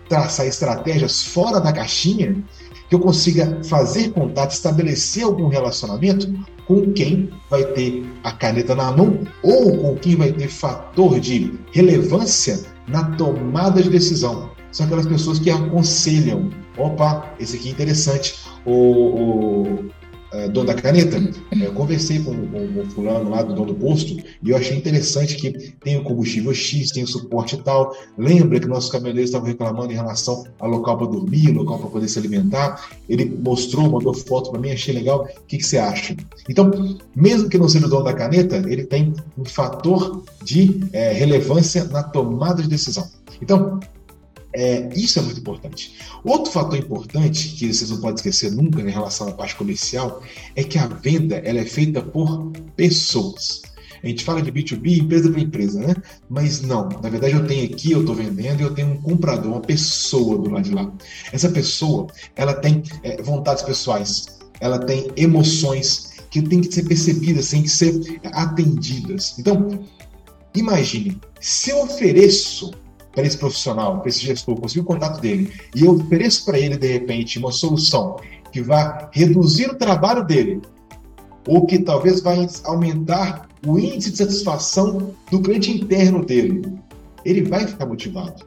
traçar 0.07 0.47
estratégias 0.47 1.23
fora 1.23 1.59
da 1.59 1.73
caixinha 1.73 2.41
que 2.87 2.95
eu 2.95 2.99
consiga 3.01 3.59
fazer 3.65 4.11
contato, 4.11 4.51
estabelecer 4.51 5.25
algum 5.25 5.49
relacionamento 5.49 6.33
com 6.65 6.93
quem 6.93 7.29
vai 7.49 7.65
ter 7.65 8.05
a 8.23 8.31
caneta 8.31 8.73
na 8.75 8.93
mão 8.93 9.27
ou 9.43 9.77
com 9.77 9.95
quem 9.97 10.15
vai 10.15 10.31
ter 10.31 10.47
fator 10.47 11.19
de 11.19 11.53
relevância 11.73 12.61
na 12.87 13.03
tomada 13.15 13.83
de 13.83 13.89
decisão. 13.89 14.51
São 14.71 14.85
aquelas 14.85 15.05
pessoas 15.05 15.39
que 15.39 15.49
aconselham. 15.49 16.49
Opa, 16.77 17.33
esse 17.39 17.57
aqui 17.57 17.69
é 17.69 17.71
interessante. 17.71 18.35
O, 18.65 18.71
o, 18.71 19.91
é, 20.33 20.47
dono 20.47 20.67
da 20.67 20.73
caneta, 20.73 21.17
é, 21.51 21.65
eu 21.65 21.73
conversei 21.73 22.19
com, 22.19 22.33
com, 22.33 22.73
com, 22.73 22.79
o 22.79 22.85
fulano 22.91 23.29
lá 23.29 23.41
do 23.41 23.53
dono 23.53 23.73
do 23.73 23.75
posto 23.75 24.17
e 24.41 24.49
eu 24.49 24.55
achei 24.55 24.77
interessante 24.77 25.35
que 25.35 25.51
tem 25.83 25.97
o 25.97 26.03
combustível 26.03 26.53
X, 26.53 26.91
tem 26.91 27.03
o 27.03 27.07
suporte 27.07 27.57
tal. 27.57 27.93
Lembra 28.17 28.59
que 28.59 28.65
nossos 28.65 28.89
caminhoneiros 28.89 29.29
estavam 29.29 29.47
reclamando 29.47 29.91
em 29.91 29.95
relação 29.95 30.45
ao 30.57 30.69
local 30.69 30.97
para 30.97 31.07
dormir, 31.07 31.51
local 31.51 31.79
para 31.79 31.89
poder 31.89 32.07
se 32.07 32.17
alimentar. 32.17 32.81
Ele 33.09 33.25
mostrou, 33.25 33.89
mandou 33.89 34.13
foto 34.13 34.51
para 34.51 34.59
mim, 34.61 34.71
achei 34.71 34.93
legal. 34.93 35.27
O 35.37 35.45
que, 35.45 35.57
que 35.57 35.65
você 35.65 35.77
acha? 35.77 36.15
Então, 36.49 36.71
mesmo 37.13 37.49
que 37.49 37.57
não 37.57 37.67
seja 37.67 37.87
o 37.87 37.89
dono 37.89 38.05
da 38.05 38.13
caneta, 38.13 38.55
ele 38.55 38.85
tem 38.85 39.13
um 39.37 39.43
fator 39.43 40.23
de 40.43 40.79
é, 40.93 41.11
relevância 41.11 41.83
na 41.85 42.03
tomada 42.03 42.61
de 42.61 42.69
decisão. 42.69 43.05
Então, 43.41 43.79
é, 44.53 44.89
isso 44.95 45.19
é 45.19 45.21
muito 45.21 45.39
importante. 45.39 45.95
Outro 46.23 46.51
fator 46.51 46.77
importante 46.77 47.49
que 47.49 47.73
vocês 47.73 47.89
não 47.89 47.99
podem 47.99 48.15
esquecer 48.15 48.51
nunca 48.51 48.81
em 48.81 48.89
relação 48.89 49.27
à 49.27 49.31
parte 49.31 49.55
comercial 49.55 50.21
é 50.55 50.63
que 50.63 50.77
a 50.77 50.87
venda 50.87 51.37
ela 51.37 51.59
é 51.59 51.65
feita 51.65 52.01
por 52.01 52.51
pessoas. 52.75 53.61
A 54.03 54.07
gente 54.07 54.23
fala 54.23 54.41
de 54.41 54.51
B2B, 54.51 54.97
empresa 54.97 55.29
para 55.29 55.41
empresa, 55.41 55.79
né? 55.79 55.93
Mas 56.27 56.61
não, 56.61 56.89
na 56.89 57.09
verdade 57.09 57.35
eu 57.35 57.45
tenho 57.45 57.71
aqui, 57.71 57.91
eu 57.91 57.99
estou 58.01 58.15
vendendo 58.15 58.59
e 58.59 58.63
eu 58.63 58.73
tenho 58.73 58.89
um 58.89 59.01
comprador, 59.01 59.51
uma 59.51 59.61
pessoa 59.61 60.37
do 60.39 60.49
lado 60.49 60.63
de 60.63 60.73
lá. 60.73 60.91
Essa 61.31 61.49
pessoa, 61.49 62.07
ela 62.35 62.53
tem 62.53 62.81
é, 63.03 63.21
vontades 63.21 63.63
pessoais, 63.63 64.39
ela 64.59 64.79
tem 64.79 65.11
emoções 65.15 66.11
que 66.31 66.41
têm 66.41 66.61
que 66.61 66.73
ser 66.73 66.83
percebidas, 66.83 67.49
têm 67.49 67.63
que 67.63 67.69
ser 67.69 68.19
atendidas. 68.33 69.37
Então, 69.37 69.85
imagine, 70.55 71.19
se 71.39 71.69
eu 71.69 71.81
ofereço 71.83 72.71
para 73.13 73.25
esse 73.25 73.37
profissional, 73.37 73.99
para 73.99 74.09
esse 74.09 74.21
gestor, 74.21 74.55
conseguir 74.59 74.81
o 74.81 74.85
contato 74.85 75.19
dele 75.19 75.51
e 75.75 75.85
eu 75.85 75.91
ofereço 75.91 76.45
para 76.45 76.57
ele, 76.57 76.77
de 76.77 76.87
repente, 76.87 77.39
uma 77.39 77.51
solução 77.51 78.17
que 78.51 78.61
vai 78.61 79.09
reduzir 79.11 79.69
o 79.69 79.75
trabalho 79.75 80.25
dele 80.25 80.61
ou 81.47 81.65
que 81.65 81.79
talvez 81.79 82.21
vai 82.21 82.47
aumentar 82.63 83.49
o 83.65 83.77
índice 83.77 84.11
de 84.11 84.17
satisfação 84.17 85.13
do 85.29 85.39
cliente 85.41 85.71
interno 85.71 86.23
dele, 86.23 86.61
ele 87.23 87.43
vai 87.43 87.67
ficar 87.67 87.85
motivado. 87.85 88.45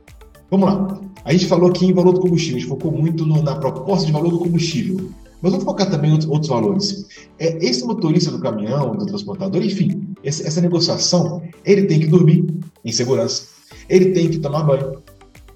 Vamos 0.50 0.68
lá. 0.68 1.00
A 1.24 1.32
gente 1.32 1.46
falou 1.46 1.70
aqui 1.70 1.86
em 1.86 1.92
valor 1.92 2.12
do 2.12 2.20
combustível, 2.20 2.56
a 2.56 2.60
gente 2.60 2.68
focou 2.68 2.92
muito 2.92 3.24
no, 3.24 3.42
na 3.42 3.56
proposta 3.56 4.06
de 4.06 4.12
valor 4.12 4.30
do 4.30 4.38
combustível. 4.38 5.10
Mas 5.40 5.52
vamos 5.52 5.64
focar 5.64 5.90
também 5.90 6.10
em 6.10 6.26
outros, 6.26 6.48
valores. 6.48 7.06
É, 7.38 7.58
esse 7.64 7.84
motorista 7.84 8.30
do 8.30 8.40
caminhão, 8.40 8.96
do 8.96 9.04
transportador, 9.04 9.62
enfim, 9.62 10.08
essa 10.22 10.60
negociação, 10.60 11.42
ele 11.64 11.82
tem 11.82 12.00
que 12.00 12.06
dormir 12.06 12.46
em 12.84 12.92
segurança 12.92 13.53
ele 13.88 14.12
tem 14.12 14.28
que 14.30 14.38
tomar 14.38 14.62
banho, 14.62 15.02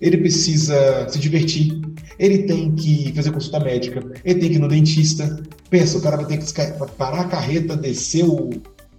ele 0.01 0.17
precisa 0.19 1.09
se 1.09 1.19
divertir, 1.19 1.81
ele 2.19 2.45
tem 2.45 2.73
que 2.75 3.13
fazer 3.15 3.33
consulta 3.33 3.61
médica, 3.61 4.01
ele 4.25 4.41
tem 4.41 4.49
que 4.51 4.57
ir 4.57 4.59
no 4.59 4.69
dentista. 4.69 5.43
Pensa, 5.71 5.99
o 5.99 6.01
cara 6.01 6.17
vai 6.17 6.27
ter 6.27 6.39
que 6.39 6.53
parar 6.97 7.21
a 7.21 7.29
carreta, 7.29 7.77
descer 7.77 8.25
o. 8.25 8.51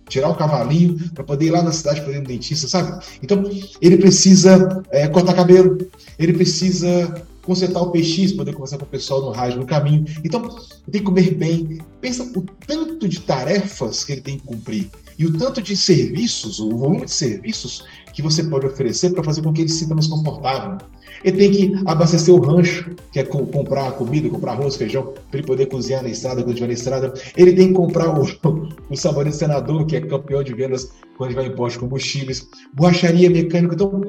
tirar 0.07 0.29
o 0.29 0.35
cavalinho 0.35 0.97
para 1.13 1.23
poder 1.23 1.47
ir 1.47 1.51
lá 1.51 1.61
na 1.61 1.71
cidade 1.71 2.01
para 2.01 2.13
ir 2.13 2.19
no 2.19 2.27
dentista, 2.27 2.67
sabe? 2.67 3.03
Então, 3.21 3.43
ele 3.81 3.97
precisa 3.97 4.83
é, 4.91 5.07
cortar 5.07 5.33
cabelo, 5.33 5.77
ele 6.17 6.33
precisa 6.33 7.23
consertar 7.41 7.81
o 7.81 7.91
PX, 7.91 8.33
poder 8.33 8.53
conversar 8.53 8.77
com 8.77 8.85
o 8.85 8.87
pessoal 8.87 9.21
no 9.21 9.31
rádio 9.31 9.59
no 9.59 9.65
caminho. 9.65 10.05
Então, 10.23 10.41
tem 10.91 11.01
que 11.01 11.05
comer 11.05 11.33
bem. 11.33 11.79
Pensa 11.99 12.23
o 12.23 12.45
tanto 12.67 13.07
de 13.07 13.21
tarefas 13.21 14.03
que 14.03 14.11
ele 14.11 14.21
tem 14.21 14.37
que 14.37 14.45
cumprir 14.45 14.89
e 15.19 15.25
o 15.25 15.37
tanto 15.37 15.61
de 15.61 15.75
serviços, 15.75 16.59
o 16.61 16.69
volume 16.69 17.03
de 17.03 17.11
serviços 17.11 17.83
que 18.19 18.23
você 18.23 18.43
pode 18.43 18.65
oferecer 18.65 19.11
para 19.11 19.23
fazer 19.23 19.41
com 19.41 19.53
que 19.53 19.61
ele 19.61 19.69
se 19.69 19.79
sinta 19.79 19.95
mais 19.95 20.07
confortável. 20.07 20.77
Ele 21.23 21.37
tem 21.37 21.51
que 21.51 21.83
abastecer 21.85 22.33
o 22.33 22.39
rancho, 22.39 22.95
que 23.11 23.19
é 23.19 23.23
co 23.23 23.45
comprar 23.47 23.91
comida, 23.93 24.29
comprar 24.29 24.53
arroz, 24.53 24.75
feijão, 24.75 25.13
para 25.29 25.39
ele 25.39 25.47
poder 25.47 25.65
cozinhar 25.67 26.03
na 26.03 26.09
estrada 26.09 26.41
quando 26.41 26.49
estiver 26.49 26.67
na 26.67 26.73
estrada. 26.73 27.13
Ele 27.35 27.53
tem 27.53 27.69
que 27.69 27.73
comprar 27.73 28.09
o, 28.09 28.23
o 28.89 28.95
sabonete 28.95 29.35
senador, 29.35 29.85
que 29.85 29.95
é 29.95 30.01
campeão 30.01 30.43
de 30.43 30.53
vendas 30.53 30.91
quando 31.17 31.33
vai 31.33 31.47
em 31.47 31.55
postos 31.55 31.73
de 31.73 31.79
combustíveis, 31.79 32.47
borracharia 32.73 33.29
mecânica. 33.29 33.75
Então, 33.75 34.01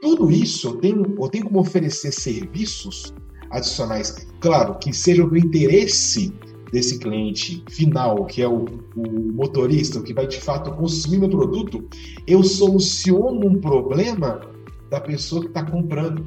tudo 0.00 0.30
isso 0.30 0.68
eu 0.68 0.76
tenho, 0.76 1.16
eu 1.20 1.28
tenho 1.28 1.44
como 1.44 1.60
oferecer 1.60 2.12
serviços 2.12 3.14
adicionais. 3.50 4.26
Claro, 4.40 4.76
que 4.78 4.92
sejam 4.92 5.28
do 5.28 5.36
interesse 5.36 6.32
desse 6.72 6.98
cliente 6.98 7.62
final, 7.68 8.24
que 8.26 8.42
é 8.42 8.48
o, 8.48 8.66
o 8.96 9.32
motorista, 9.32 10.00
que 10.00 10.12
vai 10.12 10.26
de 10.26 10.40
fato 10.40 10.70
consumir 10.72 11.18
meu 11.18 11.28
produto, 11.28 11.84
eu 12.26 12.42
soluciono 12.42 13.46
um 13.46 13.60
problema 13.60 14.40
da 14.90 15.00
pessoa 15.00 15.42
que 15.42 15.48
está 15.48 15.62
comprando. 15.62 16.24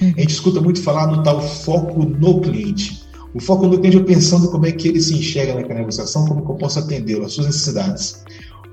A 0.00 0.20
gente 0.20 0.30
escuta 0.30 0.60
muito 0.60 0.82
falar 0.82 1.06
no 1.08 1.22
tal 1.22 1.40
foco 1.40 2.04
no 2.04 2.40
cliente. 2.40 3.02
O 3.34 3.40
foco 3.40 3.66
no 3.66 3.78
cliente 3.78 3.98
é 3.98 4.02
pensando 4.02 4.50
como 4.50 4.66
é 4.66 4.72
que 4.72 4.88
ele 4.88 5.00
se 5.00 5.14
enxerga 5.14 5.54
naquela 5.54 5.80
negociação, 5.80 6.24
como 6.26 6.44
que 6.44 6.50
eu 6.50 6.56
posso 6.56 6.78
atendê-lo, 6.78 7.24
as 7.24 7.32
suas 7.32 7.46
necessidades. 7.46 8.24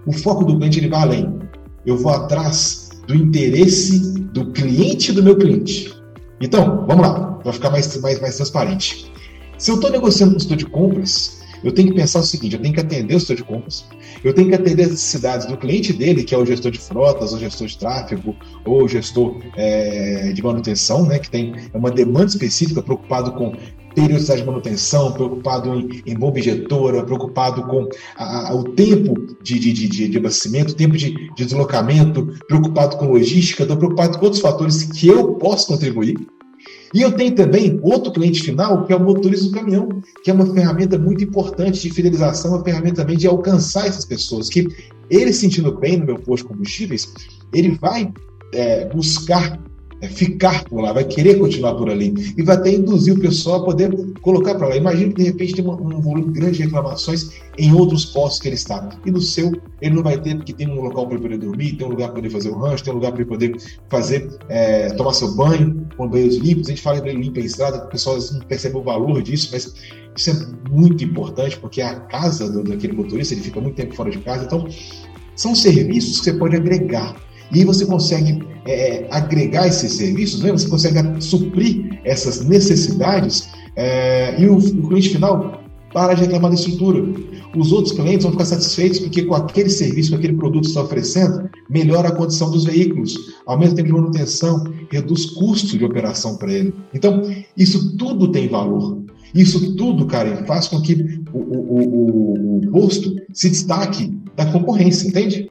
O 0.05 0.13
foco 0.13 0.45
do 0.45 0.57
cliente 0.57 0.80
ele 0.80 0.89
vai 0.89 1.01
além. 1.01 1.39
Eu 1.86 1.97
vou 1.97 2.11
atrás 2.11 2.89
do 3.07 3.15
interesse 3.15 3.99
do 4.22 4.51
cliente 4.51 5.11
do 5.11 5.24
meu 5.24 5.38
cliente. 5.38 5.93
Então, 6.41 6.86
vamos 6.88 7.07
lá, 7.07 7.32
para 7.43 7.53
ficar 7.53 7.70
mais, 7.70 7.99
mais, 8.01 8.20
mais 8.20 8.36
transparente. 8.36 9.11
Se 9.58 9.72
eu 9.72 9.76
estou 9.76 9.89
negociando 9.89 10.34
com 10.34 10.38
o 10.38 10.41
setor 10.41 10.58
de 10.58 10.66
compras, 10.66 11.38
eu 11.64 11.72
tenho 11.72 11.89
que 11.89 11.95
pensar 11.95 12.20
o 12.20 12.24
seguinte: 12.24 12.55
eu 12.55 12.62
tenho 12.62 12.74
que 12.74 12.80
atender 12.80 13.16
o 13.16 13.20
setor 13.20 13.38
de 13.38 13.43
compras, 13.43 13.86
eu 14.24 14.34
tenho 14.34 14.49
que 14.49 14.55
atender 14.55 14.84
as 14.84 14.91
necessidades 14.91 15.47
do 15.47 15.58
cliente 15.58 15.93
dele, 15.93 16.24
que 16.24 16.36
é 16.36 16.38
o 16.38 16.45
gestor 16.45 16.72
de 16.72 16.80
frotas, 16.80 17.34
o 17.34 17.39
gestor 17.39 17.68
de 17.68 17.78
tráfego, 17.78 18.36
ou 18.66 18.88
gestor 18.88 19.41
é, 19.55 20.32
de 20.32 20.43
manutenção, 20.43 21.05
né, 21.05 21.18
que 21.18 21.30
tem 21.30 21.55
uma 21.74 21.89
demanda 21.89 22.28
específica, 22.28 22.84
preocupado 22.84 23.32
com 23.32 23.53
periodicidade 23.95 24.41
de 24.41 24.47
manutenção, 24.47 25.12
preocupado 25.12 25.74
em, 25.74 26.03
em 26.05 26.14
bomba 26.14 26.38
injetora, 26.38 27.03
preocupado 27.03 27.64
com 27.64 27.89
a, 28.16 28.51
a, 28.51 28.55
o 28.55 28.64
tempo 28.64 29.36
de, 29.41 29.58
de, 29.58 29.74
de, 29.74 30.08
de 30.08 30.18
abastecimento, 30.20 30.76
tempo 30.76 30.95
de, 30.95 31.14
de 31.34 31.45
deslocamento, 31.45 32.28
preocupado 32.47 32.97
com 32.97 33.08
logística, 33.08 33.64
estou 33.64 33.76
preocupado 33.76 34.20
com 34.20 34.26
outros 34.26 34.41
fatores 34.41 34.84
que 34.84 35.08
eu 35.08 35.34
posso 35.34 35.66
contribuir 35.66 36.16
e 36.94 37.02
eu 37.02 37.12
tenho 37.12 37.36
também 37.36 37.80
outro 37.82 38.12
cliente 38.12 38.42
final, 38.44 38.86
que 38.86 38.94
é 38.94 38.96
o 38.96 39.00
motorista 39.00 39.46
do 39.46 39.52
caminhão, 39.52 39.90
que 40.24 40.32
é 40.32 40.34
uma 40.34 40.54
ferramenta 40.54 40.98
muito 40.98 41.24
importante 41.24 41.82
de 41.82 41.90
fidelização, 41.90 42.52
uma 42.52 42.64
ferramenta 42.64 43.02
também 43.02 43.18
de 43.18 43.28
alcançar 43.28 43.88
essas 43.88 44.06
pessoas, 44.06 44.50
que 44.50 44.68
ele 45.10 45.34
sentindo 45.34 45.78
bem 45.78 45.98
no 45.98 46.06
meu 46.06 46.20
posto 46.20 46.44
de 46.44 46.54
combustíveis, 46.54 47.14
ele 47.54 47.78
vai 47.82 48.12
é, 48.54 48.86
buscar 48.90 49.60
ficar 50.04 50.64
por 50.66 50.82
lá, 50.82 50.93
vai 50.93 51.04
querer 51.04 51.39
continuar 51.39 51.74
por 51.74 51.89
ali 51.89 52.14
e 52.38 52.43
vai 52.43 52.56
até 52.56 52.72
induzir 52.72 53.16
o 53.16 53.20
pessoal 53.20 53.62
a 53.62 53.66
poder 53.66 53.91
colocar 54.22 54.56
para 54.56 54.68
lá. 54.68 54.76
Imagina 54.76 55.12
que 55.12 55.24
de 55.24 55.24
repente 55.24 55.56
tem 55.56 55.66
um 55.66 56.02
volume 56.02 56.32
grande 56.32 56.58
de 56.58 56.64
reclamações 56.64 57.32
em 57.58 57.74
outros 57.74 58.06
postos 58.06 58.39
que 58.39 58.48
ele 58.48 58.56
está. 58.56 58.89
E 59.06 59.10
no 59.10 59.20
seu, 59.20 59.52
ele 59.82 59.95
não 59.95 60.04
vai 60.04 60.20
ter, 60.20 60.36
porque 60.36 60.54
tem 60.54 60.70
um 60.70 60.82
local 60.82 61.08
para 61.08 61.20
poder 61.20 61.38
dormir, 61.38 61.74
tem 61.74 61.88
um 61.88 61.89
lugar 61.89 62.08
para 62.08 62.16
poder 62.16 62.30
fazer 62.30 62.50
o 62.50 62.58
rancho, 62.58 62.84
tem 62.84 62.93
um 62.93 62.98
lugar 62.98 63.12
para 63.12 63.26
poder 63.26 63.58
fazer, 63.89 64.30
é, 64.50 64.89
tomar 64.91 65.14
seu 65.14 65.34
banho, 65.34 65.88
com 65.98 66.08
banheiros 66.08 66.38
limpos. 66.38 66.68
A 66.68 66.70
gente 66.70 66.82
fala 66.82 67.00
em 67.10 67.28
em 67.28 67.39
estrada, 67.39 67.86
o 67.86 67.89
pessoal 67.89 68.18
não 68.34 68.41
percebe 68.41 68.78
o 68.78 68.84
valor 68.84 69.22
disso, 69.22 69.50
mas 69.52 69.74
isso 70.16 70.30
é 70.30 70.70
muito 70.70 71.04
importante, 71.04 71.58
porque 71.58 71.82
a 71.82 71.95
casa 72.02 72.52
do, 72.52 72.64
daquele 72.64 72.93
motorista, 72.93 73.34
ele 73.34 73.41
fica 73.41 73.60
muito 73.60 73.76
tempo 73.76 73.95
fora 73.95 74.12
de 74.12 74.20
casa. 74.20 74.45
Então, 74.45 74.68
são 75.36 75.54
serviços 75.56 76.20
que 76.20 76.26
você 76.26 76.34
pode 76.34 76.56
agregar 76.56 77.16
e 77.52 77.60
aí 77.60 77.66
você 77.66 77.86
consegue 77.86 78.43
é, 78.66 79.08
agregar 79.10 79.68
esses 79.68 79.93
serviços, 79.93 80.41
né? 80.41 80.52
você 80.52 80.68
consegue 80.68 81.00
suprir 81.22 82.00
essas 82.04 82.45
necessidades 82.45 83.50
é, 83.76 84.39
e 84.41 84.48
o, 84.48 84.58
o, 84.58 84.88
cliente 84.88 85.10
final 85.10 85.62
para 85.93 86.14
de 86.14 86.22
reclamar 86.22 86.52
da 86.52 86.56
estrutura. 86.56 87.04
Os 87.56 87.72
outros 87.72 87.95
clientes 87.95 88.24
vão 88.24 88.32
ficar 88.32 88.45
satisfeitos 88.45 89.00
porque 89.00 89.24
com 89.24 89.34
aquele 89.34 89.70
serviço, 89.70 90.12
com 90.12 90.18
aquele 90.18 90.34
produto 90.34 90.64
que 90.64 90.70
está 90.70 90.82
oferecendo, 90.82 91.50
melhora 91.70 92.10
a 92.10 92.12
condição 92.12 92.52
dos 92.52 92.66
veículos, 92.66 93.16
aumenta 93.45 93.74
o 93.74 93.76
tempo 93.76 93.88
de 93.88 93.93
manutenção, 93.93 94.64
reduz 94.91 95.26
custo 95.26 95.78
de 95.78 95.86
operação 95.86 96.36
para 96.36 96.52
ele. 96.52 96.74
Então, 96.93 97.22
isso 97.56 97.95
tudo 97.98 98.32
tem 98.32 98.48
valor. 98.48 99.02
Isso 99.34 99.76
tudo, 99.76 100.06
cara, 100.06 100.43
faz 100.45 100.68
com 100.68 100.82
que 100.82 101.22
o, 101.34 101.38
o, 101.38 101.80
o, 101.80 102.58
o 102.58 102.72
posto 102.72 103.16
se 103.34 103.50
destaque 103.50 104.18
da 104.36 104.45
concorrência, 104.45 105.08
entende? 105.08 105.50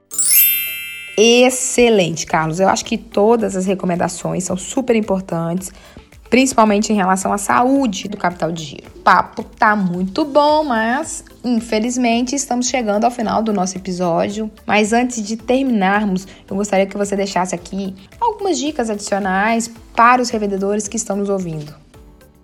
Excelente, 1.17 2.27
Carlos. 2.27 2.61
Eu 2.61 2.69
acho 2.69 2.85
que 2.85 2.99
todas 2.99 3.57
as 3.57 3.67
recomendações 3.67 4.45
são 4.45 4.57
super 4.57 4.95
importantes, 4.95 5.73
principalmente 6.29 6.93
em 6.93 6.97
relação 6.97 7.33
à 7.33 7.39
saúde 7.39 8.09
do 8.09 8.17
capital 8.17 8.53
de 8.53 8.65
giro. 8.65 8.91
O 8.97 9.01
papo 9.01 9.43
tá 9.43 9.75
muito 9.77 10.25
bom, 10.25 10.65
mas 10.65 11.25
infelizmente 11.45 12.35
estamos 12.35 12.67
chegando 12.67 13.05
ao 13.05 13.11
final 13.11 13.43
do 13.43 13.53
nosso 13.53 13.77
episódio. 13.77 14.51
Mas 14.67 14.93
antes 14.93 15.23
de 15.23 15.37
terminarmos, 15.37 16.27
eu 16.49 16.57
gostaria 16.57 16.87
que 16.87 16.97
você 16.97 17.17
deixasse 17.17 17.55
aqui 17.55 17.95
algumas 18.21 18.59
dicas 18.59 18.91
adicionais 18.91 19.71
para 19.95 20.21
os 20.21 20.31
revendedores 20.31 20.89
que 20.89 20.97
estão 20.97 21.17
nos 21.17 21.29
ouvindo. 21.29 21.73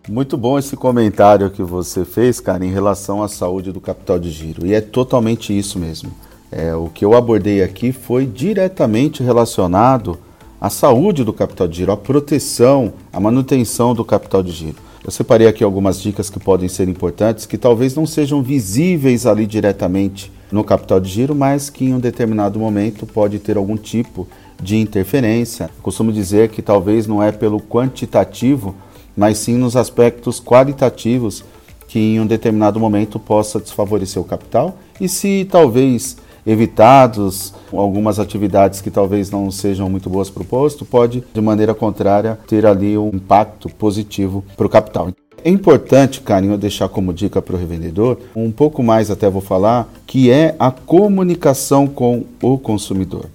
Muito 0.08 0.36
bom 0.36 0.58
esse 0.58 0.76
comentário 0.76 1.48
que 1.50 1.62
você 1.62 2.04
fez, 2.04 2.40
cara, 2.40 2.64
em 2.64 2.72
relação 2.72 3.22
à 3.22 3.28
saúde 3.28 3.70
do 3.70 3.80
capital 3.80 4.18
de 4.18 4.30
giro. 4.30 4.66
E 4.66 4.74
é 4.74 4.80
totalmente 4.80 5.56
isso 5.56 5.78
mesmo. 5.78 6.12
É, 6.53 6.74
o 6.74 6.88
que 6.88 7.05
eu 7.05 7.14
abordei 7.14 7.62
aqui 7.62 7.92
foi 7.92 8.26
diretamente 8.26 9.22
relacionado 9.22 10.18
à 10.61 10.68
saúde 10.68 11.24
do 11.24 11.32
capital 11.32 11.66
de 11.66 11.78
giro, 11.78 11.92
à 11.92 11.96
proteção, 11.96 12.92
à 13.12 13.18
manutenção 13.18 13.94
do 13.94 14.05
capital 14.05 14.42
de 14.42 14.53
giro. 14.53 14.76
Eu 15.05 15.11
separei 15.11 15.48
aqui 15.48 15.64
algumas 15.64 16.00
dicas 16.00 16.30
que 16.30 16.38
podem 16.38 16.68
ser 16.68 16.88
importantes, 16.88 17.46
que 17.46 17.59
talvez 17.59 17.96
não 17.96 18.07
sejam 18.07 18.42
visíveis 18.42 19.26
ali 19.26 19.46
diretamente 19.46 20.30
no 20.53 20.62
capital 20.62 21.00
de 21.00 21.11
giro, 21.11 21.34
mas 21.34 21.70
que 21.70 21.86
em 21.86 21.94
um 21.94 21.98
determinado 21.98 22.59
momento 22.59 23.07
pode 23.07 23.38
ter 23.38 23.57
algum 23.57 23.76
tipo 23.76 24.28
de 24.62 24.76
interferência. 24.76 25.64
Eu 25.64 25.82
costumo 25.82 26.12
dizer 26.12 26.50
que 26.50 26.62
talvez 26.62 27.07
não 27.07 27.20
é 27.22 27.32
pelo 27.32 27.59
quantitativo 27.59 28.76
mas 29.16 29.38
sim 29.38 29.57
nos 29.57 29.76
aspectos 29.76 30.40
qualitativos 30.40 31.44
que 31.86 31.98
em 31.98 32.20
um 32.20 32.26
determinado 32.26 32.80
momento 32.80 33.18
possa 33.18 33.61
desfavorecer 33.61 34.20
o 34.20 34.24
capital 34.24 34.78
e 35.00 35.09
se 35.09 35.46
talvez 35.50 36.16
evitados 36.47 37.55
algumas 37.72 38.18
atividades 38.18 38.80
que 38.80 38.90
talvez 38.90 39.30
não 39.30 39.51
sejam 39.51 39.88
muito 39.88 40.11
boas 40.11 40.28
para 40.28 40.43
o 40.43 40.47
posto, 40.47 40.84
pode 40.84 41.22
de 41.32 41.40
maneira 41.40 41.74
contrária 41.74 42.38
ter 42.47 42.66
ali 42.66 42.97
um 42.99 43.11
impacto 43.14 43.68
positivo 43.68 44.45
para 44.57 44.66
o 44.66 44.70
capital. 44.70 45.09
É 45.45 45.51
importante, 45.51 46.20
Carinho, 46.20 46.57
deixar 46.57 46.88
como 46.88 47.12
dica 47.12 47.43
para 47.43 47.57
o 47.57 47.59
revendedor, 47.59 48.18
um 48.34 48.53
pouco 48.53 48.82
mais 48.82 49.11
até 49.11 49.28
vou 49.28 49.43
falar, 49.43 49.93
que 50.07 50.30
é 50.30 50.55
a 50.59 50.70
comunicação 50.70 51.88
com 51.88 52.24
o 52.40 52.57
consumidor. 52.57 53.26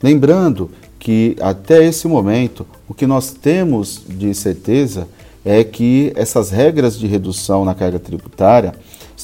Lembrando 0.00 0.70
que 0.98 1.36
até 1.40 1.84
esse 1.84 2.06
momento, 2.06 2.66
o 2.88 2.94
que 2.94 3.06
nós 3.06 3.32
temos 3.32 4.02
de 4.08 4.32
certeza 4.34 5.08
é 5.44 5.62
que 5.64 6.12
essas 6.16 6.50
regras 6.50 6.98
de 6.98 7.06
redução 7.06 7.64
na 7.64 7.74
carga 7.74 7.98
tributária 7.98 8.72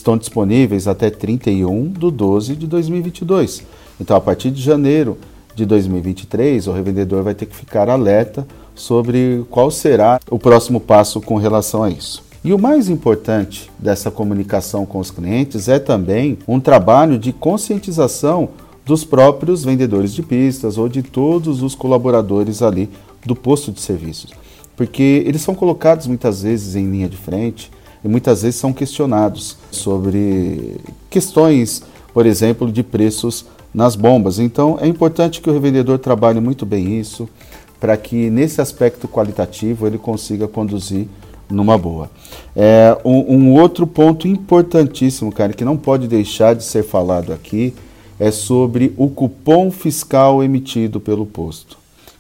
estão 0.03 0.19
disponíveis 0.19 0.89
até 0.89 1.09
31 1.09 1.89
de 1.89 2.11
12 2.11 2.57
de 2.57 2.67
2022. 2.67 3.63
Então, 4.01 4.17
a 4.17 4.21
partir 4.21 4.51
de 4.51 4.61
janeiro 4.61 5.17
de 5.55 5.65
2023, 5.65 6.67
o 6.67 6.73
revendedor 6.73 7.23
vai 7.23 7.35
ter 7.35 7.47
que 7.47 7.55
ficar 7.55 7.89
alerta 7.89 8.47
sobre 8.75 9.45
qual 9.51 9.71
será 9.71 10.19
o 10.29 10.39
próximo 10.39 10.81
passo 10.81 11.21
com 11.21 11.37
relação 11.37 11.85
a 11.85 11.91
isso. 11.91 12.23
E 12.45 12.53
o 12.53 12.59
mais 12.59 12.89
importante 12.89 13.71
dessa 13.79 14.11
comunicação 14.11 14.85
com 14.85 14.99
os 14.99 15.11
clientes 15.11 15.69
é 15.69 15.79
também 15.79 16.37
um 16.49 16.59
trabalho 16.59 17.17
de 17.17 17.33
conscientização 17.33 18.49
dos 18.85 19.05
próprios 19.05 19.63
vendedores 19.63 20.13
de 20.13 20.23
pistas 20.23 20.77
ou 20.77 20.89
de 20.89 21.03
todos 21.03 21.63
os 21.63 21.77
colaboradores 21.77 22.61
ali 22.61 22.91
do 23.25 23.37
posto 23.37 23.71
de 23.71 23.81
serviços 23.81 24.33
porque 24.77 25.23
eles 25.27 25.43
são 25.43 25.55
colocados 25.55 26.07
muitas 26.07 26.43
vezes 26.43 26.75
em 26.75 26.91
linha 26.91 27.09
de 27.09 27.17
frente 27.17 27.71
e 28.05 28.09
muitas 28.09 28.43
vezes 28.43 28.59
são 28.59 28.73
questionados 28.73 29.57
sobre 29.71 30.77
questões, 31.09 31.83
por 32.13 32.27
exemplo, 32.27 32.71
de 32.71 32.83
preços 32.83 33.47
nas 33.73 33.97
bombas. 33.97 34.39
Então 34.39 34.79
é 34.81 34.87
importante 34.87 35.41
que 35.41 35.49
o 35.49 35.53
revendedor 35.53 35.99
trabalhe 35.99 36.41
muito 36.41 36.67
bem 36.67 36.99
isso, 36.99 37.29
para 37.81 37.97
que 37.97 38.31
nesse 38.31 38.61
aspecto 38.61 39.09
qualitativo 39.09 39.87
ele 39.87 39.99
consiga 39.99 40.47
conduzir 40.47 41.07
numa 41.51 41.77
boa. 41.77 42.11
É, 42.57 42.97
um, 43.05 43.37
um, 43.37 43.53
outro 43.53 43.87
ponto 43.87 44.27
importantíssimo, 44.27 45.33
cara, 45.33 45.53
que 45.53 45.65
não 45.65 45.77
pode 45.77 46.09
deixar 46.09 46.55
de 46.55 46.65
ser 46.65 46.83
falado 46.83 47.33
aqui, 47.33 47.75
é 48.19 48.31
sobre 48.31 48.93
o 48.97 49.09
cupom 49.09 49.71
fiscal 49.71 50.43
emitido 50.43 51.01
pelo 51.01 51.27
posto. 51.27 51.77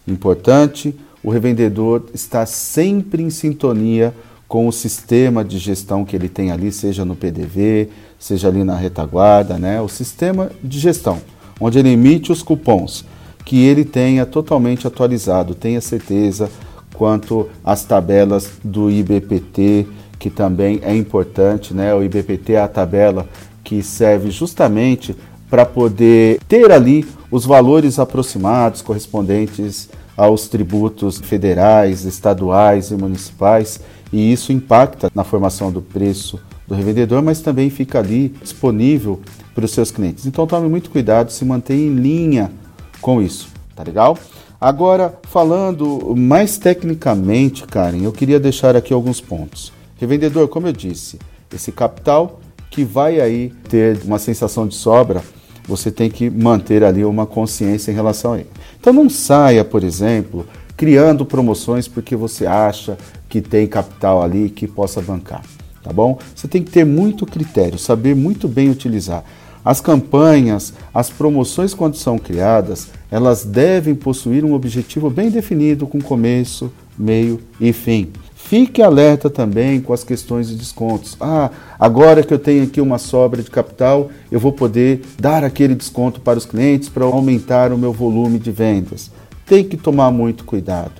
Importante, 0.07 0.95
o 1.22 1.30
revendedor 1.30 2.03
está 2.12 2.45
sempre 2.45 3.22
em 3.22 3.30
sintonia 3.30 4.12
com 4.53 4.68
o 4.68 4.72
sistema 4.72 5.42
de 5.42 5.57
gestão 5.57 6.05
que 6.05 6.14
ele 6.14 6.28
tem 6.28 6.50
ali, 6.50 6.70
seja 6.70 7.07
no 7.07 7.16
PDV, 7.16 7.88
seja 8.18 8.48
ali 8.48 8.62
na 8.62 8.76
retaguarda, 8.76 9.57
né? 9.57 9.80
O 9.80 9.88
sistema 9.88 10.50
de 10.62 10.78
gestão, 10.78 11.22
onde 11.59 11.78
ele 11.78 11.88
emite 11.88 12.30
os 12.30 12.42
cupons, 12.42 13.03
que 13.46 13.64
ele 13.64 13.82
tenha 13.82 14.26
totalmente 14.26 14.86
atualizado, 14.86 15.55
tenha 15.55 15.80
certeza 15.80 16.50
quanto 16.94 17.48
às 17.64 17.86
tabelas 17.86 18.50
do 18.62 18.90
IBPT, 18.90 19.86
que 20.18 20.28
também 20.28 20.80
é 20.82 20.94
importante, 20.94 21.72
né? 21.72 21.94
O 21.94 22.03
IBPT 22.03 22.53
é 22.53 22.61
a 22.61 22.68
tabela 22.68 23.26
que 23.64 23.82
serve 23.82 24.30
justamente 24.30 25.16
para 25.48 25.64
poder 25.64 26.40
ter 26.46 26.70
ali 26.70 27.07
os 27.30 27.46
valores 27.46 27.98
aproximados 27.98 28.82
correspondentes 28.82 29.88
aos 30.14 30.46
tributos 30.46 31.16
federais, 31.16 32.05
estaduais 32.05 32.90
e 32.90 32.96
municipais, 32.96 33.80
e 34.12 34.32
isso 34.32 34.52
impacta 34.52 35.10
na 35.14 35.24
formação 35.24 35.72
do 35.72 35.80
preço 35.80 36.38
do 36.66 36.74
revendedor, 36.74 37.22
mas 37.22 37.40
também 37.40 37.70
fica 37.70 37.98
ali 37.98 38.28
disponível 38.28 39.20
para 39.54 39.64
os 39.64 39.70
seus 39.70 39.90
clientes. 39.90 40.26
Então 40.26 40.46
tome 40.46 40.68
muito 40.68 40.90
cuidado, 40.90 41.32
se 41.32 41.44
mantenha 41.44 41.86
em 41.86 41.94
linha 41.94 42.52
com 43.00 43.20
isso, 43.20 43.48
tá 43.74 43.82
legal? 43.82 44.18
Agora, 44.60 45.18
falando 45.24 46.14
mais 46.16 46.56
tecnicamente, 46.56 47.66
Karen, 47.66 48.02
eu 48.02 48.12
queria 48.12 48.38
deixar 48.38 48.76
aqui 48.76 48.92
alguns 48.92 49.20
pontos. 49.20 49.72
Revendedor, 49.96 50.46
como 50.48 50.68
eu 50.68 50.72
disse, 50.72 51.18
esse 51.52 51.72
capital 51.72 52.40
que 52.70 52.84
vai 52.84 53.20
aí 53.20 53.52
ter 53.68 54.00
uma 54.04 54.18
sensação 54.18 54.66
de 54.66 54.74
sobra, 54.74 55.22
você 55.66 55.90
tem 55.90 56.10
que 56.10 56.30
manter 56.30 56.82
ali 56.82 57.04
uma 57.04 57.26
consciência 57.26 57.90
em 57.90 57.94
relação 57.94 58.32
a 58.32 58.38
ele. 58.38 58.50
Então 58.80 58.92
não 58.92 59.10
saia, 59.10 59.64
por 59.64 59.84
exemplo, 59.84 60.46
criando 60.83 61.24
promoções 61.24 61.87
porque 61.87 62.16
você 62.16 62.45
acha 62.45 62.99
que 63.28 63.41
tem 63.41 63.68
capital 63.68 64.20
ali 64.20 64.51
que 64.51 64.66
possa 64.66 65.01
bancar, 65.01 65.41
tá 65.80 65.93
bom? 65.93 66.18
Você 66.35 66.49
tem 66.49 66.61
que 66.61 66.72
ter 66.72 66.85
muito 66.85 67.24
critério, 67.24 67.78
saber 67.78 68.16
muito 68.16 68.49
bem 68.49 68.68
utilizar. 68.68 69.22
As 69.64 69.80
campanhas, 69.80 70.74
as 70.93 71.09
promoções 71.09 71.72
quando 71.72 71.95
são 71.95 72.18
criadas, 72.18 72.89
elas 73.12 73.45
devem 73.45 73.95
possuir 73.95 74.45
um 74.45 74.55
objetivo 74.55 75.09
bem 75.09 75.30
definido 75.30 75.87
com 75.87 76.01
começo, 76.01 76.72
meio 76.99 77.41
e 77.61 77.72
fim. 77.72 78.11
Fique 78.35 78.83
alerta 78.83 79.30
também 79.30 79.80
com 79.80 79.93
as 79.93 80.03
questões 80.03 80.49
de 80.49 80.57
descontos. 80.57 81.16
Ah, 81.20 81.53
agora 81.78 82.24
que 82.24 82.35
eu 82.35 82.41
tenho 82.41 82.64
aqui 82.64 82.80
uma 82.80 82.99
sobra 82.99 83.41
de 83.41 83.53
capital, 83.53 84.11
eu 84.33 84.41
vou 84.41 84.51
poder 84.51 85.03
dar 85.16 85.45
aquele 85.45 85.76
desconto 85.76 86.20
para 86.20 86.41
os 86.41 86.45
clientes 86.45 86.89
para 86.89 87.05
aumentar 87.05 87.72
o 87.72 87.78
meu 87.78 87.93
volume 87.93 88.41
de 88.41 88.51
vendas. 88.51 89.12
Tem 89.53 89.64
que 89.64 89.76
tomar 89.76 90.11
muito 90.11 90.46
cuidado, 90.46 90.92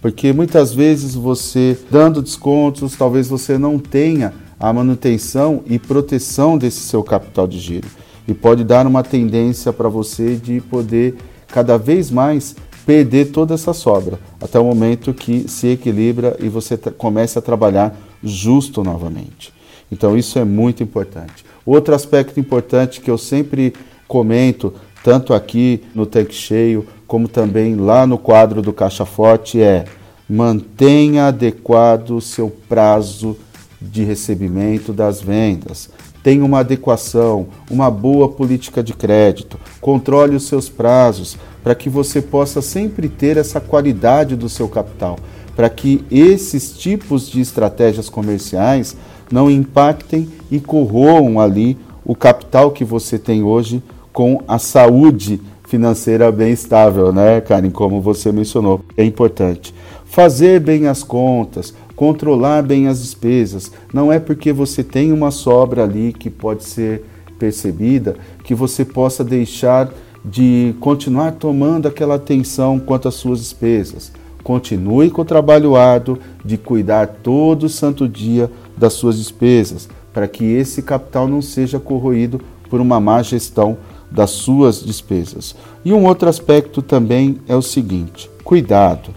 porque 0.00 0.32
muitas 0.32 0.72
vezes 0.72 1.14
você 1.14 1.76
dando 1.90 2.22
descontos, 2.22 2.96
talvez 2.96 3.28
você 3.28 3.58
não 3.58 3.78
tenha 3.78 4.32
a 4.58 4.72
manutenção 4.72 5.62
e 5.66 5.78
proteção 5.78 6.56
desse 6.56 6.80
seu 6.80 7.02
capital 7.02 7.46
de 7.46 7.58
giro. 7.58 7.86
E 8.26 8.32
pode 8.32 8.64
dar 8.64 8.86
uma 8.86 9.02
tendência 9.02 9.74
para 9.74 9.90
você 9.90 10.36
de 10.36 10.58
poder 10.58 11.16
cada 11.48 11.76
vez 11.76 12.10
mais 12.10 12.56
perder 12.86 13.26
toda 13.26 13.52
essa 13.52 13.74
sobra, 13.74 14.18
até 14.40 14.58
o 14.58 14.64
momento 14.64 15.12
que 15.12 15.46
se 15.46 15.66
equilibra 15.66 16.34
e 16.40 16.48
você 16.48 16.78
começa 16.78 17.40
a 17.40 17.42
trabalhar 17.42 17.94
justo 18.24 18.82
novamente. 18.82 19.52
Então 19.92 20.16
isso 20.16 20.38
é 20.38 20.46
muito 20.46 20.82
importante. 20.82 21.44
Outro 21.66 21.94
aspecto 21.94 22.40
importante 22.40 23.02
que 23.02 23.10
eu 23.10 23.18
sempre 23.18 23.74
comento, 24.06 24.72
tanto 25.04 25.34
aqui 25.34 25.82
no 25.94 26.06
tanque 26.06 26.34
cheio, 26.34 26.86
como 27.08 27.26
também 27.26 27.74
lá 27.74 28.06
no 28.06 28.18
quadro 28.18 28.60
do 28.60 28.70
Caixa 28.70 29.06
Forte, 29.06 29.62
é 29.62 29.86
mantenha 30.28 31.28
adequado 31.28 32.10
o 32.10 32.20
seu 32.20 32.50
prazo 32.68 33.34
de 33.80 34.04
recebimento 34.04 34.92
das 34.92 35.18
vendas. 35.18 35.88
Tenha 36.22 36.44
uma 36.44 36.58
adequação, 36.58 37.46
uma 37.70 37.90
boa 37.90 38.28
política 38.28 38.82
de 38.82 38.92
crédito, 38.92 39.58
controle 39.80 40.36
os 40.36 40.46
seus 40.46 40.68
prazos, 40.68 41.38
para 41.64 41.74
que 41.74 41.88
você 41.88 42.20
possa 42.20 42.60
sempre 42.60 43.08
ter 43.08 43.38
essa 43.38 43.58
qualidade 43.58 44.36
do 44.36 44.48
seu 44.48 44.68
capital, 44.68 45.18
para 45.56 45.70
que 45.70 46.04
esses 46.10 46.76
tipos 46.76 47.26
de 47.26 47.40
estratégias 47.40 48.10
comerciais 48.10 48.94
não 49.32 49.50
impactem 49.50 50.28
e 50.50 50.60
corroam 50.60 51.40
ali 51.40 51.78
o 52.04 52.14
capital 52.14 52.70
que 52.70 52.84
você 52.84 53.18
tem 53.18 53.42
hoje 53.42 53.82
com 54.12 54.42
a 54.46 54.58
saúde 54.58 55.40
financeira 55.68 56.32
bem 56.32 56.50
estável, 56.50 57.12
né, 57.12 57.42
Karen? 57.42 57.70
Como 57.70 58.00
você 58.00 58.32
mencionou, 58.32 58.80
é 58.96 59.04
importante. 59.04 59.74
Fazer 60.06 60.58
bem 60.60 60.86
as 60.86 61.02
contas, 61.02 61.74
controlar 61.94 62.62
bem 62.62 62.88
as 62.88 63.02
despesas. 63.02 63.70
Não 63.92 64.10
é 64.10 64.18
porque 64.18 64.50
você 64.50 64.82
tem 64.82 65.12
uma 65.12 65.30
sobra 65.30 65.84
ali 65.84 66.14
que 66.14 66.30
pode 66.30 66.64
ser 66.64 67.04
percebida 67.38 68.16
que 68.42 68.54
você 68.54 68.82
possa 68.84 69.22
deixar 69.22 69.90
de 70.24 70.74
continuar 70.80 71.32
tomando 71.32 71.86
aquela 71.86 72.14
atenção 72.14 72.78
quanto 72.78 73.06
às 73.06 73.14
suas 73.14 73.38
despesas. 73.38 74.10
Continue 74.42 75.10
com 75.10 75.20
o 75.20 75.26
trabalho 75.26 75.76
árduo 75.76 76.18
de 76.42 76.56
cuidar 76.56 77.06
todo 77.22 77.68
santo 77.68 78.08
dia 78.08 78.50
das 78.74 78.94
suas 78.94 79.18
despesas, 79.18 79.86
para 80.14 80.26
que 80.26 80.44
esse 80.44 80.80
capital 80.80 81.28
não 81.28 81.42
seja 81.42 81.78
corroído 81.78 82.40
por 82.70 82.80
uma 82.80 82.98
má 82.98 83.22
gestão 83.22 83.76
das 84.10 84.30
suas 84.30 84.82
despesas. 84.82 85.54
E 85.84 85.92
um 85.92 86.06
outro 86.06 86.28
aspecto 86.28 86.82
também 86.82 87.38
é 87.46 87.54
o 87.54 87.62
seguinte: 87.62 88.30
cuidado, 88.44 89.14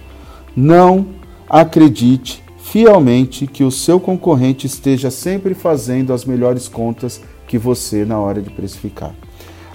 não 0.55 1.05
acredite 1.49 2.43
fielmente 2.57 3.47
que 3.47 3.63
o 3.63 3.71
seu 3.71 3.99
concorrente 3.99 4.65
esteja 4.65 5.11
sempre 5.11 5.53
fazendo 5.53 6.13
as 6.13 6.23
melhores 6.23 6.67
contas 6.67 7.21
que 7.47 7.57
você 7.57 8.05
na 8.05 8.17
hora 8.17 8.41
de 8.41 8.49
precificar. 8.49 9.13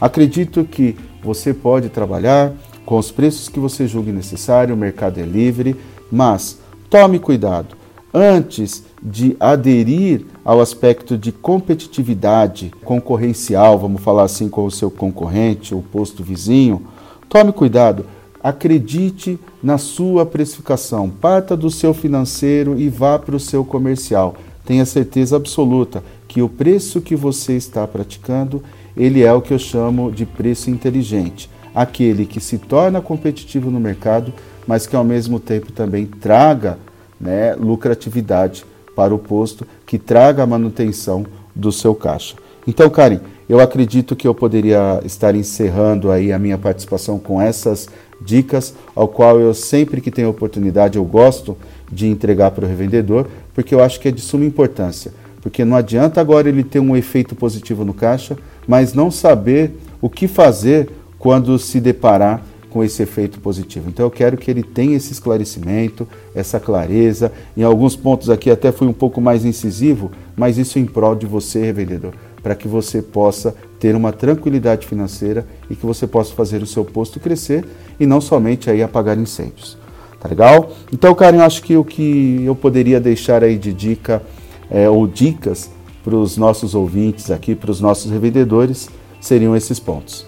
Acredito 0.00 0.64
que 0.64 0.96
você 1.22 1.52
pode 1.52 1.88
trabalhar 1.88 2.52
com 2.86 2.96
os 2.96 3.10
preços 3.10 3.48
que 3.48 3.58
você 3.58 3.86
julgue 3.86 4.12
necessário, 4.12 4.74
o 4.74 4.78
mercado 4.78 5.18
é 5.18 5.24
livre, 5.24 5.76
mas 6.10 6.58
tome 6.88 7.18
cuidado. 7.18 7.76
Antes 8.18 8.82
de 9.02 9.36
aderir 9.38 10.24
ao 10.42 10.58
aspecto 10.58 11.18
de 11.18 11.30
competitividade 11.30 12.72
concorrencial, 12.82 13.78
vamos 13.78 14.00
falar 14.00 14.22
assim, 14.22 14.48
com 14.48 14.64
o 14.64 14.70
seu 14.70 14.90
concorrente, 14.90 15.74
o 15.74 15.82
posto 15.82 16.22
vizinho, 16.22 16.80
tome 17.28 17.52
cuidado. 17.52 18.06
Acredite 18.42 19.38
na 19.62 19.76
sua 19.76 20.24
precificação. 20.24 21.10
Parta 21.10 21.54
do 21.54 21.70
seu 21.70 21.92
financeiro 21.92 22.80
e 22.80 22.88
vá 22.88 23.18
para 23.18 23.36
o 23.36 23.40
seu 23.40 23.62
comercial. 23.62 24.34
Tenha 24.64 24.86
certeza 24.86 25.36
absoluta 25.36 26.02
que 26.26 26.40
o 26.40 26.48
preço 26.48 27.02
que 27.02 27.14
você 27.14 27.52
está 27.52 27.86
praticando, 27.86 28.62
ele 28.96 29.24
é 29.24 29.32
o 29.34 29.42
que 29.42 29.52
eu 29.52 29.58
chamo 29.58 30.10
de 30.10 30.24
preço 30.24 30.70
inteligente, 30.70 31.50
aquele 31.74 32.24
que 32.24 32.40
se 32.40 32.56
torna 32.56 33.02
competitivo 33.02 33.70
no 33.70 33.78
mercado, 33.78 34.32
mas 34.66 34.86
que 34.86 34.96
ao 34.96 35.04
mesmo 35.04 35.38
tempo 35.38 35.70
também 35.70 36.06
traga 36.06 36.78
né, 37.20 37.54
lucratividade 37.54 38.64
para 38.94 39.14
o 39.14 39.18
posto, 39.18 39.66
que 39.84 39.98
traga 39.98 40.42
a 40.42 40.46
manutenção 40.46 41.26
do 41.54 41.70
seu 41.70 41.94
caixa. 41.94 42.36
Então, 42.66 42.88
Karen, 42.90 43.20
eu 43.48 43.60
acredito 43.60 44.16
que 44.16 44.26
eu 44.26 44.34
poderia 44.34 45.00
estar 45.04 45.34
encerrando 45.34 46.10
aí 46.10 46.32
a 46.32 46.38
minha 46.38 46.58
participação 46.58 47.18
com 47.18 47.40
essas 47.40 47.88
dicas, 48.20 48.74
ao 48.94 49.06
qual 49.06 49.38
eu 49.38 49.54
sempre 49.54 50.00
que 50.00 50.10
tenho 50.10 50.28
oportunidade 50.28 50.96
eu 50.96 51.04
gosto 51.04 51.56
de 51.90 52.08
entregar 52.08 52.50
para 52.50 52.64
o 52.64 52.68
revendedor, 52.68 53.26
porque 53.54 53.74
eu 53.74 53.82
acho 53.82 54.00
que 54.00 54.08
é 54.08 54.10
de 54.10 54.20
suma 54.20 54.44
importância. 54.44 55.12
Porque 55.40 55.64
não 55.64 55.76
adianta 55.76 56.20
agora 56.20 56.48
ele 56.48 56.64
ter 56.64 56.80
um 56.80 56.96
efeito 56.96 57.36
positivo 57.36 57.84
no 57.84 57.94
caixa, 57.94 58.36
mas 58.66 58.94
não 58.94 59.12
saber 59.12 59.78
o 60.00 60.10
que 60.10 60.26
fazer 60.26 60.90
quando 61.18 61.56
se 61.58 61.78
deparar 61.78 62.42
com 62.76 62.84
esse 62.84 63.02
efeito 63.02 63.40
positivo. 63.40 63.88
Então 63.88 64.04
eu 64.04 64.10
quero 64.10 64.36
que 64.36 64.50
ele 64.50 64.62
tenha 64.62 64.98
esse 64.98 65.10
esclarecimento, 65.10 66.06
essa 66.34 66.60
clareza. 66.60 67.32
Em 67.56 67.62
alguns 67.62 67.96
pontos 67.96 68.28
aqui 68.28 68.50
até 68.50 68.70
fui 68.70 68.86
um 68.86 68.92
pouco 68.92 69.18
mais 69.18 69.46
incisivo, 69.46 70.10
mas 70.36 70.58
isso 70.58 70.78
em 70.78 70.84
prol 70.84 71.14
de 71.14 71.24
você, 71.24 71.62
revendedor, 71.62 72.12
para 72.42 72.54
que 72.54 72.68
você 72.68 73.00
possa 73.00 73.54
ter 73.80 73.96
uma 73.96 74.12
tranquilidade 74.12 74.86
financeira 74.86 75.46
e 75.70 75.74
que 75.74 75.86
você 75.86 76.06
possa 76.06 76.34
fazer 76.34 76.62
o 76.62 76.66
seu 76.66 76.84
posto 76.84 77.18
crescer 77.18 77.64
e 77.98 78.04
não 78.04 78.20
somente 78.20 78.68
aí 78.68 78.82
apagar 78.82 79.16
incêndios. 79.16 79.78
Tá 80.20 80.28
legal? 80.28 80.70
Então, 80.92 81.14
cara, 81.14 81.34
eu 81.34 81.42
acho 81.42 81.62
que 81.62 81.78
o 81.78 81.84
que 81.84 82.42
eu 82.44 82.54
poderia 82.54 83.00
deixar 83.00 83.42
aí 83.42 83.56
de 83.56 83.72
dica 83.72 84.22
é, 84.70 84.86
ou 84.86 85.06
dicas 85.06 85.70
para 86.04 86.14
os 86.14 86.36
nossos 86.36 86.74
ouvintes 86.74 87.30
aqui, 87.30 87.54
para 87.54 87.70
os 87.70 87.80
nossos 87.80 88.10
revendedores, 88.10 88.90
seriam 89.18 89.56
esses 89.56 89.80
pontos. 89.80 90.26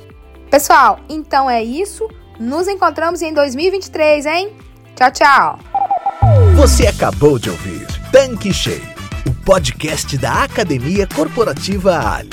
Pessoal, 0.50 0.98
então 1.10 1.48
é 1.48 1.62
isso. 1.62 2.08
Nos 2.38 2.68
encontramos 2.68 3.20
em 3.20 3.34
2023, 3.34 4.24
hein? 4.26 4.52
Tchau, 4.94 5.10
tchau. 5.10 5.58
Você 6.54 6.86
acabou 6.86 7.36
de 7.36 7.50
ouvir 7.50 7.84
Tanque 8.12 8.52
Cheio, 8.52 8.82
o 9.26 9.34
podcast 9.44 10.16
da 10.16 10.44
Academia 10.44 11.06
Corporativa 11.06 11.98
Ali. 11.98 12.30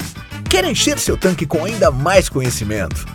Quer 0.47 0.63
encher 0.65 0.99
seu 0.99 1.17
tanque 1.17 1.47
com 1.47 1.65
ainda 1.65 1.89
mais 1.89 2.29
conhecimento? 2.29 3.14